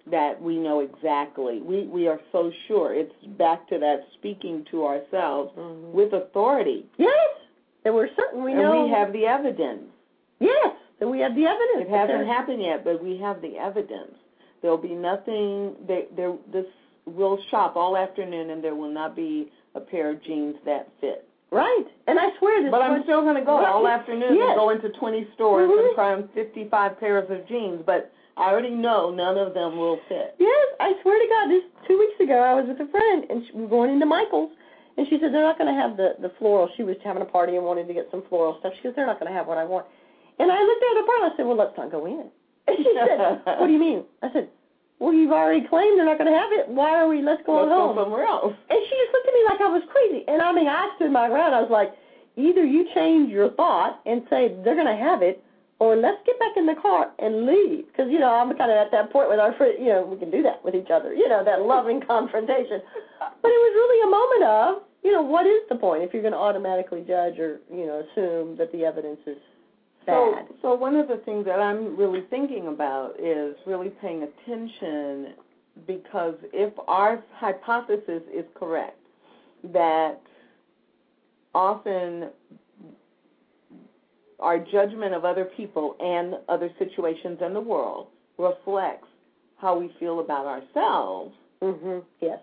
that 0.08 0.42
we 0.42 0.56
know 0.58 0.80
exactly. 0.80 1.60
We 1.62 1.84
we 1.84 2.08
are 2.08 2.20
so 2.32 2.50
sure. 2.66 2.94
It's 2.94 3.14
back 3.38 3.68
to 3.68 3.78
that 3.78 4.04
speaking 4.14 4.64
to 4.72 4.84
ourselves 4.84 5.52
Mhm. 5.56 5.92
with 5.92 6.12
authority. 6.12 6.84
Yes, 6.96 7.30
and 7.84 7.94
we're 7.94 8.12
certain 8.16 8.42
we 8.42 8.52
and 8.52 8.62
know. 8.62 8.82
we 8.84 8.90
have 8.90 9.12
the 9.12 9.24
evidence. 9.26 9.84
yes, 10.40 10.74
and 11.00 11.10
we 11.12 11.20
have 11.20 11.36
the 11.36 11.46
evidence. 11.46 11.82
It 11.82 11.90
hasn't 11.90 12.26
happened 12.26 12.60
yet, 12.60 12.82
but 12.82 13.00
we 13.00 13.16
have 13.18 13.40
the 13.40 13.56
evidence. 13.56 14.16
There'll 14.62 14.78
be 14.78 14.96
nothing. 14.96 15.76
There, 15.86 16.06
there. 16.16 16.34
This 16.50 16.66
we'll 17.06 17.38
shop 17.50 17.76
all 17.76 17.96
afternoon, 17.96 18.50
and 18.50 18.62
there 18.62 18.74
will 18.74 18.92
not 18.92 19.14
be 19.16 19.50
a 19.74 19.80
pair 19.80 20.10
of 20.10 20.22
jeans 20.22 20.56
that 20.64 20.88
fit. 21.00 21.28
Right, 21.52 21.84
and 22.08 22.18
I 22.18 22.30
swear 22.38 22.62
this. 22.62 22.70
But 22.72 22.82
I'm 22.82 23.02
still 23.04 23.22
going 23.22 23.36
to 23.36 23.44
go 23.44 23.58
Right. 23.58 23.68
all 23.68 23.86
afternoon 23.86 24.34
Yes. 24.34 24.48
and 24.50 24.56
go 24.56 24.70
into 24.70 24.88
20 24.90 25.24
stores 25.34 25.70
Mhm. 25.70 25.86
and 25.86 25.94
try 25.94 26.12
on 26.14 26.28
55 26.34 26.98
pairs 26.98 27.30
of 27.30 27.46
jeans. 27.46 27.82
But 27.86 28.10
I 28.36 28.50
already 28.50 28.70
know 28.70 29.10
none 29.10 29.38
of 29.38 29.54
them 29.54 29.78
will 29.78 29.98
fit. 30.08 30.34
Yes, 30.38 30.66
I 30.80 30.94
swear 31.02 31.18
to 31.18 31.28
God, 31.28 31.50
this 31.50 31.62
two 31.86 31.98
weeks 31.98 32.18
ago 32.20 32.38
I 32.38 32.52
was 32.54 32.66
with 32.66 32.80
a 32.80 32.86
friend 32.86 33.24
and 33.30 33.46
she, 33.46 33.52
we 33.52 33.62
were 33.62 33.68
going 33.68 33.90
into 33.90 34.06
Michael's, 34.06 34.50
and 34.96 35.06
she 35.08 35.18
said 35.20 35.32
they're 35.32 35.42
not 35.44 35.56
going 35.56 35.72
to 35.72 35.80
have 35.80 35.96
the 35.96 36.16
the 36.18 36.30
floral. 36.30 36.68
She 36.76 36.82
was 36.82 36.96
having 37.04 37.22
a 37.22 37.26
party 37.26 37.54
and 37.56 37.64
wanted 37.64 37.86
to 37.86 37.94
get 37.94 38.10
some 38.10 38.22
floral 38.22 38.58
stuff. 38.58 38.74
She 38.74 38.82
goes, 38.82 38.94
they're 38.96 39.06
not 39.06 39.20
going 39.20 39.30
to 39.30 39.36
have 39.38 39.46
what 39.46 39.56
I 39.56 39.64
want. 39.64 39.86
And 40.38 40.50
I 40.50 40.60
looked 40.62 40.82
at 40.82 40.94
the 40.94 41.12
and 41.22 41.32
I 41.32 41.36
said, 41.36 41.46
well, 41.46 41.56
let's 41.56 41.76
not 41.78 41.90
go 41.92 42.04
in. 42.06 42.28
And 42.68 42.76
she 42.78 42.92
said, 42.92 43.40
what 43.60 43.66
do 43.68 43.72
you 43.72 43.78
mean? 43.78 44.04
I 44.22 44.32
said, 44.32 44.48
well, 44.98 45.12
you've 45.12 45.32
already 45.32 45.66
claimed 45.68 45.98
they're 45.98 46.06
not 46.08 46.18
going 46.18 46.32
to 46.32 46.38
have 46.38 46.52
it. 46.52 46.68
Why 46.68 46.96
are 46.96 47.08
we? 47.08 47.20
Let's 47.20 47.42
go 47.44 47.60
Let's 47.60 47.70
home. 47.70 47.96
go 47.96 48.04
somewhere 48.04 48.24
else. 48.24 48.54
And 48.70 48.78
she 48.80 48.94
just 48.96 49.12
looked 49.12 49.28
at 49.28 49.34
me 49.34 49.42
like 49.44 49.60
I 49.60 49.68
was 49.68 49.84
crazy. 49.92 50.24
And 50.26 50.40
I 50.40 50.52
mean, 50.52 50.68
I 50.68 50.88
stood 50.96 51.12
my 51.12 51.28
ground. 51.28 51.54
I 51.54 51.60
was 51.60 51.70
like, 51.70 51.92
either 52.36 52.64
you 52.64 52.88
change 52.94 53.30
your 53.30 53.50
thought 53.52 54.00
and 54.06 54.22
say 54.30 54.56
they're 54.64 54.74
going 54.74 54.88
to 54.88 54.96
have 54.96 55.20
it, 55.20 55.42
or 55.78 55.96
let's 55.96 56.16
get 56.24 56.38
back 56.40 56.56
in 56.56 56.64
the 56.64 56.74
car 56.80 57.12
and 57.18 57.44
leave. 57.44 57.84
Because, 57.92 58.08
you 58.10 58.18
know, 58.18 58.32
I'm 58.32 58.48
kind 58.56 58.72
of 58.72 58.80
at 58.80 58.90
that 58.92 59.12
point 59.12 59.28
with 59.28 59.38
our 59.38 59.52
friend, 59.60 59.76
you 59.78 59.92
know, 59.92 60.08
we 60.08 60.16
can 60.16 60.30
do 60.30 60.42
that 60.42 60.64
with 60.64 60.74
each 60.74 60.88
other, 60.88 61.12
you 61.12 61.28
know, 61.28 61.44
that 61.44 61.60
loving 61.60 62.00
confrontation. 62.08 62.80
But 63.20 63.52
it 63.52 63.60
was 63.60 63.72
really 63.76 64.00
a 64.00 64.10
moment 64.10 64.44
of, 64.48 64.88
you 65.04 65.12
know, 65.12 65.22
what 65.22 65.46
is 65.46 65.60
the 65.68 65.76
point 65.76 66.02
if 66.02 66.14
you're 66.14 66.22
going 66.22 66.32
to 66.32 66.40
automatically 66.40 67.04
judge 67.06 67.38
or, 67.38 67.60
you 67.70 67.84
know, 67.84 68.00
assume 68.00 68.56
that 68.56 68.72
the 68.72 68.84
evidence 68.84 69.20
is 69.26 69.36
bad? 70.06 70.46
So, 70.48 70.56
so 70.62 70.74
one 70.74 70.96
of 70.96 71.08
the 71.08 71.18
things 71.24 71.44
that 71.46 71.60
I'm 71.60 71.96
really 71.96 72.24
thinking 72.30 72.68
about 72.68 73.18
is 73.20 73.56
really 73.66 73.90
paying 73.90 74.22
attention 74.22 75.34
because 75.86 76.34
if 76.52 76.72
our 76.88 77.22
hypothesis 77.34 78.22
is 78.34 78.44
correct, 78.54 78.98
that 79.72 80.20
often 81.54 82.30
our 84.40 84.58
judgment 84.58 85.14
of 85.14 85.24
other 85.24 85.46
people 85.56 85.96
and 86.00 86.36
other 86.48 86.70
situations 86.78 87.38
in 87.44 87.54
the 87.54 87.60
world 87.60 88.08
reflects 88.38 89.08
how 89.58 89.78
we 89.78 89.90
feel 89.98 90.20
about 90.20 90.46
ourselves. 90.46 91.34
Mhm. 91.62 92.04
Yes. 92.20 92.40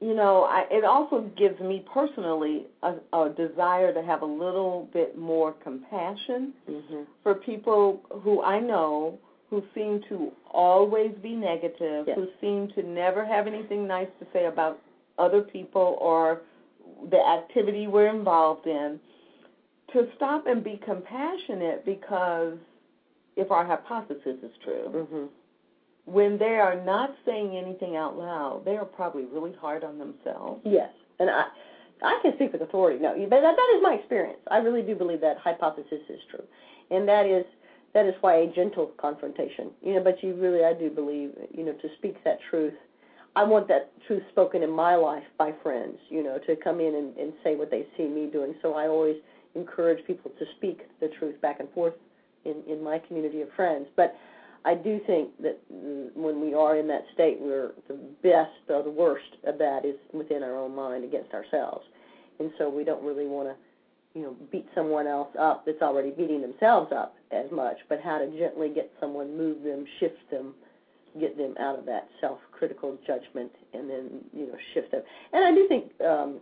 You 0.00 0.14
know, 0.14 0.42
I, 0.44 0.66
it 0.70 0.84
also 0.84 1.22
gives 1.38 1.58
me 1.60 1.82
personally 1.92 2.66
a, 2.82 2.96
a 3.16 3.30
desire 3.30 3.94
to 3.94 4.02
have 4.02 4.20
a 4.22 4.26
little 4.26 4.88
bit 4.92 5.16
more 5.16 5.52
compassion 5.52 6.52
Mhm. 6.68 7.06
for 7.22 7.34
people 7.34 8.00
who 8.22 8.42
I 8.42 8.60
know 8.60 9.18
who 9.48 9.62
seem 9.74 10.00
to 10.08 10.32
always 10.50 11.12
be 11.22 11.34
negative, 11.34 12.06
Yes. 12.08 12.16
who 12.18 12.28
seem 12.40 12.68
to 12.74 12.82
never 12.82 13.24
have 13.24 13.46
anything 13.46 13.86
nice 13.86 14.08
to 14.20 14.26
say 14.32 14.46
about 14.46 14.78
other 15.18 15.40
people 15.40 15.96
or 16.00 16.42
the 17.10 17.20
activity 17.26 17.86
we're 17.86 18.08
involved 18.08 18.66
in, 18.66 19.00
to 19.92 20.08
stop 20.16 20.46
and 20.46 20.62
be 20.62 20.76
compassionate 20.84 21.84
because 21.86 22.58
if 23.36 23.50
our 23.50 23.64
hypothesis 23.64 24.36
is 24.42 24.52
true, 24.58 24.88
Mhm. 24.90 25.28
When 26.06 26.38
they 26.38 26.56
are 26.56 26.82
not 26.84 27.10
saying 27.26 27.56
anything 27.56 27.96
out 27.96 28.16
loud, 28.16 28.62
they 28.64 28.76
are 28.76 28.84
probably 28.84 29.24
really 29.24 29.52
hard 29.60 29.84
on 29.84 29.98
themselves. 29.98 30.62
Yes, 30.64 30.90
and 31.18 31.28
I 31.28 31.44
I 32.02 32.18
can 32.22 32.34
speak 32.34 32.52
with 32.52 32.62
authority. 32.62 33.00
No, 33.00 33.14
but 33.14 33.40
that, 33.40 33.56
that 33.56 33.76
is 33.76 33.82
my 33.82 33.94
experience. 33.94 34.38
I 34.50 34.58
really 34.58 34.82
do 34.82 34.94
believe 34.94 35.20
that 35.20 35.38
hypothesis 35.38 36.00
is 36.08 36.20
true, 36.30 36.44
and 36.90 37.08
that 37.08 37.26
is 37.26 37.44
that 37.92 38.06
is 38.06 38.14
why 38.20 38.36
a 38.36 38.46
gentle 38.52 38.92
confrontation. 38.98 39.70
You 39.82 39.94
know, 39.94 40.04
but 40.04 40.22
you 40.22 40.34
really 40.34 40.64
I 40.64 40.74
do 40.74 40.90
believe 40.90 41.32
you 41.52 41.64
know 41.64 41.72
to 41.72 41.88
speak 41.98 42.22
that 42.24 42.38
truth. 42.50 42.74
I 43.34 43.44
want 43.44 43.68
that 43.68 43.90
truth 44.06 44.22
spoken 44.30 44.62
in 44.62 44.70
my 44.70 44.94
life 44.94 45.24
by 45.38 45.52
friends. 45.62 45.98
You 46.08 46.22
know, 46.22 46.38
to 46.46 46.54
come 46.56 46.80
in 46.80 46.94
and, 46.94 47.16
and 47.16 47.32
say 47.42 47.56
what 47.56 47.70
they 47.70 47.86
see 47.96 48.06
me 48.06 48.28
doing. 48.32 48.54
So 48.62 48.74
I 48.74 48.86
always 48.86 49.16
encourage 49.56 50.06
people 50.06 50.30
to 50.38 50.44
speak 50.56 50.82
the 51.00 51.08
truth 51.18 51.40
back 51.40 51.58
and 51.58 51.68
forth 51.70 51.94
in 52.44 52.62
in 52.68 52.84
my 52.84 53.00
community 53.00 53.40
of 53.40 53.48
friends. 53.56 53.88
But 53.96 54.14
I 54.66 54.74
do 54.74 55.00
think 55.06 55.30
that 55.42 55.60
mm, 55.72 56.12
when 56.14 56.40
we 56.40 56.52
are 56.52 56.76
in 56.76 56.88
that 56.88 57.04
state, 57.14 57.38
we're 57.40 57.70
the 57.86 57.94
best 58.22 58.50
or 58.68 58.82
the 58.82 58.90
worst 58.90 59.36
of 59.46 59.58
that 59.58 59.84
is 59.84 59.94
within 60.12 60.42
our 60.42 60.58
own 60.58 60.74
mind 60.74 61.04
against 61.04 61.32
ourselves, 61.32 61.86
and 62.40 62.50
so 62.58 62.68
we 62.68 62.82
don't 62.82 63.02
really 63.04 63.26
want 63.26 63.48
to, 63.48 64.18
you 64.18 64.26
know, 64.26 64.36
beat 64.50 64.66
someone 64.74 65.06
else 65.06 65.28
up 65.38 65.64
that's 65.64 65.82
already 65.82 66.10
beating 66.10 66.42
themselves 66.42 66.90
up 66.92 67.14
as 67.30 67.46
much, 67.52 67.76
but 67.88 68.00
how 68.00 68.18
to 68.18 68.26
gently 68.36 68.68
get 68.68 68.90
someone, 69.00 69.36
move 69.38 69.62
them, 69.62 69.86
shift 70.00 70.18
them, 70.32 70.52
get 71.20 71.36
them 71.36 71.54
out 71.60 71.78
of 71.78 71.86
that 71.86 72.08
self-critical 72.20 72.98
judgment, 73.06 73.52
and 73.72 73.88
then 73.88 74.10
you 74.34 74.48
know 74.48 74.56
shift 74.74 74.90
them. 74.90 75.02
And 75.32 75.44
I 75.44 75.54
do 75.54 75.68
think 75.68 75.84
um, 76.00 76.40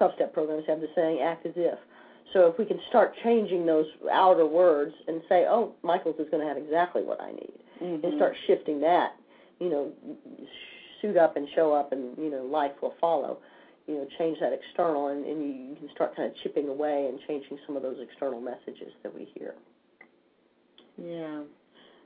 12-step 0.00 0.32
programs 0.32 0.64
have 0.66 0.80
the 0.80 0.88
saying 0.96 1.20
"act 1.20 1.44
as 1.44 1.52
if." 1.56 1.78
So 2.32 2.46
if 2.48 2.58
we 2.58 2.64
can 2.64 2.80
start 2.88 3.14
changing 3.22 3.64
those 3.66 3.86
outer 4.10 4.46
words 4.46 4.94
and 5.06 5.22
say, 5.28 5.46
"Oh, 5.48 5.74
Michael's 5.82 6.16
is 6.18 6.28
going 6.30 6.42
to 6.42 6.48
have 6.48 6.56
exactly 6.56 7.02
what 7.02 7.20
I 7.20 7.30
need," 7.32 7.60
Mm-hmm. 7.82 8.06
and 8.06 8.14
start 8.16 8.36
shifting 8.46 8.80
that, 8.80 9.16
you 9.60 9.68
know, 9.68 9.92
suit 11.02 11.16
up 11.16 11.36
and 11.36 11.48
show 11.54 11.72
up, 11.72 11.92
and 11.92 12.16
you 12.18 12.30
know, 12.30 12.44
life 12.44 12.72
will 12.82 12.94
follow. 13.00 13.38
You 13.86 13.96
know, 13.96 14.06
change 14.18 14.38
that 14.40 14.52
external, 14.52 15.08
and, 15.08 15.26
and 15.26 15.68
you 15.70 15.76
can 15.76 15.90
start 15.94 16.16
kind 16.16 16.30
of 16.30 16.36
chipping 16.42 16.68
away 16.68 17.06
and 17.10 17.20
changing 17.28 17.58
some 17.66 17.76
of 17.76 17.82
those 17.82 17.98
external 18.00 18.40
messages 18.40 18.92
that 19.02 19.14
we 19.14 19.28
hear. 19.34 19.54
Yeah. 20.96 21.42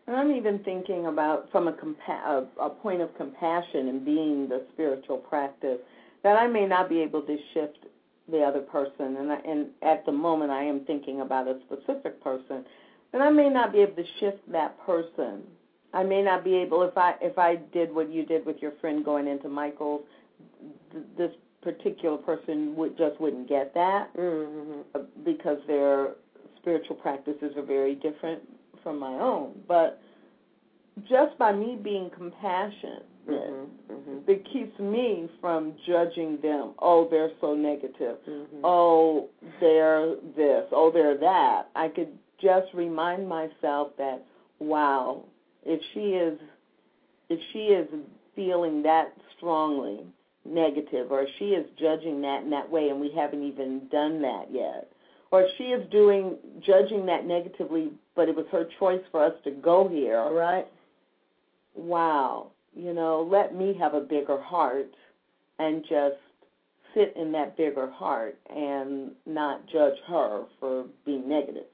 And 0.09 0.17
I'm 0.17 0.33
even 0.33 0.59
thinking 0.65 1.07
about 1.07 1.51
from 1.53 1.69
a, 1.69 1.73
compa- 1.73 2.47
a, 2.59 2.63
a 2.63 2.71
point 2.71 3.03
of 3.03 3.17
compassion 3.17 3.89
and 3.89 4.05
being 4.05 4.49
the 4.49 4.65
spiritual 4.73 5.19
practice 5.19 5.79
that 6.25 6.37
I 6.37 6.47
may 6.47 6.67
not 6.67 6.89
be 6.89 7.01
able 7.01 7.23
to 7.23 7.37
shift 7.55 7.79
the 8.31 8.41
other 8.41 8.61
person, 8.61 9.17
and 9.17 9.33
I, 9.33 9.37
and 9.37 9.67
at 9.83 10.05
the 10.07 10.13
moment 10.13 10.51
I 10.51 10.63
am 10.63 10.81
thinking 10.87 11.21
about 11.21 11.49
a 11.49 11.59
specific 11.67 12.23
person, 12.23 12.65
and 13.13 13.23
I 13.23 13.31
may 13.31 13.49
not 13.49 13.73
be 13.73 13.79
able 13.79 13.97
to 13.97 14.05
shift 14.21 14.51
that 14.53 14.79
person. 14.85 15.43
I 15.95 16.03
may 16.03 16.23
not 16.23 16.45
be 16.45 16.55
able 16.55 16.83
if 16.83 16.97
I 16.97 17.15
if 17.23 17.39
I 17.39 17.57
did 17.73 17.95
what 17.95 18.13
you 18.13 18.25
did 18.27 18.45
with 18.45 18.57
your 18.61 18.73
friend 18.81 19.05
going 19.05 19.27
into 19.27 19.49
Michael's, 19.49 20.03
th- 20.93 21.05
this 21.17 21.33
particular 21.63 22.19
person 22.19 22.77
would 22.77 22.97
just 22.97 23.21
wouldn't 23.21 23.49
get 23.49 23.73
that 23.75 24.15
Mm-hmm. 24.17 24.81
uh, 24.95 25.01
because 25.25 25.59
their 25.67 26.15
spiritual 26.61 26.97
practices 26.97 27.57
are 27.57 27.63
very 27.63 27.95
different 27.95 28.43
from 28.83 28.99
my 28.99 29.15
own. 29.15 29.53
But 29.67 30.01
just 31.09 31.37
by 31.39 31.53
me 31.53 31.79
being 31.83 32.11
compassionate, 32.11 33.07
Mm-hmm. 33.29 34.31
it 34.31 34.47
keeps 34.53 34.79
me 34.79 35.29
from 35.41 35.75
judging 35.87 36.39
them. 36.43 36.73
Oh, 36.79 37.09
they're 37.11 37.31
so 37.41 37.55
negative. 37.55 38.17
Mm-hmm. 38.29 38.61
Oh, 38.65 39.29
they're 39.61 40.15
this. 40.37 40.65
Oh, 40.73 40.91
they're 40.93 41.19
that. 41.19 41.69
I 41.75 41.89
could 41.89 42.13
just 42.41 42.73
remind 42.75 43.29
myself 43.29 43.89
that 43.99 44.25
wow, 44.61 45.25
if 45.65 45.81
she 45.93 46.01
is 46.01 46.39
if 47.29 47.39
she 47.53 47.59
is 47.59 47.89
feeling 48.35 48.83
that 48.83 49.13
strongly 49.37 50.01
negative 50.45 51.13
or 51.13 51.27
she 51.39 51.47
is 51.47 51.67
judging 51.79 52.23
that 52.23 52.43
in 52.43 52.51
that 52.51 52.71
way 52.71 52.89
and 52.89 53.01
we 53.01 53.11
haven't 53.15 53.43
even 53.43 53.83
done 53.91 54.23
that 54.23 54.47
yet 54.51 54.91
or 55.31 55.47
she 55.59 55.65
is 55.65 55.89
doing 55.91 56.37
judging 56.65 57.05
that 57.05 57.27
negatively 57.27 57.91
but 58.17 58.29
it 58.29 58.37
was 58.37 58.47
her 58.51 58.67
choice 58.79 59.03
for 59.11 59.23
us 59.25 59.35
to 59.45 59.51
go 59.51 59.89
here 59.89 60.19
All 60.19 60.33
right. 60.33 60.67
wow 61.75 62.51
you 62.79 62.95
know 62.95 63.29
let 63.31 63.55
me 63.55 63.75
have 63.79 63.95
a 63.95 64.01
bigger 64.01 64.41
heart 64.41 64.91
and 65.59 65.83
just 65.83 66.17
sit 66.95 67.13
in 67.17 67.33
that 67.33 67.57
bigger 67.57 67.91
heart 67.91 68.39
and 68.55 69.11
not 69.27 69.61
judge 69.71 69.97
her 70.07 70.45
for 70.61 70.85
being 71.05 71.29
negative 71.29 71.65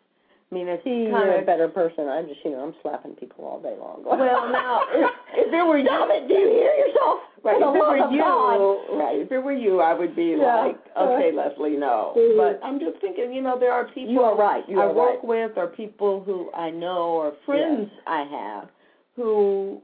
i 0.51 0.55
mean 0.55 0.67
it's 0.69 0.83
See, 0.85 1.09
kind 1.13 1.27
you're 1.27 1.37
of 1.37 1.43
a 1.43 1.47
better 1.47 1.69
person. 1.69 2.09
I'm 2.09 2.27
just, 2.29 2.41
you 2.45 2.53
know, 2.53 2.61
I'm 2.65 2.75
slapping 2.83 3.13
people 3.17 3.45
all 3.45 3.61
day 3.61 3.75
long. 3.79 4.03
well 4.05 4.51
now 4.53 4.83
if, 4.93 5.11
if 5.35 5.51
there 5.51 5.67
were 5.67 5.79
you 5.79 5.87
it! 5.91 6.29
Do 6.29 6.35
you 6.35 6.49
hear 6.49 6.73
yourself? 6.87 7.19
Right. 7.43 7.57
If 7.61 7.75
it 7.75 7.79
were 7.79 8.11
you, 8.11 8.21
God. 8.21 8.99
right? 8.99 9.19
If 9.21 9.31
it 9.33 9.39
were 9.39 9.53
you, 9.53 9.81
I 9.81 9.93
would 9.93 10.17
be 10.17 10.37
Yeah. 10.39 10.65
like, 10.65 10.79
okay, 10.97 11.31
Lesley, 11.31 11.77
no. 11.77 12.15
Mhm. 12.17 12.39
But 12.39 12.65
I'm 12.67 12.81
just 12.81 12.99
thinking, 13.03 13.35
you 13.35 13.43
know, 13.43 13.59
there 13.59 13.71
are 13.73 13.85
people 13.85 14.13
You 14.15 14.23
are 14.23 14.35
right. 14.35 14.67
You 14.67 14.81
I 14.81 14.85
are 14.87 14.93
work 14.95 15.17
right. 15.23 15.25
with, 15.25 15.53
or 15.59 15.67
people 15.67 16.23
who 16.25 16.51
I 16.55 16.71
know, 16.71 17.03
or 17.21 17.33
friends 17.45 17.91
I 18.07 18.23
have, 18.39 18.69
who 19.17 19.83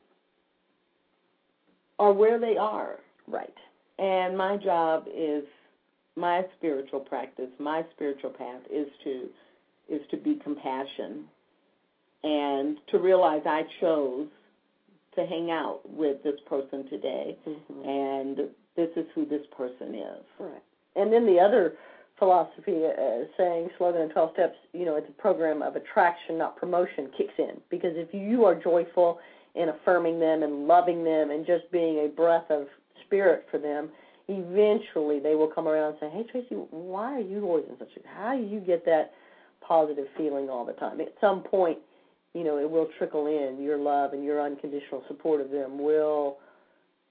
are 2.01 2.13
where 2.13 2.39
they 2.41 2.57
are, 2.57 2.97
Right. 3.29 3.55
and 3.99 4.37
my 4.37 4.57
job 4.57 5.07
is 5.15 5.45
my 6.17 6.45
spiritual 6.59 7.01
practice, 7.01 7.51
my 7.61 7.85
spiritual 7.95 8.31
path 8.31 8.63
is 8.71 8.89
to 9.05 9.29
is 9.89 10.01
to 10.11 10.17
be 10.17 10.35
compassion 10.37 11.25
and 12.23 12.77
to 12.91 12.99
realize 12.99 13.43
I 13.45 13.63
chose 13.81 14.29
to 15.17 15.27
hang 15.27 15.51
out 15.51 15.81
with 15.89 16.23
this 16.23 16.39
person 16.49 16.89
today 16.89 17.37
Mm-hmm. 17.47 17.89
and 17.89 18.37
this 18.77 18.91
is 18.97 19.07
who 19.15 19.27
this 19.27 19.45
person 19.57 19.95
is. 19.95 20.23
Right. 20.39 20.63
And 20.97 21.13
then 21.13 21.27
the 21.27 21.39
other 21.41 21.75
philosophy 22.19 22.85
uh, 22.87 23.25
saying 23.37 23.69
slogan 23.79 24.03
in 24.03 24.11
12 24.11 24.31
steps, 24.35 24.57
you 24.73 24.85
know, 24.85 24.97
it's 24.97 25.09
a 25.09 25.23
program 25.23 25.61
of 25.63 25.75
attraction, 25.77 26.39
not 26.39 26.57
promotion, 26.57 27.11
kicks 27.17 27.35
in. 27.39 27.61
Because 27.69 27.95
if 27.97 28.09
you 28.15 28.45
are 28.45 28.55
joyful 28.55 29.19
and 29.55 29.71
affirming 29.71 30.21
them 30.21 30.43
and 30.43 30.67
loving 30.67 31.05
them 31.05 31.31
and 31.31 31.47
just 31.47 31.71
being 31.73 32.05
a 32.05 32.09
breath 32.09 32.51
of 32.51 32.67
spirit 33.05 33.47
for 33.51 33.59
them, 33.59 33.89
eventually 34.29 35.19
they 35.19 35.35
will 35.35 35.49
come 35.49 35.67
around 35.67 35.91
and 35.91 35.97
say, 36.01 36.11
hey, 36.11 36.25
Tracy, 36.31 36.55
why 36.71 37.15
are 37.15 37.21
you 37.21 37.45
always 37.45 37.65
in 37.69 37.77
such 37.79 37.89
a, 37.97 38.09
how 38.09 38.37
do 38.37 38.43
you 38.43 38.61
get 38.61 38.85
that 38.85 39.13
positive 39.67 40.07
feeling 40.17 40.49
all 40.49 40.65
the 40.65 40.73
time? 40.75 41.01
At 41.01 41.15
some 41.21 41.43
point, 41.43 41.79
you 42.35 42.45
know, 42.45 42.59
it 42.59 42.71
will 42.71 42.89
trickle 42.97 43.27
in. 43.27 43.61
Your 43.61 43.77
love 43.77 44.13
and 44.13 44.25
your 44.25 44.41
unconditional 44.41 45.03
support 45.09 45.41
of 45.41 45.51
them 45.51 45.79
will 45.83 46.39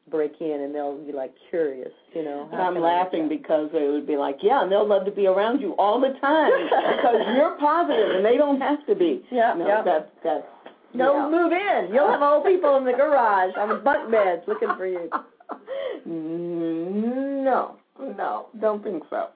break 0.10 0.34
in 0.40 0.62
and 0.62 0.74
they'll 0.74 0.98
be 0.98 1.12
like 1.12 1.34
curious, 1.50 1.92
you 2.16 2.24
know. 2.24 2.50
And 2.52 2.62
I'm 2.62 2.80
laughing 2.80 3.30
because 3.30 3.70
they 3.74 3.88
would 3.88 4.08
be 4.08 4.18
like, 4.18 4.38
yeah, 4.42 4.64
and 4.64 4.72
they'll 4.72 4.88
love 4.88 5.06
to 5.06 5.12
be 5.12 5.28
around 5.28 5.62
you 5.62 5.76
all 5.78 6.00
the 6.00 6.18
time 6.20 6.52
because 6.64 7.16
you're 7.36 7.58
positive 7.60 8.16
and 8.16 8.26
they 8.26 8.38
don't 8.38 8.60
have 8.62 8.86
to 8.88 8.96
be. 8.96 9.24
Yeah, 9.32 9.54
no, 9.56 9.68
yeah. 9.68 9.82
That's 9.84 10.10
that's 10.24 10.48
No, 10.94 11.14
yeah. 11.14 11.30
move 11.30 11.52
in. 11.52 11.94
You'll 11.94 12.10
have 12.10 12.22
old 12.22 12.46
people 12.46 12.78
in 12.78 12.86
the 12.86 12.94
garage 12.94 13.54
on 13.58 13.84
bunk 13.84 14.12
beds 14.12 14.44
looking 14.48 14.70
for 14.76 14.88
you. 14.88 15.10
No, 16.06 17.78
no, 18.00 18.48
don't 18.60 18.84
think 18.84 19.04
so. 19.10 19.30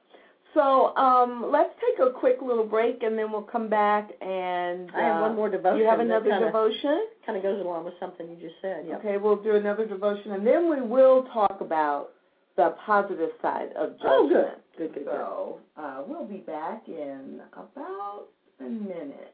So 0.54 0.96
um, 0.96 1.50
let's 1.52 1.72
take 1.82 2.00
a 2.00 2.12
quick 2.12 2.38
little 2.42 2.66
break, 2.66 3.02
and 3.02 3.18
then 3.18 3.32
we'll 3.32 3.42
come 3.42 3.70
back 3.70 4.10
and. 4.22 4.92
I 4.96 5.02
have 5.02 5.18
uh, 5.18 5.22
one 5.22 5.36
more 5.36 5.50
devotion. 5.50 5.80
You 5.80 5.86
have 5.86 6.00
another 6.00 6.30
kinda, 6.30 6.46
devotion? 6.46 7.08
Kind 7.26 7.38
of 7.38 7.44
goes 7.44 7.60
along 7.60 7.86
with 7.86 7.96
something 8.00 8.30
you 8.30 8.36
just 8.36 8.62
said. 8.62 8.86
Yep. 8.88 9.00
Okay, 9.00 9.18
we'll 9.18 9.42
do 9.42 9.56
another 9.56 9.86
devotion, 9.86 10.32
and 10.34 10.46
then 10.46 10.70
we 10.70 10.82
will 10.82 11.24
talk 11.34 11.58
about 11.60 12.10
the 12.56 12.76
positive 12.86 13.32
side 13.42 13.70
of 13.76 13.94
judgment. 13.94 14.04
Oh, 14.10 14.30
good. 14.30 14.78
Good, 14.78 14.94
good, 14.94 15.06
good. 15.06 15.14
So 15.14 15.60
uh, 15.78 16.04
we'll 16.08 16.26
be 16.26 16.38
back 16.38 16.84
in 16.88 17.42
about 17.54 18.26
a 18.60 18.64
minute. 18.64 19.34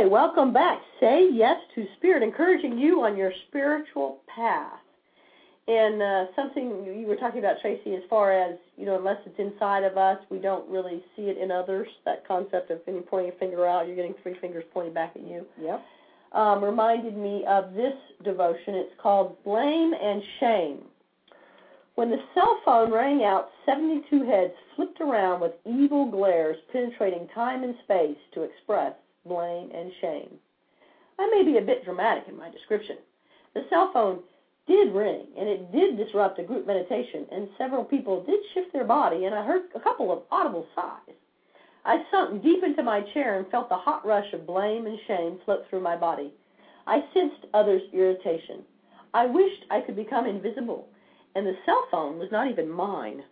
Okay, 0.00 0.08
welcome 0.08 0.50
back. 0.50 0.80
Say 0.98 1.28
yes 1.30 1.56
to 1.74 1.84
spirit, 1.98 2.22
encouraging 2.22 2.78
you 2.78 3.02
on 3.02 3.18
your 3.18 3.32
spiritual 3.48 4.20
path. 4.34 4.80
And 5.68 6.00
uh, 6.00 6.24
something 6.34 6.86
you 6.86 7.04
were 7.06 7.16
talking 7.16 7.38
about, 7.38 7.56
Tracy, 7.60 7.94
as 7.96 8.02
far 8.08 8.32
as 8.32 8.56
you 8.78 8.86
know, 8.86 8.96
unless 8.96 9.18
it's 9.26 9.38
inside 9.38 9.84
of 9.84 9.98
us, 9.98 10.16
we 10.30 10.38
don't 10.38 10.66
really 10.70 11.04
see 11.14 11.24
it 11.24 11.36
in 11.36 11.50
others. 11.50 11.86
That 12.06 12.26
concept 12.26 12.70
of 12.70 12.78
when 12.86 12.96
you 12.96 13.02
point 13.02 13.26
your 13.26 13.36
finger 13.36 13.66
out, 13.66 13.86
you're 13.88 13.96
getting 13.96 14.14
three 14.22 14.36
fingers 14.40 14.64
pointing 14.72 14.94
back 14.94 15.12
at 15.16 15.22
you. 15.22 15.44
Yep. 15.60 15.84
Um, 16.32 16.64
reminded 16.64 17.14
me 17.14 17.44
of 17.46 17.74
this 17.74 17.92
devotion. 18.24 18.76
It's 18.76 18.94
called 19.02 19.36
Blame 19.44 19.92
and 19.92 20.22
Shame. 20.40 20.78
When 21.96 22.08
the 22.08 22.22
cell 22.32 22.58
phone 22.64 22.90
rang 22.90 23.22
out, 23.22 23.50
72 23.66 24.24
heads 24.24 24.54
flipped 24.76 25.02
around 25.02 25.42
with 25.42 25.52
evil 25.66 26.10
glares 26.10 26.56
penetrating 26.72 27.28
time 27.34 27.64
and 27.64 27.74
space 27.84 28.16
to 28.32 28.44
express 28.44 28.94
blame, 29.26 29.70
and 29.74 29.92
shame. 30.00 30.38
I 31.18 31.28
may 31.30 31.42
be 31.44 31.58
a 31.58 31.62
bit 31.62 31.84
dramatic 31.84 32.24
in 32.28 32.36
my 32.36 32.50
description. 32.50 32.96
The 33.54 33.66
cell 33.68 33.90
phone 33.92 34.20
did 34.66 34.92
ring, 34.92 35.26
and 35.36 35.48
it 35.48 35.72
did 35.72 35.96
disrupt 35.96 36.38
a 36.38 36.44
group 36.44 36.66
meditation, 36.66 37.26
and 37.30 37.48
several 37.58 37.84
people 37.84 38.24
did 38.24 38.40
shift 38.54 38.72
their 38.72 38.84
body, 38.84 39.24
and 39.24 39.34
I 39.34 39.44
heard 39.44 39.62
a 39.74 39.80
couple 39.80 40.12
of 40.12 40.22
audible 40.30 40.66
sighs. 40.74 41.16
I 41.84 42.04
sunk 42.10 42.42
deep 42.42 42.62
into 42.62 42.82
my 42.82 43.00
chair 43.12 43.38
and 43.38 43.50
felt 43.50 43.68
the 43.68 43.76
hot 43.76 44.06
rush 44.06 44.32
of 44.32 44.46
blame 44.46 44.86
and 44.86 44.98
shame 45.06 45.38
float 45.44 45.64
through 45.68 45.80
my 45.80 45.96
body. 45.96 46.32
I 46.86 47.04
sensed 47.14 47.46
others' 47.54 47.82
irritation. 47.92 48.64
I 49.12 49.26
wished 49.26 49.64
I 49.70 49.80
could 49.80 49.96
become 49.96 50.26
invisible, 50.26 50.88
and 51.34 51.46
the 51.46 51.56
cell 51.66 51.86
phone 51.90 52.18
was 52.18 52.30
not 52.30 52.48
even 52.48 52.68
mine. 52.68 53.24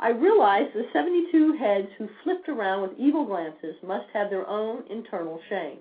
I 0.00 0.10
realized 0.10 0.74
the 0.74 0.88
72 0.92 1.52
heads 1.52 1.88
who 1.96 2.08
flipped 2.22 2.48
around 2.48 2.82
with 2.82 2.98
evil 2.98 3.24
glances 3.24 3.76
must 3.82 4.10
have 4.12 4.28
their 4.28 4.48
own 4.48 4.84
internal 4.90 5.40
shame. 5.48 5.78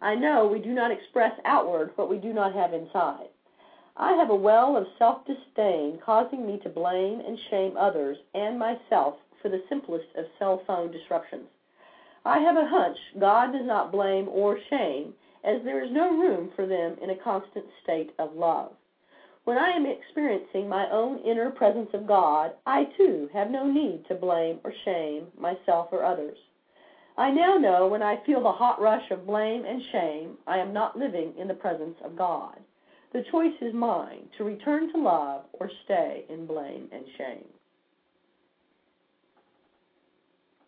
I 0.00 0.14
know 0.14 0.46
we 0.46 0.60
do 0.60 0.72
not 0.72 0.92
express 0.92 1.32
outward 1.44 1.90
what 1.96 2.08
we 2.08 2.18
do 2.18 2.32
not 2.32 2.54
have 2.54 2.72
inside. 2.72 3.28
I 3.96 4.12
have 4.12 4.30
a 4.30 4.34
well 4.34 4.76
of 4.76 4.86
self 4.96 5.26
disdain 5.26 5.98
causing 6.04 6.46
me 6.46 6.58
to 6.58 6.68
blame 6.68 7.20
and 7.20 7.36
shame 7.50 7.76
others 7.76 8.16
and 8.32 8.58
myself 8.58 9.16
for 9.42 9.48
the 9.48 9.64
simplest 9.68 10.06
of 10.16 10.26
cell 10.38 10.62
phone 10.66 10.92
disruptions. 10.92 11.48
I 12.24 12.38
have 12.38 12.56
a 12.56 12.66
hunch 12.66 12.98
God 13.18 13.52
does 13.52 13.66
not 13.66 13.90
blame 13.90 14.28
or 14.28 14.58
shame, 14.70 15.14
as 15.42 15.62
there 15.64 15.82
is 15.82 15.90
no 15.90 16.10
room 16.10 16.50
for 16.54 16.66
them 16.66 16.96
in 17.02 17.10
a 17.10 17.16
constant 17.16 17.66
state 17.82 18.12
of 18.20 18.34
love. 18.34 18.72
When 19.48 19.56
I 19.56 19.70
am 19.70 19.86
experiencing 19.86 20.68
my 20.68 20.90
own 20.90 21.20
inner 21.20 21.48
presence 21.48 21.88
of 21.94 22.06
God, 22.06 22.52
I 22.66 22.84
too 22.98 23.30
have 23.32 23.50
no 23.50 23.66
need 23.66 24.04
to 24.08 24.14
blame 24.14 24.60
or 24.62 24.74
shame 24.84 25.28
myself 25.38 25.88
or 25.90 26.04
others. 26.04 26.36
I 27.16 27.30
now 27.30 27.56
know 27.56 27.86
when 27.86 28.02
I 28.02 28.22
feel 28.26 28.42
the 28.42 28.52
hot 28.52 28.78
rush 28.78 29.10
of 29.10 29.26
blame 29.26 29.64
and 29.64 29.82
shame, 29.90 30.36
I 30.46 30.58
am 30.58 30.74
not 30.74 30.98
living 30.98 31.32
in 31.38 31.48
the 31.48 31.54
presence 31.54 31.96
of 32.04 32.14
God. 32.14 32.58
The 33.14 33.24
choice 33.30 33.54
is 33.62 33.72
mine 33.72 34.28
to 34.36 34.44
return 34.44 34.92
to 34.92 35.00
love 35.00 35.44
or 35.54 35.70
stay 35.86 36.26
in 36.28 36.44
blame 36.44 36.90
and 36.92 37.06
shame. 37.16 37.48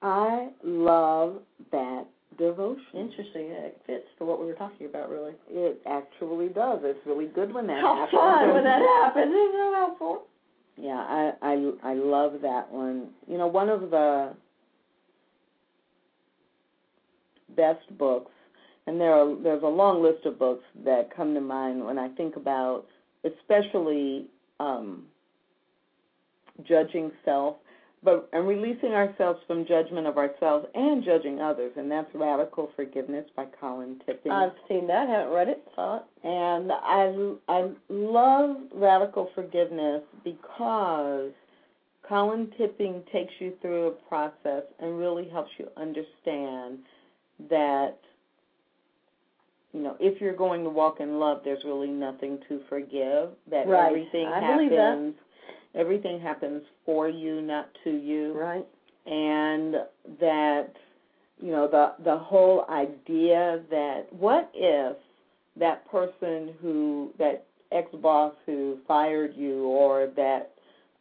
I 0.01 0.49
love 0.65 1.43
that 1.71 2.07
devotion. 2.39 2.85
Interesting. 2.95 3.47
Yeah, 3.49 3.67
it 3.67 3.81
fits 3.87 4.07
for 4.19 4.25
what 4.25 4.41
we 4.41 4.47
were 4.47 4.55
talking 4.55 4.87
about, 4.87 5.11
really. 5.11 5.33
It 5.49 5.81
actually 5.87 6.49
does. 6.49 6.81
It's 6.83 7.05
really 7.07 7.27
good 7.27 7.53
when 7.53 7.67
that 7.67 7.81
How 7.81 7.97
happens. 7.97 8.19
fun 8.21 8.55
when 8.55 8.65
that 8.65 8.81
happens. 8.81 9.27
Isn't 9.33 9.53
that 9.53 9.75
helpful? 9.77 10.23
Yeah, 10.77 10.97
I, 10.97 11.33
I 11.43 11.73
I 11.83 11.95
love 11.95 12.35
that 12.43 12.71
one. 12.73 13.09
You 13.29 13.37
know, 13.37 13.47
one 13.49 13.69
of 13.69 13.91
the 13.91 14.33
best 17.57 17.99
books, 17.99 18.33
and 18.87 19.01
there 19.01 19.13
are 19.13 19.37
there's 19.43 19.63
a 19.63 19.67
long 19.67 20.03
list 20.03 20.25
of 20.25 20.39
books 20.39 20.65
that 20.85 21.15
come 21.15 21.35
to 21.35 21.41
mind 21.41 21.85
when 21.85 21.99
I 21.99 22.09
think 22.11 22.37
about, 22.37 22.87
especially 23.25 24.27
um, 24.59 25.05
judging 26.67 27.11
self, 27.25 27.57
but 28.03 28.29
and 28.33 28.47
releasing 28.49 28.93
ourselves 28.93 29.41
from 29.47 29.67
judgment 29.67 30.07
of 30.07 30.17
ourselves 30.17 30.67
and 30.75 31.05
judging 31.05 31.41
others, 31.41 31.73
and 31.77 31.91
that's 31.91 32.09
Radical 32.15 32.71
Forgiveness 32.75 33.27
by 33.37 33.47
Colin 33.61 34.01
Tipping. 34.07 34.33
I've 34.33 34.53
seen 34.69 34.87
that. 34.87 35.09
Haven't 35.09 35.33
read 35.35 35.49
it. 35.49 35.63
Saw 35.75 35.99
it. 35.99 36.03
And 36.25 36.73
I 36.73 37.35
I 37.49 37.71
love 37.89 38.57
radical 38.75 39.29
forgiveness 39.35 40.03
because 40.25 41.33
Colin 42.09 42.51
Tipping 42.57 43.03
takes 43.13 43.33
you 43.39 43.53
through 43.61 43.89
a 43.89 43.91
process 43.91 44.65
and 44.79 44.99
really 44.99 45.29
helps 45.29 45.51
you 45.59 45.69
understand 45.77 46.79
that 47.51 47.99
you 49.73 49.83
know 49.83 49.97
if 50.01 50.21
you're 50.23 50.35
going 50.37 50.65
to 50.65 50.71
walk 50.71 51.01
in 51.01 51.19
love, 51.19 51.43
there's 51.45 51.65
really 51.65 51.91
nothing 51.91 52.39
to 52.49 52.61
forgive. 52.71 53.31
That 53.51 53.69
Right. 53.69 53.89
everything 53.89 54.27
I 54.27 54.41
happens. 54.41 55.15
Everything 55.75 56.21
happens 56.21 56.63
for 56.85 57.09
you, 57.09 57.41
not 57.43 57.69
to 57.85 57.91
you 57.91 58.33
Right. 58.33 58.67
and 59.07 59.77
that 60.21 60.73
you 61.41 61.51
know 61.53 61.67
the 61.69 61.95
the 62.05 62.19
whole 62.19 62.67
idea 62.69 63.61
that 63.71 64.07
what 64.13 64.51
if 64.55 64.97
that 65.57 65.89
person 65.91 66.55
who 66.61 67.11
that 67.19 67.45
ex 67.73 67.89
boss 68.03 68.35
who 68.47 68.79
fired 68.87 69.35
you 69.37 69.65
or 69.65 70.09
that 70.17 70.51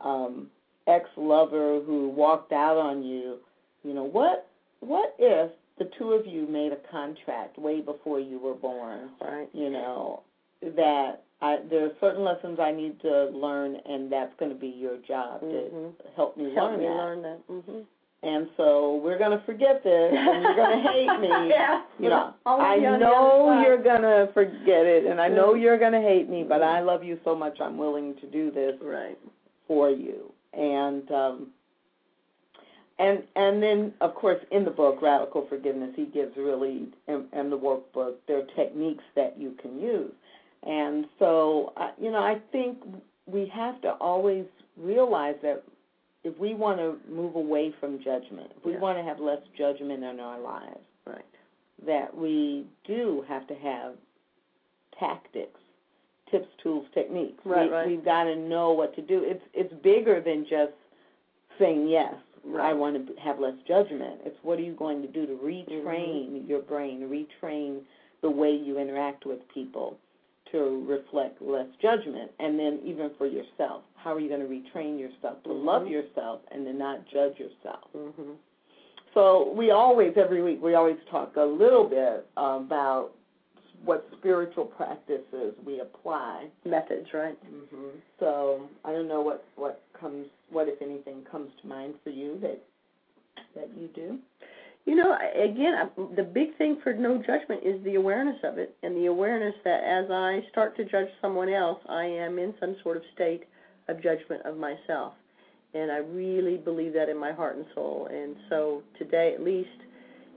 um 0.02 0.48
ex 0.88 1.10
lover 1.18 1.82
who 1.86 2.10
walked 2.10 2.52
out 2.54 2.78
on 2.78 3.04
you 3.04 3.38
you 3.84 3.94
know 3.94 4.04
what 4.06 4.48
what 4.80 5.14
if 5.20 5.52
the 5.78 5.90
two 5.98 6.12
of 6.14 6.26
you 6.26 6.48
made 6.48 6.72
a 6.72 6.92
contract 6.92 7.58
way 7.58 7.82
before 7.82 8.20
you 8.20 8.40
were 8.40 8.54
born 8.56 9.10
Right. 9.22 9.50
you 9.54 9.70
know 9.70 10.22
that 10.62 11.24
I, 11.42 11.60
there 11.70 11.86
are 11.86 11.92
certain 12.02 12.24
lessons 12.26 12.60
I 12.60 12.72
need 12.72 13.00
to 13.02 13.26
learn, 13.34 13.78
and 13.86 14.12
that's 14.12 14.34
going 14.40 14.52
to 14.52 14.58
be 14.58 14.68
your 14.68 14.98
job 14.98 15.42
Mhm. 15.42 15.52
to 15.98 16.04
help 16.16 16.36
me 16.38 16.54
Help 16.54 16.72
learn 16.72 16.80
me 16.80 16.86
that. 16.88 16.96
learn 16.96 17.22
that. 17.22 17.38
hmm 17.48 17.80
And 18.22 18.50
so 18.58 18.96
we're 18.98 19.18
going 19.18 19.32
to 19.38 19.42
forget 19.46 19.82
this, 19.82 20.14
and 20.14 20.42
you're 20.44 20.56
going 20.56 20.84
to 20.84 20.90
hate 20.92 21.20
me. 21.22 21.50
yeah. 21.50 21.84
You 21.98 22.10
know, 22.10 22.34
I 22.46 22.78
be 22.80 22.86
on 22.86 23.00
the 23.00 23.06
know 23.06 23.62
you're 23.62 23.82
going 23.82 24.02
to 24.02 24.30
forget 24.34 24.86
it, 24.86 25.06
and 25.06 25.22
I 25.22 25.30
know 25.30 25.54
Mhm. 25.54 25.62
you're 25.62 25.78
going 25.78 25.94
to 25.94 26.02
hate 26.02 26.28
me, 26.30 26.44
but 26.44 26.62
I 26.62 26.82
love 26.82 27.04
you 27.06 27.18
so 27.24 27.34
much. 27.36 27.62
I'm 27.62 27.78
willing 27.78 28.16
to 28.16 28.28
do 28.28 28.52
this 28.52 28.76
Right. 28.82 29.18
for 29.68 29.90
you. 29.90 30.34
And 30.54 31.10
um, 31.12 31.54
and 32.98 33.24
and 33.38 33.64
then 33.64 33.94
of 34.02 34.14
course 34.16 34.44
in 34.52 34.66
the 34.66 34.72
book 34.72 35.02
Radical 35.02 35.46
Forgiveness, 35.48 35.92
he 35.96 36.06
gives 36.06 36.36
really 36.36 36.88
and, 37.08 37.26
and 37.32 37.50
the 37.52 37.58
workbook 37.58 38.16
there 38.28 38.40
are 38.40 38.48
techniques 38.58 39.04
that 39.16 39.38
you 39.40 39.52
can 39.62 39.80
use. 39.80 40.12
And 40.64 41.06
so 41.20 41.74
you 42.02 42.12
know 42.12 42.20
I 42.20 42.40
think 42.52 42.78
we 43.26 43.48
have 43.54 43.82
to 43.82 43.92
always 43.94 44.46
realize 44.78 45.36
that 45.42 45.64
if 46.24 46.38
we 46.38 46.54
want 46.54 46.80
to 46.80 46.98
move 47.10 47.36
away 47.36 47.74
from 47.80 48.00
judgment, 48.04 48.52
if 48.58 48.66
we 48.66 48.74
Yeah. 48.74 48.80
want 48.80 48.98
to 48.98 49.04
have 49.04 49.20
less 49.20 49.42
judgment 49.58 50.04
in 50.04 50.20
our 50.20 50.40
lives, 50.40 50.80
Right. 51.06 51.24
that 51.86 52.16
we 52.16 52.66
do 52.84 53.22
have 53.28 53.48
to 53.48 53.56
have 53.56 53.96
tactics, 55.00 55.60
tips, 56.30 56.48
tools, 56.62 56.86
techniques. 56.94 57.40
Right, 57.46 57.70
we, 57.70 57.76
right. 57.76 57.88
We've 57.88 58.04
got 58.04 58.26
to 58.26 58.36
know 58.36 58.72
what 58.74 58.94
to 58.96 59.02
do. 59.02 59.24
It's 59.24 59.44
it's 59.54 59.74
bigger 59.82 60.20
than 60.22 60.46
just 60.46 60.74
saying 61.58 61.88
yes. 61.88 62.14
Right. 62.44 62.70
I 62.70 62.74
want 62.74 63.08
to 63.08 63.16
have 63.22 63.40
less 63.40 63.56
judgment. 63.68 64.22
It's 64.26 64.38
what 64.44 64.60
are 64.60 64.64
you 64.64 64.74
going 64.74 65.02
to 65.02 65.08
do 65.08 65.26
to 65.26 65.34
Mm-hmm. 65.34 65.46
retrain 65.46 66.48
your 66.48 66.62
brain, 66.62 67.02
retrain 67.10 67.82
the 68.22 68.30
way 68.30 68.52
you 68.54 68.78
interact 68.78 69.26
with 69.26 69.40
people, 69.54 69.98
to 70.52 70.86
reflect 70.88 71.42
less 71.42 71.68
judgment, 71.82 72.32
and 72.40 72.58
then 72.58 72.80
even 72.84 73.12
for 73.18 73.28
yourself, 73.28 73.84
how 73.96 74.14
are 74.14 74.20
you 74.20 74.30
going 74.30 74.42
to 74.42 74.48
retrain 74.48 75.00
yourself 75.00 75.42
to 75.44 75.50
Mhm. 75.50 75.66
love 75.66 75.88
yourself 75.88 76.42
and 76.52 76.66
to 76.66 76.74
not 76.74 77.06
judge 77.06 77.40
yourself? 77.40 77.92
Mhm. 77.94 78.36
So 79.14 79.50
we 79.52 79.72
always, 79.72 80.16
every 80.18 80.42
week, 80.42 80.62
we 80.62 80.76
always 80.76 80.98
talk 81.06 81.36
a 81.36 81.44
little 81.44 81.84
bit 81.84 82.28
about 82.38 83.12
what 83.84 84.06
spiritual 84.18 84.66
practices 84.66 85.56
we 85.66 85.80
apply. 85.80 86.52
Methods, 86.66 87.14
right? 87.14 87.38
hmm 87.44 87.90
So 88.20 88.68
I 88.84 88.92
don't 88.92 89.08
know 89.08 89.22
what 89.22 89.46
what 89.56 89.82
comes, 89.94 90.28
what 90.50 90.68
if 90.68 90.82
anything 90.82 91.24
comes 91.24 91.56
to 91.62 91.68
mind 91.68 92.00
for 92.04 92.10
you 92.10 92.38
that 92.40 92.60
that 93.56 93.70
you 93.78 93.88
do. 93.88 94.20
You 94.90 94.96
know, 94.96 95.16
again, 95.36 95.76
the 96.16 96.24
big 96.24 96.58
thing 96.58 96.80
for 96.84 96.94
no 96.94 97.20
judgment 97.20 97.62
is 97.64 97.80
the 97.84 97.94
awareness 97.94 98.38
of 98.44 98.58
it, 98.58 98.76
and 98.82 98.98
the 98.98 99.06
awareness 99.06 99.54
that 99.64 99.84
as 99.84 100.10
I 100.10 100.44
start 100.52 100.76
to 100.78 100.84
judge 100.84 101.10
someone 101.22 101.48
else, 101.48 101.78
I 101.88 102.06
am 102.06 102.40
in 102.40 102.56
some 102.60 102.76
sort 102.82 102.98
of 102.98 103.04
state 103.14 103.44
of 103.88 104.02
judgment 104.02 104.42
of 104.46 104.58
myself. 104.58 105.14
And 105.76 105.92
I 105.92 105.98
really 105.98 106.58
believe 106.58 106.94
that 106.94 107.08
in 107.08 107.20
my 107.20 107.32
heart 107.32 107.58
and 107.58 107.68
soul. 107.76 108.08
And 108.12 108.36
so 108.50 108.82
today, 108.98 109.32
at 109.36 109.44
least, 109.44 109.70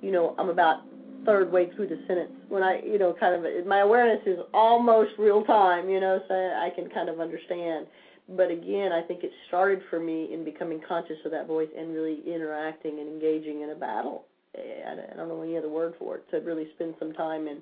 you 0.03 0.13
know, 0.13 0.35
I'm 0.39 0.51
about 0.51 0.83
third 1.25 1.51
way 1.51 1.71
through 1.75 1.89
the 1.89 2.03
sentence 2.07 2.33
when 2.51 2.63
I, 2.63 2.83
you 2.83 2.99
know, 2.99 3.17
kind 3.19 3.35
of 3.35 3.67
my 3.67 3.79
awareness 3.79 4.21
is 4.27 4.39
almost 4.53 5.13
real 5.19 5.45
time, 5.45 5.89
you 5.89 5.99
know, 5.99 6.21
so 6.29 6.35
I 6.35 6.69
can 6.75 6.91
kind 6.91 7.09
of 7.09 7.21
understand. 7.21 7.87
But 8.29 8.51
again, 8.51 8.93
I 8.93 9.01
think 9.01 9.25
it 9.25 9.31
started 9.49 9.81
for 9.89 9.99
me 9.99 10.29
in 10.31 10.45
becoming 10.45 10.83
conscious 10.87 11.17
of 11.25 11.31
that 11.31 11.47
voice 11.47 11.71
and 11.75 11.95
really 11.95 12.21
interacting 12.27 12.99
and 12.99 13.09
engaging 13.09 13.63
in 13.63 13.71
a 13.71 13.75
battle. 13.75 14.27
I 14.57 15.17
don't 15.17 15.29
know 15.29 15.43
any 15.43 15.57
other 15.57 15.69
word 15.69 15.95
for 15.99 16.17
it. 16.17 16.31
To 16.31 16.39
really 16.39 16.69
spend 16.75 16.95
some 16.99 17.13
time 17.13 17.47
in 17.49 17.59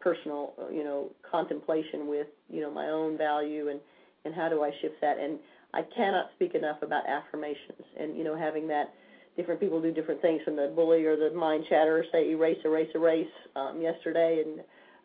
personal, 0.00 0.54
you 0.72 0.84
know, 0.84 1.10
contemplation 1.30 2.08
with, 2.08 2.26
you 2.48 2.60
know, 2.60 2.70
my 2.70 2.88
own 2.88 3.16
value 3.18 3.68
and 3.68 3.80
and 4.24 4.34
how 4.34 4.48
do 4.48 4.62
I 4.62 4.70
shift 4.80 5.00
that. 5.00 5.18
And 5.18 5.38
I 5.74 5.82
cannot 5.96 6.30
speak 6.36 6.54
enough 6.54 6.82
about 6.82 7.08
affirmations 7.08 7.82
and 7.98 8.16
you 8.16 8.24
know 8.24 8.36
having 8.36 8.68
that. 8.68 8.94
Different 9.36 9.60
people 9.60 9.80
do 9.80 9.90
different 9.92 10.20
things 10.20 10.42
from 10.44 10.56
the 10.56 10.70
bully 10.76 11.06
or 11.06 11.16
the 11.16 11.34
mind 11.34 11.64
chatter, 11.70 12.04
say 12.12 12.30
erase, 12.30 12.58
erase, 12.66 12.90
erase. 12.94 13.26
Um, 13.56 13.80
yesterday 13.80 14.44
and 14.44 14.60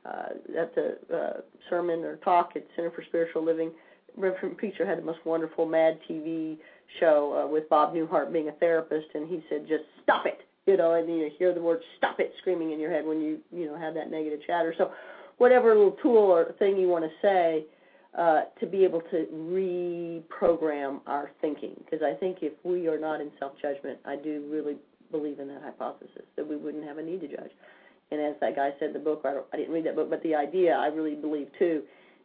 uh, 0.05 0.61
at 0.61 0.75
the 0.75 0.97
uh, 1.13 1.41
sermon 1.69 2.03
or 2.03 2.17
talk 2.17 2.51
at 2.55 2.65
Center 2.75 2.91
for 2.91 3.03
Spiritual 3.03 3.45
Living, 3.45 3.71
Reverend 4.17 4.57
Preacher 4.57 4.85
had 4.85 4.97
the 4.97 5.03
most 5.03 5.19
wonderful 5.25 5.65
Mad 5.65 5.99
TV 6.09 6.57
show 6.99 7.41
uh, 7.41 7.51
with 7.51 7.69
Bob 7.69 7.93
Newhart 7.93 8.31
being 8.33 8.49
a 8.49 8.53
therapist, 8.53 9.07
and 9.13 9.29
he 9.29 9.43
said, 9.49 9.65
"Just 9.67 9.83
stop 10.03 10.25
it," 10.25 10.41
you 10.67 10.77
know, 10.77 10.93
and 10.93 11.07
you 11.07 11.29
hear 11.37 11.53
the 11.53 11.61
word 11.61 11.81
"stop 11.97 12.19
it" 12.19 12.33
screaming 12.39 12.71
in 12.71 12.79
your 12.79 12.91
head 12.91 13.05
when 13.05 13.21
you 13.21 13.39
you 13.51 13.65
know 13.65 13.77
have 13.77 13.93
that 13.95 14.11
negative 14.11 14.39
chatter. 14.45 14.75
So, 14.77 14.91
whatever 15.37 15.69
little 15.69 15.97
tool 16.03 16.17
or 16.17 16.53
thing 16.59 16.77
you 16.77 16.87
want 16.87 17.05
to 17.05 17.11
say, 17.21 17.65
uh, 18.17 18.41
to 18.59 18.67
be 18.67 18.83
able 18.83 19.01
to 19.11 19.25
reprogram 19.33 20.99
our 21.07 21.31
thinking, 21.41 21.73
because 21.77 22.05
I 22.05 22.13
think 22.19 22.39
if 22.41 22.53
we 22.63 22.87
are 22.87 22.99
not 22.99 23.21
in 23.21 23.31
self-judgment, 23.39 23.99
I 24.05 24.15
do 24.17 24.45
really 24.49 24.75
believe 25.11 25.39
in 25.39 25.47
that 25.47 25.61
hypothesis 25.63 26.23
that 26.35 26.47
we 26.47 26.57
wouldn't 26.57 26.83
have 26.83 26.97
a 26.97 27.03
need 27.03 27.21
to 27.21 27.27
judge. 27.27 27.51
And 28.11 28.21
as 28.21 28.35
that 28.41 28.55
guy 28.55 28.71
said 28.79 28.89
in 28.89 28.93
the 28.93 28.99
book, 28.99 29.21
I, 29.25 29.39
I 29.53 29.57
didn't 29.57 29.73
read 29.73 29.85
that 29.85 29.95
book, 29.95 30.09
but 30.09 30.23
the 30.23 30.35
idea 30.35 30.75
I 30.75 30.87
really 30.87 31.15
believe 31.15 31.47
too 31.59 31.83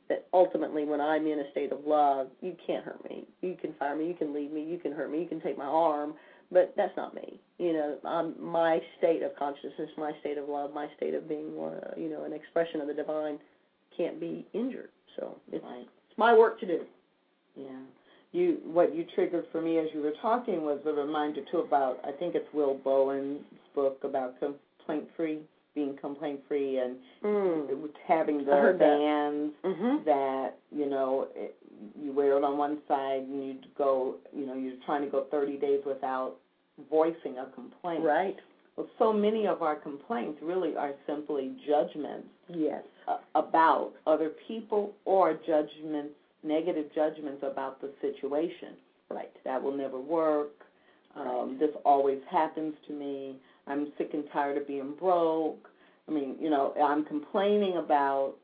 that 0.08 0.26
ultimately 0.32 0.84
when 0.84 1.00
I'm 1.00 1.26
in 1.26 1.40
a 1.40 1.50
state 1.50 1.72
of 1.72 1.80
love, 1.86 2.28
you 2.40 2.56
can't 2.66 2.84
hurt 2.84 3.02
me. 3.08 3.24
You 3.40 3.56
can 3.60 3.72
fire 3.78 3.96
me, 3.96 4.06
you 4.06 4.14
can 4.14 4.34
leave 4.34 4.52
me, 4.52 4.62
you 4.62 4.78
can 4.78 4.92
hurt 4.92 5.10
me, 5.10 5.20
you 5.20 5.28
can 5.28 5.40
take 5.40 5.56
my 5.56 5.64
arm, 5.64 6.14
but 6.52 6.74
that's 6.76 6.96
not 6.96 7.14
me. 7.14 7.40
You 7.58 7.72
know, 7.72 7.96
I'm, 8.04 8.34
my 8.42 8.80
state 8.98 9.22
of 9.22 9.34
consciousness, 9.36 9.88
my 9.96 10.12
state 10.20 10.38
of 10.38 10.48
love, 10.48 10.72
my 10.74 10.88
state 10.96 11.14
of 11.14 11.28
being, 11.28 11.52
uh, 11.58 11.94
you 11.96 12.08
know, 12.08 12.24
an 12.24 12.32
expression 12.32 12.80
of 12.80 12.86
the 12.88 12.94
divine 12.94 13.38
can't 13.96 14.20
be 14.20 14.46
injured. 14.52 14.90
So 15.16 15.36
it's, 15.50 15.64
Right. 15.64 15.82
it's 16.08 16.18
my 16.18 16.36
work 16.36 16.58
to 16.60 16.66
do. 16.66 16.80
Yeah. 17.56 17.66
You 18.32 18.58
what 18.64 18.94
you 18.94 19.04
triggered 19.14 19.44
for 19.52 19.60
me 19.60 19.78
as 19.78 19.88
you 19.92 20.00
were 20.00 20.14
talking 20.22 20.64
was 20.64 20.80
a 20.86 20.92
reminder 20.92 21.42
too 21.50 21.58
about 21.58 22.00
I 22.02 22.12
think 22.12 22.34
it's 22.34 22.48
Will 22.54 22.74
Bowen's 22.82 23.40
book 23.74 23.98
about 24.04 24.38
complaint 24.40 25.08
free, 25.16 25.40
being 25.74 25.96
complaint 25.96 26.40
free 26.48 26.78
and 26.78 26.96
Mm. 27.22 27.88
having 28.04 28.44
the 28.44 28.52
heard 28.52 28.78
that. 28.78 28.98
bands 28.98 29.54
Mhm. 29.62 30.04
that 30.04 30.54
you 30.70 30.86
know 30.86 31.28
it, 31.34 31.56
you 31.96 32.12
wear 32.12 32.36
it 32.36 32.44
on 32.44 32.58
one 32.58 32.80
side 32.86 33.22
and 33.22 33.44
you 33.44 33.58
go 33.76 34.16
you 34.32 34.44
know 34.46 34.54
you're 34.54 34.76
trying 34.84 35.02
to 35.02 35.08
go 35.08 35.22
30 35.24 35.56
days 35.56 35.84
without 35.84 36.36
voicing 36.90 37.38
a 37.38 37.46
complaint. 37.46 38.04
Right. 38.04 38.36
Well, 38.76 38.86
so 38.98 39.12
many 39.12 39.46
of 39.46 39.62
our 39.62 39.76
complaints 39.76 40.40
really 40.42 40.76
are 40.76 40.94
simply 41.06 41.54
judgments 41.66 42.28
Yes. 42.48 42.82
uh, 43.06 43.18
about 43.34 43.92
other 44.06 44.30
people 44.30 44.94
or 45.04 45.34
judgments, 45.34 46.14
negative 46.42 46.90
judgments 46.94 47.42
about 47.42 47.80
the 47.80 47.90
situation. 48.00 48.76
Right. 49.10 49.30
That 49.44 49.62
will 49.62 49.72
never 49.72 49.98
work. 50.00 50.66
Um, 51.14 51.58
this 51.58 51.74
always 51.84 52.22
happens 52.24 52.74
to 52.86 52.92
me. 52.94 53.38
I'm 53.66 53.92
sick 53.98 54.10
and 54.14 54.24
tired 54.32 54.56
of 54.56 54.66
being 54.66 54.94
broke. 54.98 55.68
I 56.08 56.12
mean, 56.12 56.36
you 56.40 56.50
know, 56.50 56.74
I'm 56.82 57.04
complaining 57.04 57.76
about 57.76 58.34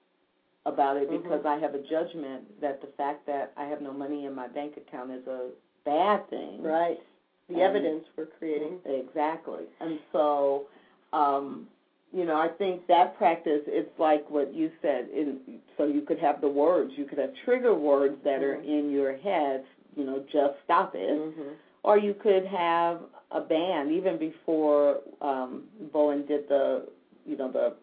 about 0.66 0.98
it 0.98 1.08
because 1.08 1.40
Mhm. 1.42 1.46
I 1.46 1.56
have 1.58 1.74
a 1.74 1.78
judgment 1.78 2.60
that 2.60 2.82
the 2.82 2.88
fact 2.88 3.24
that 3.26 3.52
I 3.56 3.64
have 3.64 3.80
no 3.80 3.90
money 3.92 4.26
in 4.26 4.34
my 4.34 4.48
bank 4.48 4.76
account 4.76 5.10
is 5.10 5.26
a 5.26 5.48
bad 5.84 6.28
thing. 6.28 6.62
Right. 6.62 7.00
The 7.48 7.54
And- 7.54 7.62
evidence 7.62 8.06
we're 8.16 8.26
creating. 8.26 8.78
Exactly. 8.84 9.64
And 9.80 9.98
so, 10.12 10.66
um, 11.14 11.68
you 12.12 12.26
know, 12.26 12.36
I 12.36 12.48
think 12.48 12.86
that 12.88 13.16
practice, 13.16 13.62
it's 13.66 13.98
like 13.98 14.28
what 14.28 14.52
you 14.52 14.70
said. 14.82 15.08
In, 15.08 15.62
so 15.78 15.84
you 15.84 16.02
could 16.02 16.18
have 16.18 16.42
the 16.42 16.48
words, 16.48 16.92
you 16.98 17.06
could 17.06 17.18
have 17.18 17.32
trigger 17.46 17.72
words 17.74 18.20
that 18.24 18.42
are 18.42 18.56
Mhm. 18.56 18.64
in 18.66 18.90
your 18.90 19.14
head, 19.14 19.64
you 19.96 20.04
know, 20.04 20.18
just 20.30 20.60
stop 20.64 20.94
it. 20.94 21.08
Mhm. 21.18 21.54
Or 21.84 21.98
you 21.98 22.14
could 22.14 22.44
have 22.46 23.00
a 23.30 23.40
band, 23.40 23.92
even 23.92 24.18
before 24.18 24.98
um, 25.20 25.64
Bowen 25.92 26.26
did 26.26 26.48
the, 26.48 26.86
you 27.26 27.36
know, 27.36 27.50
the 27.50 27.74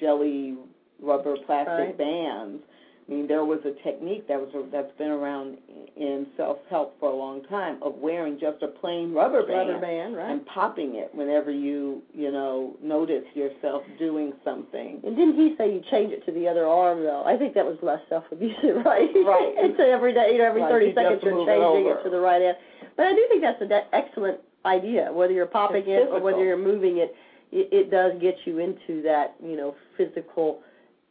jelly 0.00 0.56
rubber 1.00 1.36
plastic 1.46 1.68
Right. 1.68 1.98
bands. 1.98 2.62
I 3.08 3.10
mean, 3.10 3.26
there 3.26 3.42
was 3.44 3.60
a 3.64 3.72
technique 3.82 4.28
that 4.28 4.38
was 4.38 4.50
that's 4.70 4.92
been 4.98 5.08
around 5.10 5.56
in 5.96 6.26
self-help 6.36 6.94
for 7.00 7.08
a 7.08 7.14
long 7.14 7.42
time 7.44 7.78
of 7.82 7.94
wearing 7.94 8.38
just 8.38 8.62
a 8.62 8.68
plain 8.68 9.14
rubber 9.14 9.46
band, 9.46 9.70
Rubber 9.70 9.80
band, 9.80 10.14
right? 10.14 10.30
and 10.30 10.44
popping 10.44 10.96
it 10.96 11.08
whenever 11.14 11.50
you, 11.50 12.02
you 12.12 12.30
know, 12.30 12.76
notice 12.82 13.24
yourself 13.34 13.82
doing 13.98 14.34
something. 14.44 15.00
And 15.04 15.16
didn't 15.16 15.36
he 15.36 15.54
say 15.56 15.72
you 15.72 15.80
change 15.90 16.12
it 16.12 16.22
to 16.26 16.32
the 16.32 16.46
other 16.46 16.66
arm 16.66 17.02
though? 17.02 17.22
I 17.24 17.38
think 17.38 17.54
that 17.54 17.64
was 17.64 17.78
less 17.80 18.00
self-abusive, 18.10 18.76
right? 18.84 19.08
Right. 19.24 19.54
it's 19.56 19.80
every 19.80 20.12
day, 20.12 20.32
you 20.32 20.38
know, 20.38 20.44
every 20.44 20.60
30 20.60 20.86
you 20.86 20.94
seconds 20.94 21.20
you're 21.22 21.32
move 21.32 21.48
it 21.48 21.56
changing 21.56 21.90
it, 21.90 22.04
to 22.04 22.10
the 22.10 22.20
right 22.20 22.42
end. 22.42 22.58
But 22.98 23.06
I 23.06 23.14
do 23.14 23.24
think 23.28 23.42
that's 23.42 23.62
an 23.62 23.70
excellent 23.92 24.40
idea. 24.66 25.08
Whether 25.12 25.32
you're 25.32 25.46
popping 25.46 25.84
It's 25.86 26.10
it 26.10 26.12
or 26.12 26.20
whether 26.20 26.44
you're 26.44 26.58
moving 26.58 26.98
it, 26.98 27.14
it, 27.52 27.68
it 27.72 27.90
does 27.92 28.20
get 28.20 28.34
you 28.44 28.58
into 28.58 29.00
that, 29.02 29.36
you 29.40 29.56
know, 29.56 29.76
physical 29.96 30.60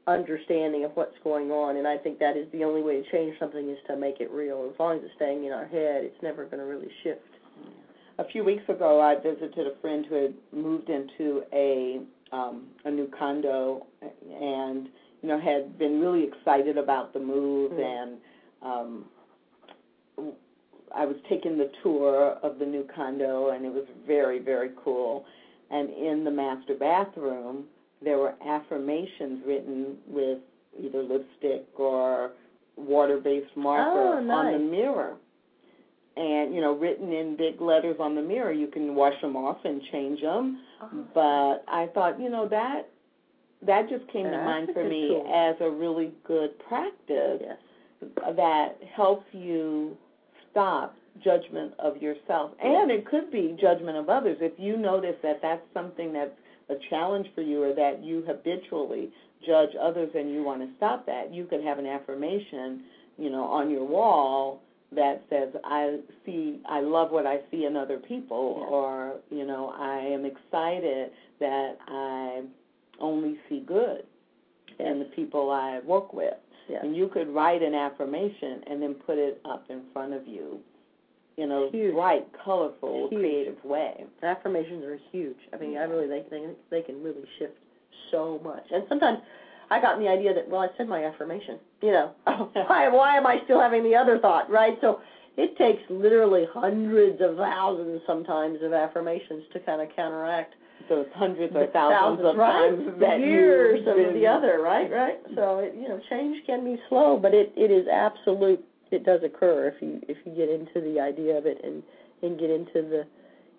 understanding 0.06 0.84
of 0.84 0.92
what's 0.96 1.16
going 1.24 1.50
on. 1.50 1.78
And 1.78 1.88
I 1.88 1.98
think 1.98 2.20
that 2.20 2.36
is 2.36 2.46
the 2.52 2.66
only 2.66 2.82
way 2.82 3.02
to 3.02 3.10
change 3.10 3.40
something 3.40 3.70
is 3.70 3.78
to 3.88 3.96
make 3.96 4.20
it 4.20 4.30
real. 4.32 4.70
As 4.72 4.78
long 4.78 4.98
as 4.98 5.04
it's 5.06 5.14
staying 5.16 5.46
in 5.46 5.54
our 5.54 5.66
head, 5.66 6.04
it's 6.04 6.22
never 6.22 6.44
going 6.44 6.60
to 6.60 6.66
really 6.66 6.92
shift. 7.04 7.22
A 8.20 8.26
few 8.26 8.44
weeks 8.44 8.64
ago, 8.68 9.00
I 9.00 9.16
visited 9.16 9.66
a 9.68 9.80
friend 9.80 10.06
who 10.10 10.16
had 10.16 10.34
moved 10.52 10.90
into 10.90 11.44
a 11.54 12.02
um, 12.34 12.66
a 12.84 12.92
new 12.92 13.10
condo, 13.18 13.86
and 14.02 14.90
you 15.22 15.30
know 15.30 15.40
had 15.40 15.78
been 15.78 16.02
really 16.02 16.26
excited 16.26 16.78
about 16.78 17.14
the 17.14 17.20
move. 17.20 17.72
Mm. 17.72 18.02
And 18.02 18.18
um, 18.62 19.06
I 20.98 21.06
was 21.06 21.16
taking 21.30 21.58
the 21.58 21.70
tour 21.84 22.38
of 22.44 22.60
the 22.60 22.66
new 22.66 22.86
condo, 22.96 23.50
and 23.52 23.66
it 23.66 23.74
was 23.74 23.86
very 24.06 24.40
very 24.40 24.72
cool. 24.84 25.26
And 25.70 25.90
in 25.90 26.24
the 26.24 26.32
master 26.32 26.76
bathroom, 26.76 27.66
there 28.02 28.18
were 28.18 28.36
affirmations 28.46 29.44
written 29.46 29.98
with 30.08 30.40
either 30.80 31.04
lipstick 31.04 31.66
or 31.78 32.32
water-based 32.78 33.56
marker 33.58 34.20
Oh, 34.20 34.32
on 34.32 34.52
the 34.54 34.60
mirror 34.60 35.16
and 36.16 36.54
you 36.54 36.62
know 36.62 36.74
written 36.78 37.12
in 37.12 37.36
big 37.36 37.60
letters 37.60 37.96
on 38.00 38.14
the 38.16 38.22
mirror 38.22 38.52
you 38.52 38.68
can 38.68 38.94
wash 38.96 39.20
them 39.22 39.36
off 39.36 39.58
and 39.66 39.82
change 39.92 40.22
them 40.22 40.60
Oh. 40.82 41.06
but 41.16 41.72
i 41.74 41.88
thought 41.94 42.20
you 42.20 42.30
know 42.30 42.48
that 42.50 42.90
that 43.64 43.90
just 43.90 44.08
came 44.14 44.26
to 44.26 44.38
mind 44.38 44.70
for 44.74 44.84
me 44.84 45.08
tool. 45.08 45.34
as 45.34 45.56
a 45.62 45.70
really 45.72 46.12
good 46.24 46.52
practice 46.68 47.42
Yes. 47.42 47.58
that 48.36 48.76
helps 48.96 49.26
you 49.32 49.98
stop 50.58 50.96
judgment 51.24 51.74
of 51.80 51.98
yourself 51.98 52.52
and 52.62 52.92
it 52.92 53.06
could 53.06 53.32
be 53.32 53.56
judgment 53.60 53.98
of 53.98 54.10
others 54.10 54.38
if 54.42 54.54
you 54.58 54.78
notice 54.78 55.16
that 55.24 55.40
that's 55.42 55.62
something 55.74 56.14
that's 56.14 56.32
a 56.70 56.76
challenge 56.90 57.28
for 57.34 57.42
you 57.42 57.64
or 57.64 57.74
that 57.74 58.04
you 58.04 58.24
habitually 58.28 59.10
judge 59.46 59.70
others 59.82 60.10
and 60.16 60.32
you 60.32 60.44
want 60.44 60.62
to 60.62 60.68
stop 60.78 61.06
that 61.06 61.34
you 61.34 61.46
could 61.46 61.64
have 61.64 61.80
an 61.80 61.86
affirmation 61.86 62.84
you 63.18 63.30
know 63.30 63.44
on 63.44 63.70
your 63.70 63.86
wall 63.86 64.62
that 64.92 65.22
says 65.30 65.50
i 65.64 65.98
see 66.26 66.60
i 66.70 66.80
love 66.80 67.12
what 67.12 67.26
i 67.26 67.38
see 67.52 67.66
in 67.66 67.76
other 67.76 67.98
people 67.98 68.58
Yeah. 68.62 68.76
or 68.76 69.16
you 69.30 69.46
know 69.46 69.74
i 69.78 69.98
am 70.00 70.26
excited 70.26 71.12
that 71.40 71.78
i 71.88 72.42
only 73.00 73.38
see 73.50 73.60
good 73.66 74.04
in 74.80 75.00
the 75.00 75.06
people 75.16 75.50
I 75.50 75.80
work 75.86 76.14
with. 76.14 76.34
Yes. 76.70 76.82
And 76.84 76.96
you 76.96 77.08
could 77.08 77.30
write 77.30 77.62
an 77.64 77.74
affirmation 77.74 78.62
and 78.68 78.82
then 78.82 78.94
put 78.94 79.18
it 79.18 79.42
up 79.46 79.66
in 79.70 79.82
front 79.94 80.14
of 80.14 80.28
you 80.28 80.60
in 81.38 81.52
a 81.52 81.70
Huge. 81.72 81.94
bright, 81.94 82.28
colorful, 82.44 83.10
Huge. 83.10 83.22
creative 83.22 83.64
way. 83.64 84.06
affirmations 84.24 84.84
are 84.84 85.00
huge. 85.12 85.38
I 85.54 85.58
mean, 85.58 85.78
I 85.78 85.82
mm-hmm. 85.82 85.92
really 85.92 86.08
they 86.08 86.24
they 86.30 86.46
they 86.70 86.82
can 86.82 87.02
really 87.04 87.24
shift 87.38 87.58
so 88.12 88.40
much. 88.44 88.66
And 88.72 88.84
sometimes 88.90 89.20
I 89.70 89.80
got 89.80 90.00
the 90.00 90.08
idea 90.08 90.34
that 90.34 90.50
well, 90.50 90.62
I 90.62 90.70
said 90.78 90.88
my 90.88 91.06
affirmation. 91.06 91.60
You 91.82 91.92
know, 91.92 92.12
why 92.26 92.88
why 92.90 93.18
am 93.18 93.28
I 93.28 93.42
still 93.46 93.60
having 93.60 93.84
the 93.84 93.96
other 93.96 94.18
thought, 94.20 94.50
right? 94.50 94.78
So 94.82 95.00
it 95.38 95.56
takes 95.58 95.82
literally 95.90 96.48
hundreds 96.52 97.22
of 97.22 97.38
thousands 97.38 98.02
sometimes 98.08 98.62
of 98.64 98.74
affirmations 98.74 99.44
to 99.54 99.60
kind 99.60 99.82
of 99.82 99.96
counteract 99.96 100.56
So 100.90 101.02
it's 101.02 101.14
hundreds 101.16 101.56
or 101.56 101.66
the 101.66 101.72
thousands, 101.72 102.26
of 102.26 102.36
right? 102.36 102.70
times 102.70 103.00
that 103.00 103.20
years 103.20 103.86
of 103.88 104.14
the 104.14 104.28
other, 104.28 104.62
right? 104.62 104.90
Right. 104.90 105.20
So 105.36 105.60
it 105.60 105.76
you 105.76 105.88
know 105.88 106.00
change 106.10 106.46
can 106.46 106.64
be 106.64 106.82
slow, 106.90 107.18
but 107.18 107.34
it 107.34 107.54
it 107.56 107.72
is 107.72 107.88
absolute. 107.88 108.64
It 108.92 109.04
does 109.04 109.22
occur 109.24 109.68
if 109.68 109.82
you 109.82 110.00
if 110.08 110.18
you 110.26 110.34
get 110.34 110.50
into 110.50 110.80
the 110.80 111.00
idea 111.00 111.38
of 111.38 111.46
it 111.46 111.60
and 111.64 111.84
and 112.24 112.40
get 112.40 112.50
into 112.50 112.82
the 112.82 113.06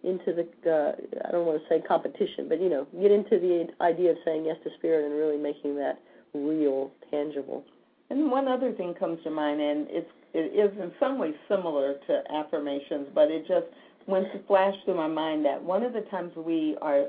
into 0.04 0.32
the 0.32 0.46
uh, 0.70 0.92
I 1.28 1.32
don't 1.32 1.46
want 1.46 1.60
to 1.60 1.68
say 1.68 1.80
competition, 1.86 2.48
but 2.48 2.60
you 2.60 2.68
know 2.68 2.86
get 3.00 3.10
into 3.10 3.38
the 3.38 3.68
idea 3.80 4.12
of 4.12 4.16
saying 4.24 4.46
yes 4.46 4.56
to 4.64 4.70
spirit 4.78 5.04
and 5.04 5.14
really 5.14 5.38
making 5.38 5.76
that 5.76 6.00
real, 6.34 6.90
tangible. 7.10 7.64
And 8.10 8.30
one 8.30 8.48
other 8.48 8.72
thing 8.72 8.94
comes 8.94 9.22
to 9.24 9.30
mind, 9.30 9.60
and 9.60 9.86
it's 9.90 10.10
it 10.34 10.52
is 10.54 10.76
in 10.80 10.92
some 11.00 11.18
ways 11.18 11.34
similar 11.48 11.94
to 12.06 12.22
affirmations, 12.32 13.08
but 13.14 13.30
it 13.30 13.46
just 13.46 13.66
went 14.06 14.30
to 14.32 14.42
flash 14.46 14.74
through 14.84 14.96
my 14.96 15.08
mind 15.08 15.44
that 15.44 15.62
one 15.62 15.82
of 15.82 15.92
the 15.92 16.00
times 16.02 16.32
we 16.36 16.76
are 16.80 17.06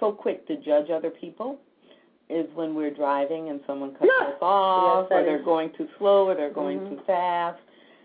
so 0.00 0.12
quick 0.12 0.46
to 0.46 0.56
judge 0.56 0.90
other 0.90 1.10
people 1.10 1.58
is 2.28 2.46
when 2.54 2.74
we're 2.74 2.90
driving 2.90 3.50
and 3.50 3.60
someone 3.66 3.92
cuts 3.94 4.10
Yeah. 4.20 4.28
us 4.28 4.38
off, 4.42 5.06
Yes, 5.10 5.18
or 5.18 5.22
they're 5.24 5.38
is- 5.38 5.44
going 5.44 5.70
too 5.70 5.88
slow, 5.98 6.28
or 6.28 6.34
they're 6.34 6.50
going 6.50 6.80
Mhm. 6.80 6.88
too 6.90 6.98
fast, 7.06 7.60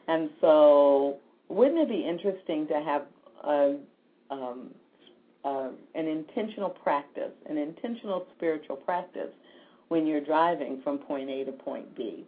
and 0.08 0.30
so 0.40 1.18
wouldn't 1.50 1.80
it 1.80 1.90
be 1.90 2.04
interesting 2.06 2.68
to 2.68 2.80
have 2.80 3.06
a, 3.44 3.76
um, 4.30 4.74
uh, 5.44 5.70
an 5.96 6.08
intentional 6.08 6.70
practice, 6.70 7.34
an 7.48 7.58
intentional 7.58 8.26
spiritual 8.36 8.76
practice 8.78 9.34
when 9.88 10.06
you're 10.06 10.22
driving 10.22 10.80
from 10.82 11.00
point 11.00 11.30
A 11.30 11.44
to 11.44 11.52
point 11.52 11.94
B 11.96 12.26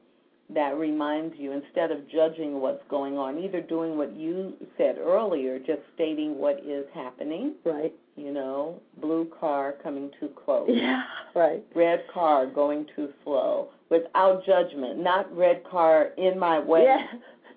that 0.53 0.77
reminds 0.77 1.35
you 1.37 1.51
instead 1.51 1.91
of 1.91 2.07
judging 2.09 2.59
what's 2.61 2.83
going 2.89 3.17
on, 3.17 3.39
either 3.39 3.61
doing 3.61 3.97
what 3.97 4.15
you 4.15 4.53
said 4.77 4.97
earlier, 4.97 5.57
just 5.59 5.81
stating 5.95 6.37
what 6.37 6.59
is 6.65 6.85
happening, 6.93 7.53
Right. 7.63 7.93
you 8.15 8.31
know, 8.31 8.79
blue 9.01 9.25
car 9.39 9.73
coming 9.83 10.11
too 10.19 10.29
close, 10.29 10.69
Yeah. 10.69 11.03
Right. 11.33 11.63
red 11.73 12.07
car 12.07 12.45
going 12.45 12.85
too 12.95 13.11
slow, 13.23 13.69
without 13.89 14.43
judgment, 14.45 14.99
not 14.99 15.35
red 15.35 15.63
car 15.63 16.11
in 16.17 16.37
my 16.37 16.59
way, 16.59 16.83
Yeah. 16.83 17.07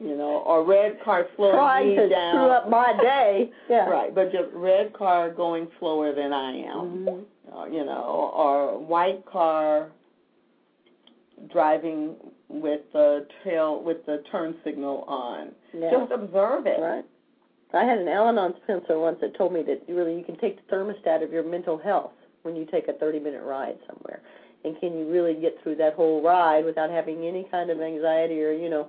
you 0.00 0.16
know, 0.16 0.38
or 0.46 0.62
red 0.62 1.00
car 1.02 1.26
slowing 1.36 1.54
Trying 1.54 1.88
me 1.90 1.96
to 1.96 2.08
down. 2.08 2.34
screw 2.34 2.48
up 2.50 2.68
my 2.68 2.92
day. 3.00 3.50
Yeah. 3.68 3.88
Right, 3.88 4.14
but 4.14 4.32
just 4.32 4.52
red 4.52 4.92
car 4.92 5.30
going 5.30 5.68
slower 5.78 6.12
than 6.12 6.32
I 6.32 6.52
am 6.56 7.04
Mhm. 7.06 7.24
uh, 7.54 7.64
you 7.66 7.84
know, 7.84 8.32
or 8.34 8.76
white 8.78 9.24
car 9.26 9.90
driving 11.52 12.16
with 12.48 12.80
the 12.92 13.26
tail 13.44 13.82
with 13.82 14.04
the 14.06 14.22
turn 14.30 14.54
signal 14.64 15.04
on. 15.08 15.52
Yeah. 15.74 15.90
Just 15.90 16.12
observe 16.12 16.66
it. 16.66 16.80
Right. 16.80 17.04
I 17.74 17.84
had 17.84 17.98
an 17.98 18.08
Al-Anon 18.08 18.54
sponsor 18.62 18.98
once 18.98 19.18
that 19.20 19.36
told 19.36 19.52
me 19.52 19.62
that 19.64 19.82
you 19.88 19.96
really 19.96 20.16
you 20.16 20.24
can 20.24 20.38
take 20.38 20.56
the 20.56 20.74
thermostat 20.74 21.22
of 21.22 21.32
your 21.32 21.42
mental 21.42 21.76
health 21.76 22.12
when 22.42 22.54
you 22.54 22.64
take 22.64 22.88
a 22.88 22.92
30-minute 22.92 23.42
ride 23.42 23.76
somewhere, 23.88 24.22
and 24.64 24.78
can 24.78 24.96
you 24.96 25.10
really 25.10 25.34
get 25.34 25.60
through 25.62 25.74
that 25.76 25.94
whole 25.94 26.22
ride 26.22 26.64
without 26.64 26.90
having 26.90 27.26
any 27.26 27.44
kind 27.50 27.70
of 27.70 27.80
anxiety 27.80 28.40
or 28.42 28.52
you 28.52 28.70
know 28.70 28.88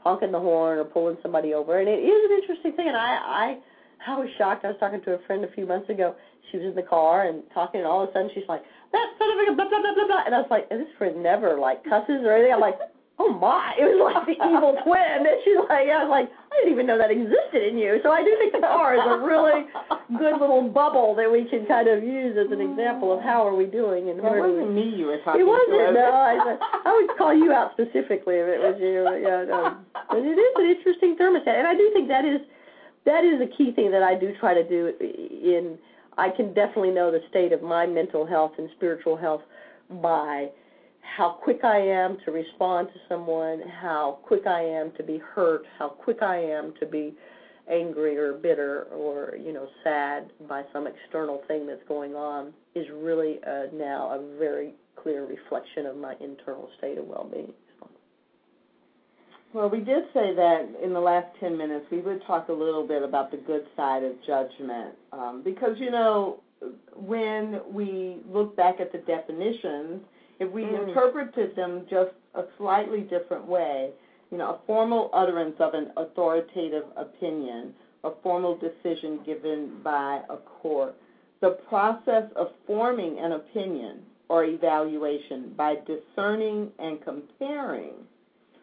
honking 0.00 0.32
the 0.32 0.38
horn 0.38 0.78
or 0.78 0.84
pulling 0.84 1.16
somebody 1.22 1.54
over? 1.54 1.80
And 1.80 1.88
it 1.88 1.98
is 1.98 2.30
an 2.30 2.38
interesting 2.38 2.72
thing. 2.76 2.88
And 2.88 2.96
I 2.96 3.16
I 3.16 3.58
I 4.06 4.18
was 4.18 4.28
shocked. 4.36 4.64
I 4.64 4.68
was 4.68 4.76
talking 4.78 5.00
to 5.02 5.14
a 5.14 5.18
friend 5.26 5.42
a 5.44 5.52
few 5.52 5.66
months 5.66 5.88
ago. 5.88 6.14
She 6.52 6.58
was 6.58 6.66
in 6.66 6.74
the 6.74 6.82
car 6.82 7.26
and 7.26 7.42
talking, 7.54 7.80
and 7.80 7.88
all 7.88 8.02
of 8.02 8.10
a 8.10 8.12
sudden 8.12 8.30
she's 8.34 8.48
like, 8.48 8.62
"That 8.92 9.06
son 9.18 9.30
of 9.32 9.48
a 9.48 9.56
blah 9.56 9.68
blah 9.68 9.80
blah 9.80 9.94
blah 9.94 10.06
blah," 10.06 10.22
and 10.26 10.34
I 10.34 10.38
was 10.38 10.50
like, 10.50 10.68
"This 10.68 10.86
friend 10.98 11.22
never 11.22 11.58
like 11.58 11.82
cusses 11.84 12.22
or 12.22 12.32
anything." 12.32 12.52
I'm 12.52 12.60
like. 12.60 12.78
Oh 13.20 13.36
my! 13.36 13.76
It 13.76 13.84
was 13.84 14.00
like 14.00 14.24
the 14.24 14.32
evil 14.48 14.80
twin. 14.80 15.28
And 15.28 15.28
she's 15.44 15.60
like, 15.68 15.92
I 15.92 16.00
was 16.00 16.08
like, 16.08 16.32
I 16.32 16.52
didn't 16.64 16.72
even 16.72 16.88
know 16.88 16.96
that 16.96 17.12
existed 17.12 17.60
in 17.68 17.76
you. 17.76 18.00
So 18.02 18.08
I 18.08 18.24
do 18.24 18.32
think 18.40 18.56
the 18.56 18.64
car 18.64 18.96
is 18.96 19.04
a 19.04 19.20
really 19.20 19.68
good 20.16 20.40
little 20.40 20.64
bubble 20.72 21.12
that 21.20 21.28
we 21.28 21.44
can 21.44 21.68
kind 21.68 21.84
of 21.84 22.00
use 22.00 22.40
as 22.40 22.48
an 22.48 22.64
example 22.64 23.12
of 23.12 23.20
how 23.20 23.44
are 23.44 23.52
we 23.54 23.68
doing 23.68 24.08
and 24.08 24.18
It 24.18 24.24
where 24.24 24.40
we. 24.40 24.56
wasn't 24.56 24.72
me 24.72 24.88
you 24.96 25.12
were 25.12 25.20
talking 25.20 25.44
It 25.44 25.44
wasn't. 25.44 25.92
to. 25.92 26.00
No, 26.00 26.08
I, 26.16 26.56
I 26.88 26.90
would 26.96 27.12
call 27.20 27.36
you 27.36 27.52
out 27.52 27.76
specifically 27.76 28.40
if 28.40 28.48
it 28.48 28.60
was 28.64 28.76
you. 28.80 29.04
Yeah, 29.20 29.44
no. 29.44 29.76
But 30.08 30.24
it 30.24 30.40
is 30.40 30.52
an 30.56 30.66
interesting 30.72 31.12
thermostat, 31.20 31.60
and 31.60 31.68
I 31.68 31.76
do 31.76 31.90
think 31.92 32.08
that 32.08 32.24
is 32.24 32.40
that 33.04 33.20
is 33.24 33.36
a 33.44 33.48
key 33.52 33.72
thing 33.76 33.92
that 33.92 34.02
I 34.02 34.16
do 34.16 34.32
try 34.40 34.54
to 34.56 34.64
do. 34.64 34.96
In 34.96 35.76
I 36.16 36.30
can 36.32 36.52
definitely 36.56 36.90
know 36.96 37.12
the 37.12 37.20
state 37.28 37.52
of 37.52 37.60
my 37.62 37.84
mental 37.86 38.24
health 38.26 38.52
and 38.58 38.68
spiritual 38.76 39.16
health 39.16 39.42
by 40.02 40.48
how 41.00 41.38
quick 41.42 41.64
I 41.64 41.78
am 41.78 42.18
to 42.24 42.30
respond 42.30 42.88
to 42.88 43.00
someone, 43.08 43.62
how 43.80 44.18
quick 44.22 44.46
I 44.46 44.62
am 44.62 44.92
to 44.96 45.02
be 45.02 45.18
hurt, 45.18 45.64
how 45.78 45.88
quick 45.88 46.22
I 46.22 46.36
am 46.36 46.74
to 46.80 46.86
be 46.86 47.14
angry 47.70 48.16
or 48.16 48.32
bitter 48.32 48.84
or 48.92 49.36
you 49.36 49.52
know 49.52 49.68
sad 49.84 50.32
by 50.48 50.64
some 50.72 50.88
external 50.88 51.42
thing 51.46 51.66
that's 51.66 51.86
going 51.86 52.14
on 52.14 52.52
is 52.74 52.84
really 52.92 53.38
uh, 53.46 53.66
now 53.72 54.10
a 54.10 54.38
very 54.38 54.74
clear 55.00 55.24
reflection 55.24 55.86
of 55.86 55.96
my 55.96 56.14
internal 56.20 56.68
state 56.78 56.98
of 56.98 57.06
well-being. 57.06 57.52
Well, 59.52 59.68
we 59.68 59.80
did 59.80 60.04
say 60.14 60.32
that 60.34 60.68
in 60.82 60.92
the 60.92 61.00
last 61.00 61.26
10 61.40 61.56
minutes 61.56 61.86
we 61.90 62.00
would 62.00 62.22
talk 62.24 62.48
a 62.48 62.52
little 62.52 62.86
bit 62.86 63.02
about 63.02 63.32
the 63.32 63.36
good 63.38 63.66
side 63.76 64.04
of 64.04 64.12
judgment. 64.24 64.94
Um, 65.12 65.42
because, 65.44 65.76
you 65.78 65.90
know, 65.90 66.40
when 66.94 67.60
we 67.68 68.18
look 68.28 68.56
back 68.56 68.76
at 68.78 68.92
the 68.92 68.98
definitions, 68.98 70.02
if 70.40 70.50
we 70.50 70.64
Mm. 70.64 70.88
interpreted 70.88 71.54
them 71.54 71.86
just 71.86 72.12
a 72.34 72.44
slightly 72.56 73.02
different 73.02 73.46
way, 73.46 73.92
you 74.30 74.38
know, 74.38 74.50
a 74.50 74.58
formal 74.66 75.10
utterance 75.12 75.60
of 75.60 75.74
an 75.74 75.92
authoritative 75.96 76.86
opinion, 76.96 77.74
a 78.04 78.10
formal 78.22 78.56
decision 78.56 79.20
given 79.24 79.80
by 79.82 80.22
a 80.28 80.36
court, 80.38 80.94
the 81.40 81.50
process 81.68 82.24
of 82.36 82.50
forming 82.66 83.18
an 83.18 83.32
opinion 83.32 84.04
or 84.28 84.44
evaluation 84.44 85.52
by 85.56 85.76
discerning 85.86 86.72
and 86.78 87.00
comparing 87.02 87.94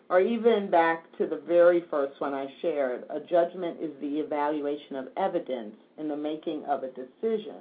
or 0.09 0.21
even 0.21 0.69
back 0.69 1.05
to 1.17 1.27
the 1.27 1.35
very 1.47 1.81
first 1.91 2.19
one 2.21 2.33
I 2.33 2.47
shared, 2.61 3.03
a 3.09 3.19
judgment 3.19 3.77
is 3.81 3.91
the 3.99 4.19
evaluation 4.19 4.95
of 4.95 5.09
evidence 5.17 5.75
in 5.97 6.07
the 6.07 6.15
making 6.15 6.63
of 6.65 6.83
a 6.83 6.87
decision. 6.87 7.55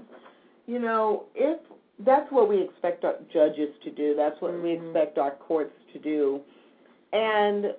You 0.67 0.79
know, 0.79 1.25
if 1.35 1.59
that's 2.01 2.31
what 2.31 2.49
we 2.49 2.61
expect 2.61 3.05
our 3.05 3.17
judges 3.33 3.71
to 3.85 3.91
do, 3.91 4.15
that's 4.15 4.41
what 4.41 4.53
we 4.55 4.77
Mhm. 4.77 4.87
expect 4.87 5.19
our 5.19 5.33
courts 5.33 5.75
to 5.93 5.99
do. 5.99 6.43
And 7.13 7.75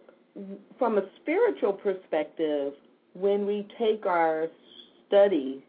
from 0.77 0.97
a 0.97 1.09
spiritual 1.17 1.73
perspective, 1.73 2.75
when 3.13 3.45
we 3.45 3.63
take 3.77 4.05
our 4.05 4.49
study 5.07 5.63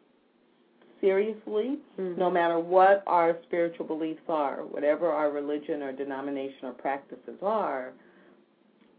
seriously, 1.01 1.79
no 1.97 2.31
matter 2.31 2.59
what 2.59 3.03
our 3.07 3.37
spiritual 3.45 3.87
beliefs 3.87 4.29
are, 4.29 4.65
whatever 4.65 5.09
our 5.09 5.31
religion 5.31 5.83
or 5.83 5.93
denomination 5.93 6.69
or 6.69 6.73
practices 6.73 7.41
are, 7.43 7.93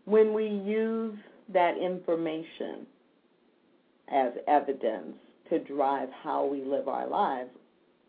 when 0.06 0.34
we 0.34 0.48
use 0.48 1.18
that 1.50 1.78
information 1.78 2.88
as 4.08 4.32
evidence 4.48 5.18
to 5.50 5.60
drive 5.60 6.10
how 6.12 6.46
we 6.46 6.64
live 6.64 6.88
our 6.88 7.08
lives, 7.08 7.50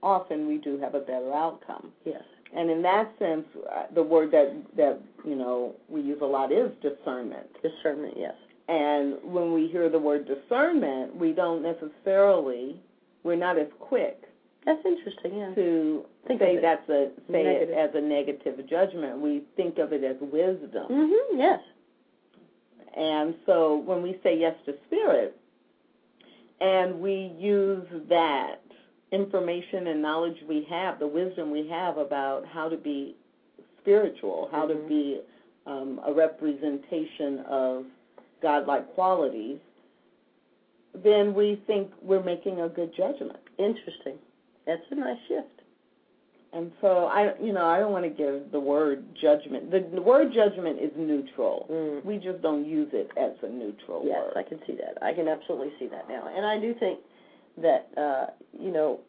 often 0.02 0.46
we 0.46 0.58
do 0.58 0.78
have 0.78 0.94
a 0.94 1.00
better 1.00 1.32
outcome. 1.32 1.92
Yes. 2.04 2.22
And 2.56 2.68
in 2.70 2.82
that 2.82 3.12
sense, 3.18 3.44
uh, 3.72 3.84
the 3.94 4.02
word 4.02 4.30
that 4.32 4.54
that 4.76 5.00
you 5.24 5.36
know 5.36 5.74
we 5.88 6.00
use 6.00 6.18
a 6.20 6.26
lot 6.26 6.50
is 6.52 6.70
discernment. 6.82 7.46
Discernment, 7.62 8.14
yes. 8.16 8.34
And 8.68 9.16
when 9.24 9.52
we 9.52 9.68
hear 9.68 9.88
the 9.88 9.98
word 9.98 10.26
discernment, 10.28 11.14
we 11.16 11.32
don't 11.32 11.60
necessarily, 11.62 12.80
we're 13.24 13.34
not 13.34 13.58
as 13.58 13.66
quick 13.80 14.22
That's 14.64 14.78
interesting, 14.86 15.36
yeah. 15.38 15.54
to 15.56 16.04
Think 16.28 16.40
say 16.40 16.54
it 16.56 16.62
that's 16.62 16.88
a 16.88 17.10
say 17.32 17.42
negative. 17.42 17.68
it 17.70 17.72
as 17.78 17.90
a 17.94 18.00
negative 18.00 18.68
judgment. 18.68 19.18
We 19.20 19.42
think 19.56 19.78
of 19.78 19.92
it 19.92 20.04
as 20.04 20.16
wisdom. 20.20 20.86
Mhm, 20.88 21.36
yes. 21.36 21.60
And 22.96 23.34
so 23.46 23.76
when 23.78 24.02
we 24.02 24.18
say 24.22 24.36
yes 24.38 24.54
to 24.66 24.74
spirit 24.86 25.36
and 26.60 27.00
we 27.00 27.32
use 27.38 27.86
that 28.08 28.60
information 29.12 29.88
and 29.88 30.00
knowledge 30.00 30.36
we 30.48 30.66
have, 30.70 30.98
the 30.98 31.06
wisdom 31.06 31.50
we 31.50 31.66
have 31.68 31.98
about 31.98 32.46
how 32.46 32.68
to 32.68 32.76
be 32.76 33.16
spiritual, 33.80 34.48
how 34.52 34.66
to 34.66 34.74
Mhm. 34.74 34.88
be 34.88 35.20
um, 35.66 36.00
a 36.04 36.12
representation 36.12 37.40
of 37.40 37.86
godlike 38.40 38.88
qualities, 38.94 39.58
then 40.94 41.34
we 41.34 41.56
think 41.66 41.92
we're 42.02 42.22
making 42.22 42.60
a 42.60 42.68
good 42.68 42.92
judgment. 42.94 43.38
Interesting. 43.58 44.18
That's 44.64 44.82
a 44.90 44.94
nice 44.94 45.18
shift. 45.28 45.46
And 46.52 46.72
so 46.80 47.04
I, 47.06 47.38
you 47.38 47.52
know, 47.52 47.64
I 47.64 47.78
don't 47.78 47.92
want 47.92 48.04
to 48.04 48.10
give 48.10 48.50
the 48.50 48.58
word 48.58 49.04
judgment. 49.20 49.70
The, 49.70 49.80
the 49.94 50.02
word 50.02 50.32
judgment 50.32 50.80
is 50.80 50.90
neutral. 50.96 51.66
Mm. 51.70 52.04
We 52.04 52.16
just 52.18 52.42
don't 52.42 52.66
use 52.66 52.88
it 52.92 53.10
as 53.16 53.32
a 53.42 53.48
neutral 53.48 54.02
Yes, 54.04 54.16
word. 54.16 54.32
Yes, 54.34 54.44
I 54.44 54.48
can 54.48 54.58
see 54.66 54.74
that. 54.74 54.98
I 55.00 55.12
can 55.12 55.28
absolutely 55.28 55.72
see 55.78 55.86
that 55.88 56.08
now. 56.08 56.28
And 56.34 56.44
I 56.44 56.58
do 56.58 56.74
think 56.74 56.98
that 57.62 57.88
uh, 57.96 58.26
you 58.58 58.72
know, 58.72 59.00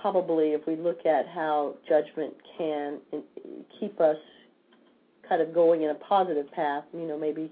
probably 0.00 0.48
if 0.48 0.66
we 0.66 0.76
look 0.76 1.04
at 1.06 1.26
how 1.28 1.74
judgment 1.88 2.34
can 2.56 2.98
keep 3.80 4.00
us 4.00 4.16
kind 5.28 5.42
of 5.42 5.52
going 5.54 5.82
in 5.82 5.90
a 5.90 5.94
positive 5.94 6.50
path, 6.52 6.84
you 6.92 7.06
know, 7.06 7.18
maybe 7.18 7.50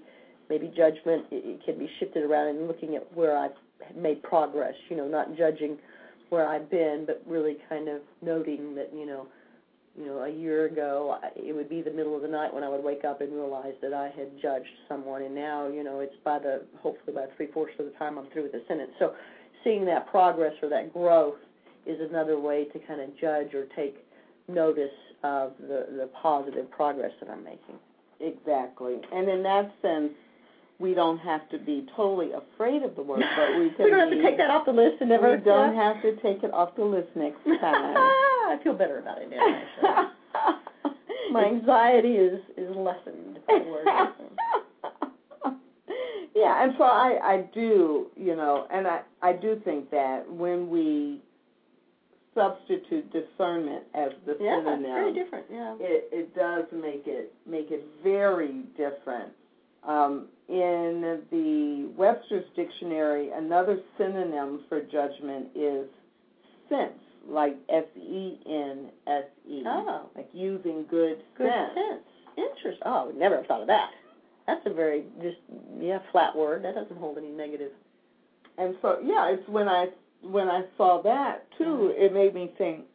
maybe 0.49 0.67
judgment 0.67 1.25
it, 1.31 1.63
can 1.65 1.77
be 1.77 1.89
shifted 1.99 2.23
around 2.23 2.47
and 2.47 2.67
looking 2.67 2.95
at 2.95 3.15
where 3.15 3.37
I've 3.37 3.51
made 3.95 4.21
progress, 4.23 4.75
you 4.89 4.95
know, 4.95 5.07
not 5.07 5.35
judging 5.37 5.77
where 6.29 6.47
I've 6.47 6.69
been, 6.69 7.03
but 7.05 7.21
really 7.27 7.57
kind 7.69 7.87
of 7.87 8.01
noting 8.21 8.75
that, 8.75 8.91
you 8.93 9.05
know, 9.05 9.27
you 9.97 10.05
know, 10.05 10.23
a 10.23 10.29
year 10.29 10.65
ago, 10.65 11.17
it 11.35 11.55
would 11.55 11.69
be 11.69 11.81
the 11.81 11.91
middle 11.91 12.15
of 12.15 12.21
the 12.21 12.27
night 12.27 12.53
when 12.53 12.63
I 12.63 12.69
would 12.69 12.83
wake 12.83 13.05
up 13.05 13.21
and 13.21 13.31
realize 13.33 13.73
that 13.81 13.93
I 13.93 14.11
had 14.15 14.29
judged 14.41 14.67
someone, 14.89 15.21
and 15.21 15.33
now, 15.33 15.67
you 15.67 15.83
know, 15.83 16.01
it's 16.01 16.15
by 16.23 16.37
the 16.37 16.63
hopefully 16.81 17.15
by 17.15 17.27
three 17.37 17.47
fourths 17.53 17.73
of 17.79 17.85
the 17.85 17.91
time 17.91 18.17
I'm 18.17 18.27
through 18.31 18.43
with 18.43 18.51
the 18.51 18.61
sentence. 18.67 18.91
So, 18.99 19.13
seeing 19.65 19.83
that 19.85 20.07
progress 20.09 20.53
or 20.63 20.69
that 20.69 20.93
growth 20.93 21.35
is 21.85 21.99
another 22.09 22.39
way 22.39 22.65
to 22.65 22.79
kind 22.87 23.01
of 23.01 23.09
judge 23.19 23.53
or 23.53 23.65
take 23.75 23.97
notice 24.47 24.95
of 25.23 25.51
the 25.59 25.87
the 25.97 26.09
positive 26.21 26.71
progress 26.71 27.11
that 27.19 27.29
I'm 27.29 27.43
making. 27.43 27.75
Exactly. 28.21 28.95
And 29.11 29.27
in 29.27 29.43
that 29.43 29.73
sense, 29.81 30.11
we 30.79 30.93
don't 30.93 31.17
have 31.19 31.49
to 31.49 31.57
be 31.57 31.85
totally 31.95 32.29
afraid 32.31 32.83
of 32.83 32.95
the 32.95 33.01
word, 33.01 33.23
but 33.35 33.59
we 33.59 33.69
can 33.75 33.85
we 33.85 33.91
don't 33.91 33.99
have 33.99 34.09
to 34.09 34.21
take 34.21 34.37
that 34.37 34.49
off 34.49 34.65
the 34.65 34.71
list 34.71 34.97
and 35.01 35.09
never. 35.09 35.35
We 35.35 35.43
don't 35.43 35.75
have 35.75 36.01
to 36.03 36.15
take 36.21 36.43
it 36.43 36.53
off 36.53 36.75
the 36.75 36.85
list 36.85 37.09
next 37.15 37.43
time. 37.45 37.97
I 37.97 38.57
feel 38.63 38.73
better 38.73 38.99
about 38.99 39.17
it 39.21 39.29
now. 39.29 40.11
My 41.31 41.45
anxiety 41.45 42.13
is 42.13 42.39
is 42.55 42.75
lessened. 42.75 43.39
by 43.47 43.59
the 43.59 43.69
word. 43.69 43.87
Yeah, 46.35 46.63
and 46.63 46.73
so 46.77 46.83
I 46.83 47.17
I 47.23 47.37
do, 47.53 48.07
you 48.17 48.35
know, 48.35 48.67
and 48.71 48.85
I 48.87 49.01
I 49.21 49.33
do 49.33 49.59
think 49.65 49.89
that 49.91 50.29
when 50.31 50.69
we 50.69 51.21
substitute 52.33 53.11
discernment 53.13 53.83
as 53.93 54.09
the 54.25 54.35
Yeah, 54.39 54.59
synonym, 54.59 54.83
very 54.83 55.13
different. 55.13 55.45
Yeah. 55.51 55.75
it 55.79 56.09
it 56.11 56.35
does 56.35 56.65
make 56.73 57.03
it 57.07 57.33
make 57.45 57.71
it 57.71 57.85
very 58.03 58.63
different. 58.77 59.31
Um, 59.83 60.27
in 60.49 61.21
the 61.31 61.89
Webster's 61.95 62.45
dictionary, 62.55 63.29
another 63.29 63.79
synonym 63.97 64.61
for 64.67 64.81
judgment 64.81 65.47
is 65.55 65.87
sense, 66.69 66.97
like 67.27 67.55
S 67.69 67.85
E 67.95 68.37
N 68.47 68.89
S 69.07 69.23
E, 69.47 69.63
Oh. 69.65 70.09
like 70.15 70.27
using 70.33 70.85
good, 70.89 71.23
Good 71.37 71.51
sense. 71.51 71.73
sense. 71.75 72.01
Interesting. 72.37 72.81
Oh, 72.85 72.91
I 72.91 73.05
would 73.05 73.15
never 73.17 73.37
have 73.37 73.45
thought 73.45 73.61
of 73.61 73.67
that. 73.67 73.91
That's 74.47 74.61
a 74.65 74.73
very 74.73 75.03
just 75.21 75.37
yeah 75.79 75.99
flat 76.11 76.35
word. 76.35 76.63
That 76.63 76.75
doesn't 76.75 76.97
hold 76.97 77.17
any 77.17 77.29
negative. 77.31 77.71
And 78.57 78.75
so, 78.81 78.99
yeah, 79.03 79.29
it's 79.29 79.47
when 79.49 79.67
I 79.67 79.87
when 80.21 80.49
I 80.49 80.63
saw 80.77 81.01
that 81.03 81.45
too, 81.57 81.93
it 81.95 82.13
made 82.13 82.33
me 82.33 82.51
think, 82.57 82.85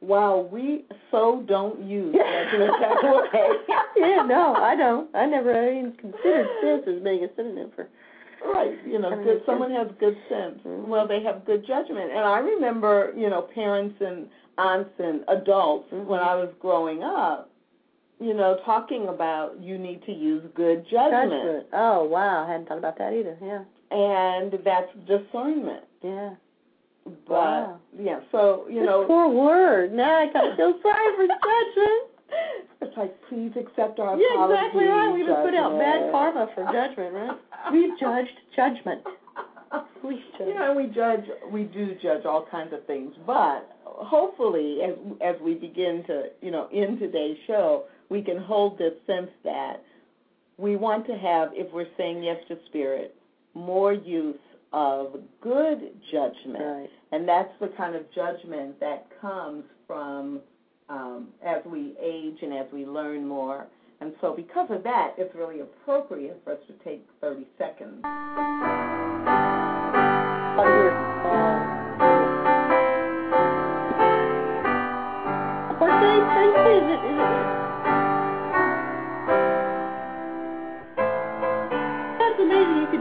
wow, 0.00 0.48
we 0.52 0.84
so 1.10 1.44
don't 1.46 1.80
use 1.82 2.14
judgment 2.14 2.72
that 2.80 3.02
way. 3.02 3.50
yeah, 3.96 4.22
no, 4.26 4.54
I 4.54 4.76
don't. 4.76 5.14
I 5.14 5.26
never 5.26 5.50
even 5.72 5.92
considered 5.92 6.48
sense 6.62 6.82
as 6.86 7.02
being 7.02 7.24
a 7.24 7.28
synonym 7.36 7.70
for. 7.74 7.88
Right, 8.44 8.78
you 8.86 9.00
know, 9.00 9.20
good. 9.24 9.42
Someone 9.46 9.72
has 9.72 9.88
good 9.98 10.16
sense. 10.28 10.60
Mhm. 10.64 10.86
Well, 10.86 11.08
they 11.08 11.20
have 11.24 11.44
good 11.44 11.66
judgment, 11.66 12.12
and 12.12 12.20
I 12.20 12.38
remember, 12.38 13.12
you 13.16 13.28
know, 13.28 13.42
parents 13.42 13.96
and 14.00 14.28
aunts 14.58 14.90
and 15.00 15.24
adults 15.26 15.90
Mhm. 15.92 16.06
when 16.06 16.20
I 16.20 16.36
was 16.36 16.50
growing 16.60 17.02
up, 17.02 17.50
you 18.20 18.34
know, 18.34 18.58
talking 18.64 19.08
about 19.08 19.60
you 19.62 19.78
need 19.78 20.02
to 20.06 20.12
use 20.12 20.42
good 20.54 20.84
judgment, 20.90 21.66
Oh 21.72 22.04
wow, 22.04 22.44
I 22.46 22.50
hadn't 22.50 22.68
thought 22.68 22.78
about 22.78 22.98
that 22.98 23.12
either. 23.12 23.36
Yeah. 23.42 23.62
and 23.90 24.52
that's 24.64 24.90
discernment. 25.06 25.84
Yeah. 26.02 26.30
But 27.26 27.30
Wow. 27.30 27.78
yeah, 27.98 28.20
so 28.32 28.66
you 28.68 28.80
This 28.80 28.86
know, 28.86 29.04
poor 29.06 29.28
word. 29.28 29.92
Now 29.92 30.22
I 30.22 30.32
kind 30.32 30.48
of 30.50 30.56
feel 30.56 30.74
sorry 30.82 31.16
for 31.16 31.26
judgment. 31.26 32.10
it's 32.82 32.96
like 32.96 33.14
please 33.28 33.52
accept 33.56 33.98
our 33.98 34.18
Yeah, 34.18 34.34
apology. 34.34 34.54
exactly 34.54 34.84
right. 34.86 35.26
Gonna 35.26 35.42
put 35.44 35.54
out 35.54 35.78
bad 35.78 36.12
karma 36.12 36.50
for 36.54 36.64
judgment, 36.72 37.14
right? 37.14 37.38
We've 37.72 37.98
judged 37.98 38.36
judgment. 38.54 39.02
We 40.02 40.24
You 40.38 40.54
know, 40.54 40.72
we 40.74 40.86
judge, 40.86 41.24
we 41.50 41.64
do 41.64 41.94
judge 42.02 42.24
all 42.24 42.46
kinds 42.50 42.72
of 42.72 42.86
things, 42.86 43.12
but 43.26 43.68
hopefully, 43.84 44.78
as 44.82 44.94
as 45.20 45.36
we 45.42 45.54
begin 45.54 46.04
to, 46.06 46.28
you 46.40 46.50
know, 46.50 46.68
in 46.72 46.98
today's 46.98 47.36
show, 47.46 47.84
we 48.08 48.22
can 48.22 48.38
hold 48.38 48.78
this 48.78 48.94
sense 49.06 49.30
that 49.44 49.82
we 50.56 50.76
want 50.76 51.06
to 51.06 51.16
have, 51.16 51.50
if 51.52 51.72
we're 51.72 51.86
saying 51.96 52.22
yes 52.22 52.38
to 52.48 52.58
spirit, 52.66 53.14
more 53.54 53.92
use 53.92 54.36
of 54.72 55.20
good 55.40 55.90
judgment, 56.10 56.58
Right. 56.64 56.90
and 57.12 57.28
that's 57.28 57.52
the 57.60 57.68
kind 57.68 57.94
of 57.94 58.02
judgment 58.12 58.78
that 58.80 59.06
comes 59.20 59.64
from 59.86 60.40
um, 60.88 61.28
as 61.44 61.64
we 61.64 61.94
age 62.00 62.38
and 62.42 62.52
as 62.52 62.66
we 62.72 62.84
learn 62.86 63.26
more. 63.26 63.66
And 64.00 64.12
so, 64.20 64.32
because 64.34 64.70
of 64.70 64.82
that, 64.84 65.14
it's 65.18 65.34
really 65.34 65.60
appropriate 65.60 66.40
for 66.44 66.52
us 66.52 66.58
to 66.68 66.72
take 66.84 67.04
30 67.20 67.46
seconds. 67.58 68.02
Like 70.56 70.66
we're, 70.66 70.90
uh, 70.90 71.58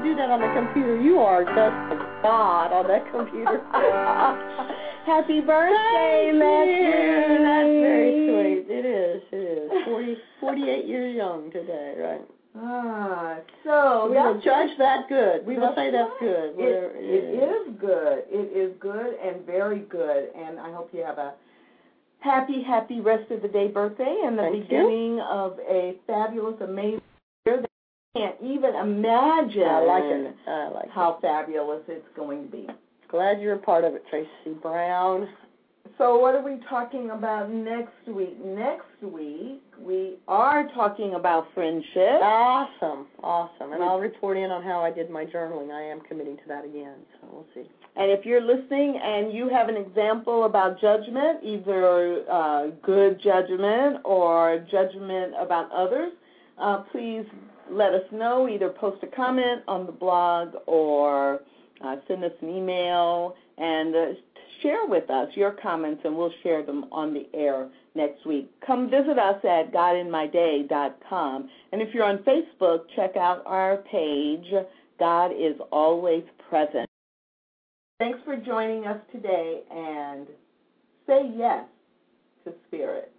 do 0.08 0.16
that 0.16 0.30
on 0.30 0.40
the 0.40 0.52
computer. 0.56 1.02
You 1.02 1.20
are 1.20 1.44
just 1.44 1.58
a 1.58 1.98
god 2.24 2.72
on 2.72 2.88
that 2.88 3.04
computer. 3.12 3.60
Happy 5.06 5.40
birthday, 5.40 6.32
you. 6.32 6.40
That's 7.44 7.76
very 7.84 8.12
sweet. 8.28 8.72
It 8.72 8.86
is, 8.86 9.24
it 9.32 9.72
is. 9.72 9.86
40, 9.86 10.18
48 10.40 10.86
years 10.86 11.16
young 11.16 11.52
today, 11.52 11.96
right? 12.00 12.22
Ah, 12.60 13.38
so 13.64 14.08
we 14.10 14.16
will 14.16 14.42
judge 14.42 14.72
that 14.80 15.08
good. 15.08 15.46
We 15.46 15.58
will 15.58 15.74
say 15.76 15.92
that's 15.92 16.12
good. 16.20 16.52
It, 16.52 16.58
whatever 16.58 16.92
it 16.98 17.70
is 17.70 17.80
good. 17.80 18.24
It 18.30 18.58
is 18.58 18.74
good 18.80 19.14
and 19.24 19.46
very 19.46 19.80
good. 19.82 20.30
And 20.36 20.60
I 20.60 20.72
hope 20.72 20.90
you 20.92 21.04
have 21.04 21.20
a 21.20 21.34
happy, 22.20 22.64
happy 22.64 23.00
rest 23.00 23.30
of 23.32 23.42
the 23.42 23.48
day 23.48 23.68
birthday 23.68 24.24
and 24.26 24.38
the 24.38 24.44
Thank 24.44 24.56
you. 24.56 24.62
beginning 24.64 25.20
of 25.20 25.60
a 25.70 25.96
fabulous, 26.08 26.56
amazing 26.62 26.94
you 26.94 27.17
can't 28.18 28.36
even 28.42 28.76
imagine 28.76 29.64
I 29.64 29.80
like 29.82 30.04
it. 30.04 30.36
I 30.48 30.70
like 30.70 30.86
it. 30.86 30.92
how 30.94 31.20
fabulous 31.22 31.82
it's 31.88 32.08
going 32.16 32.46
to 32.46 32.52
be. 32.52 32.68
Glad 33.10 33.42
you're 33.42 33.56
a 33.56 33.60
part 33.60 33.84
of 33.84 33.94
it, 33.96 34.04
Tracy 34.10 34.58
Brown. 34.62 35.28
So, 35.98 36.20
what 36.20 36.36
are 36.36 36.44
we 36.44 36.60
talking 36.70 37.12
about 37.12 37.50
next 37.50 38.08
week? 38.08 38.38
Next 38.44 39.02
week, 39.02 39.64
we 39.80 40.18
are 40.28 40.68
talking 40.76 41.16
about 41.16 41.48
friendship. 41.54 42.22
Awesome, 42.22 43.08
awesome. 43.24 43.74
And 43.74 43.84
I'll 43.84 44.00
report 44.00 44.38
in 44.38 44.52
on 44.52 44.62
how 44.62 44.82
I 44.82 44.92
did 44.92 45.10
my 45.10 45.26
journaling. 45.26 45.72
I 45.72 45.82
am 45.90 46.02
committing 46.02 46.38
to 46.38 46.44
that 46.50 46.66
again, 46.66 46.98
so 47.14 47.28
we'll 47.32 47.48
see. 47.56 47.70
And 47.96 48.12
if 48.12 48.26
you're 48.26 48.42
listening 48.42 49.00
and 49.02 49.34
you 49.34 49.50
have 49.50 49.70
an 49.70 49.78
example 49.78 50.46
about 50.46 50.80
judgment, 50.80 51.40
either 51.44 52.30
uh, 52.30 52.68
good 52.84 53.20
judgment 53.24 54.02
or 54.06 54.66
judgment 54.70 55.34
about 55.40 55.72
others, 55.72 56.12
uh, 56.60 56.84
please 56.92 57.26
let 57.72 57.94
us 57.94 58.04
know. 58.12 58.48
Either 58.48 58.70
post 58.70 59.04
a 59.04 59.08
comment 59.08 59.62
on 59.68 59.86
the 59.86 59.92
blog 59.92 60.50
or 60.66 61.42
uh, 61.84 61.96
send 62.08 62.24
us 62.24 62.32
an 62.42 62.50
email 62.50 63.36
and 63.58 63.96
uh, 63.96 64.06
share 64.62 64.86
with 64.88 65.10
us 65.10 65.30
your 65.36 65.52
comments, 65.52 66.02
and 66.04 66.16
we'll 66.16 66.34
share 66.44 66.64
them 66.64 66.86
on 66.92 67.14
the 67.14 67.28
air 67.34 67.70
next 67.96 68.26
week. 68.26 68.50
Come 68.66 68.90
visit 68.90 69.18
us 69.18 69.44
at 69.44 69.72
godinmyday.com. 69.72 71.50
And 71.72 71.82
if 71.82 71.94
you're 71.94 72.04
on 72.04 72.20
Facebook, 72.20 72.82
check 72.96 73.16
out 73.16 73.44
our 73.46 73.78
page, 73.92 74.46
God 75.00 75.32
is 75.32 75.56
Always 75.72 76.24
Present. 76.50 76.88
Thanks 78.00 78.20
for 78.26 78.38
joining 78.38 78.86
us 78.86 79.00
today 79.12 79.62
and 79.72 80.28
say 81.08 81.32
yes 81.36 81.66
to 82.46 82.54
Spirit. 82.68 83.12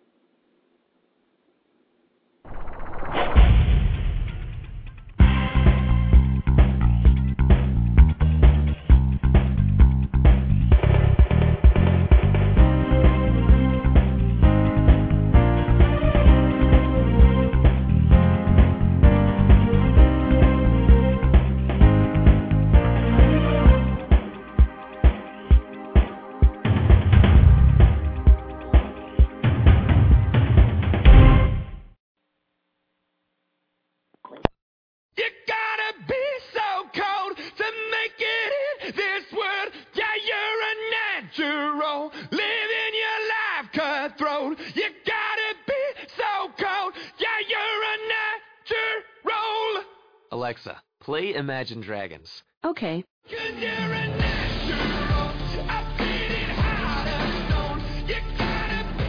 Play 51.09 51.35
Imagine 51.35 51.81
Dragons. 51.81 52.43
Okay. 52.63 53.03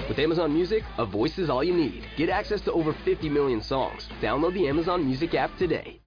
With 0.07 0.17
Amazon 0.17 0.53
Music, 0.53 0.83
a 0.97 1.05
voice 1.05 1.37
is 1.37 1.49
all 1.49 1.61
you 1.61 1.73
need. 1.73 2.05
Get 2.15 2.29
access 2.29 2.61
to 2.61 2.71
over 2.71 2.93
50 3.03 3.27
million 3.27 3.61
songs. 3.61 4.07
Download 4.21 4.53
the 4.53 4.69
Amazon 4.69 5.05
Music 5.05 5.33
app 5.33 5.51
today. 5.57 5.99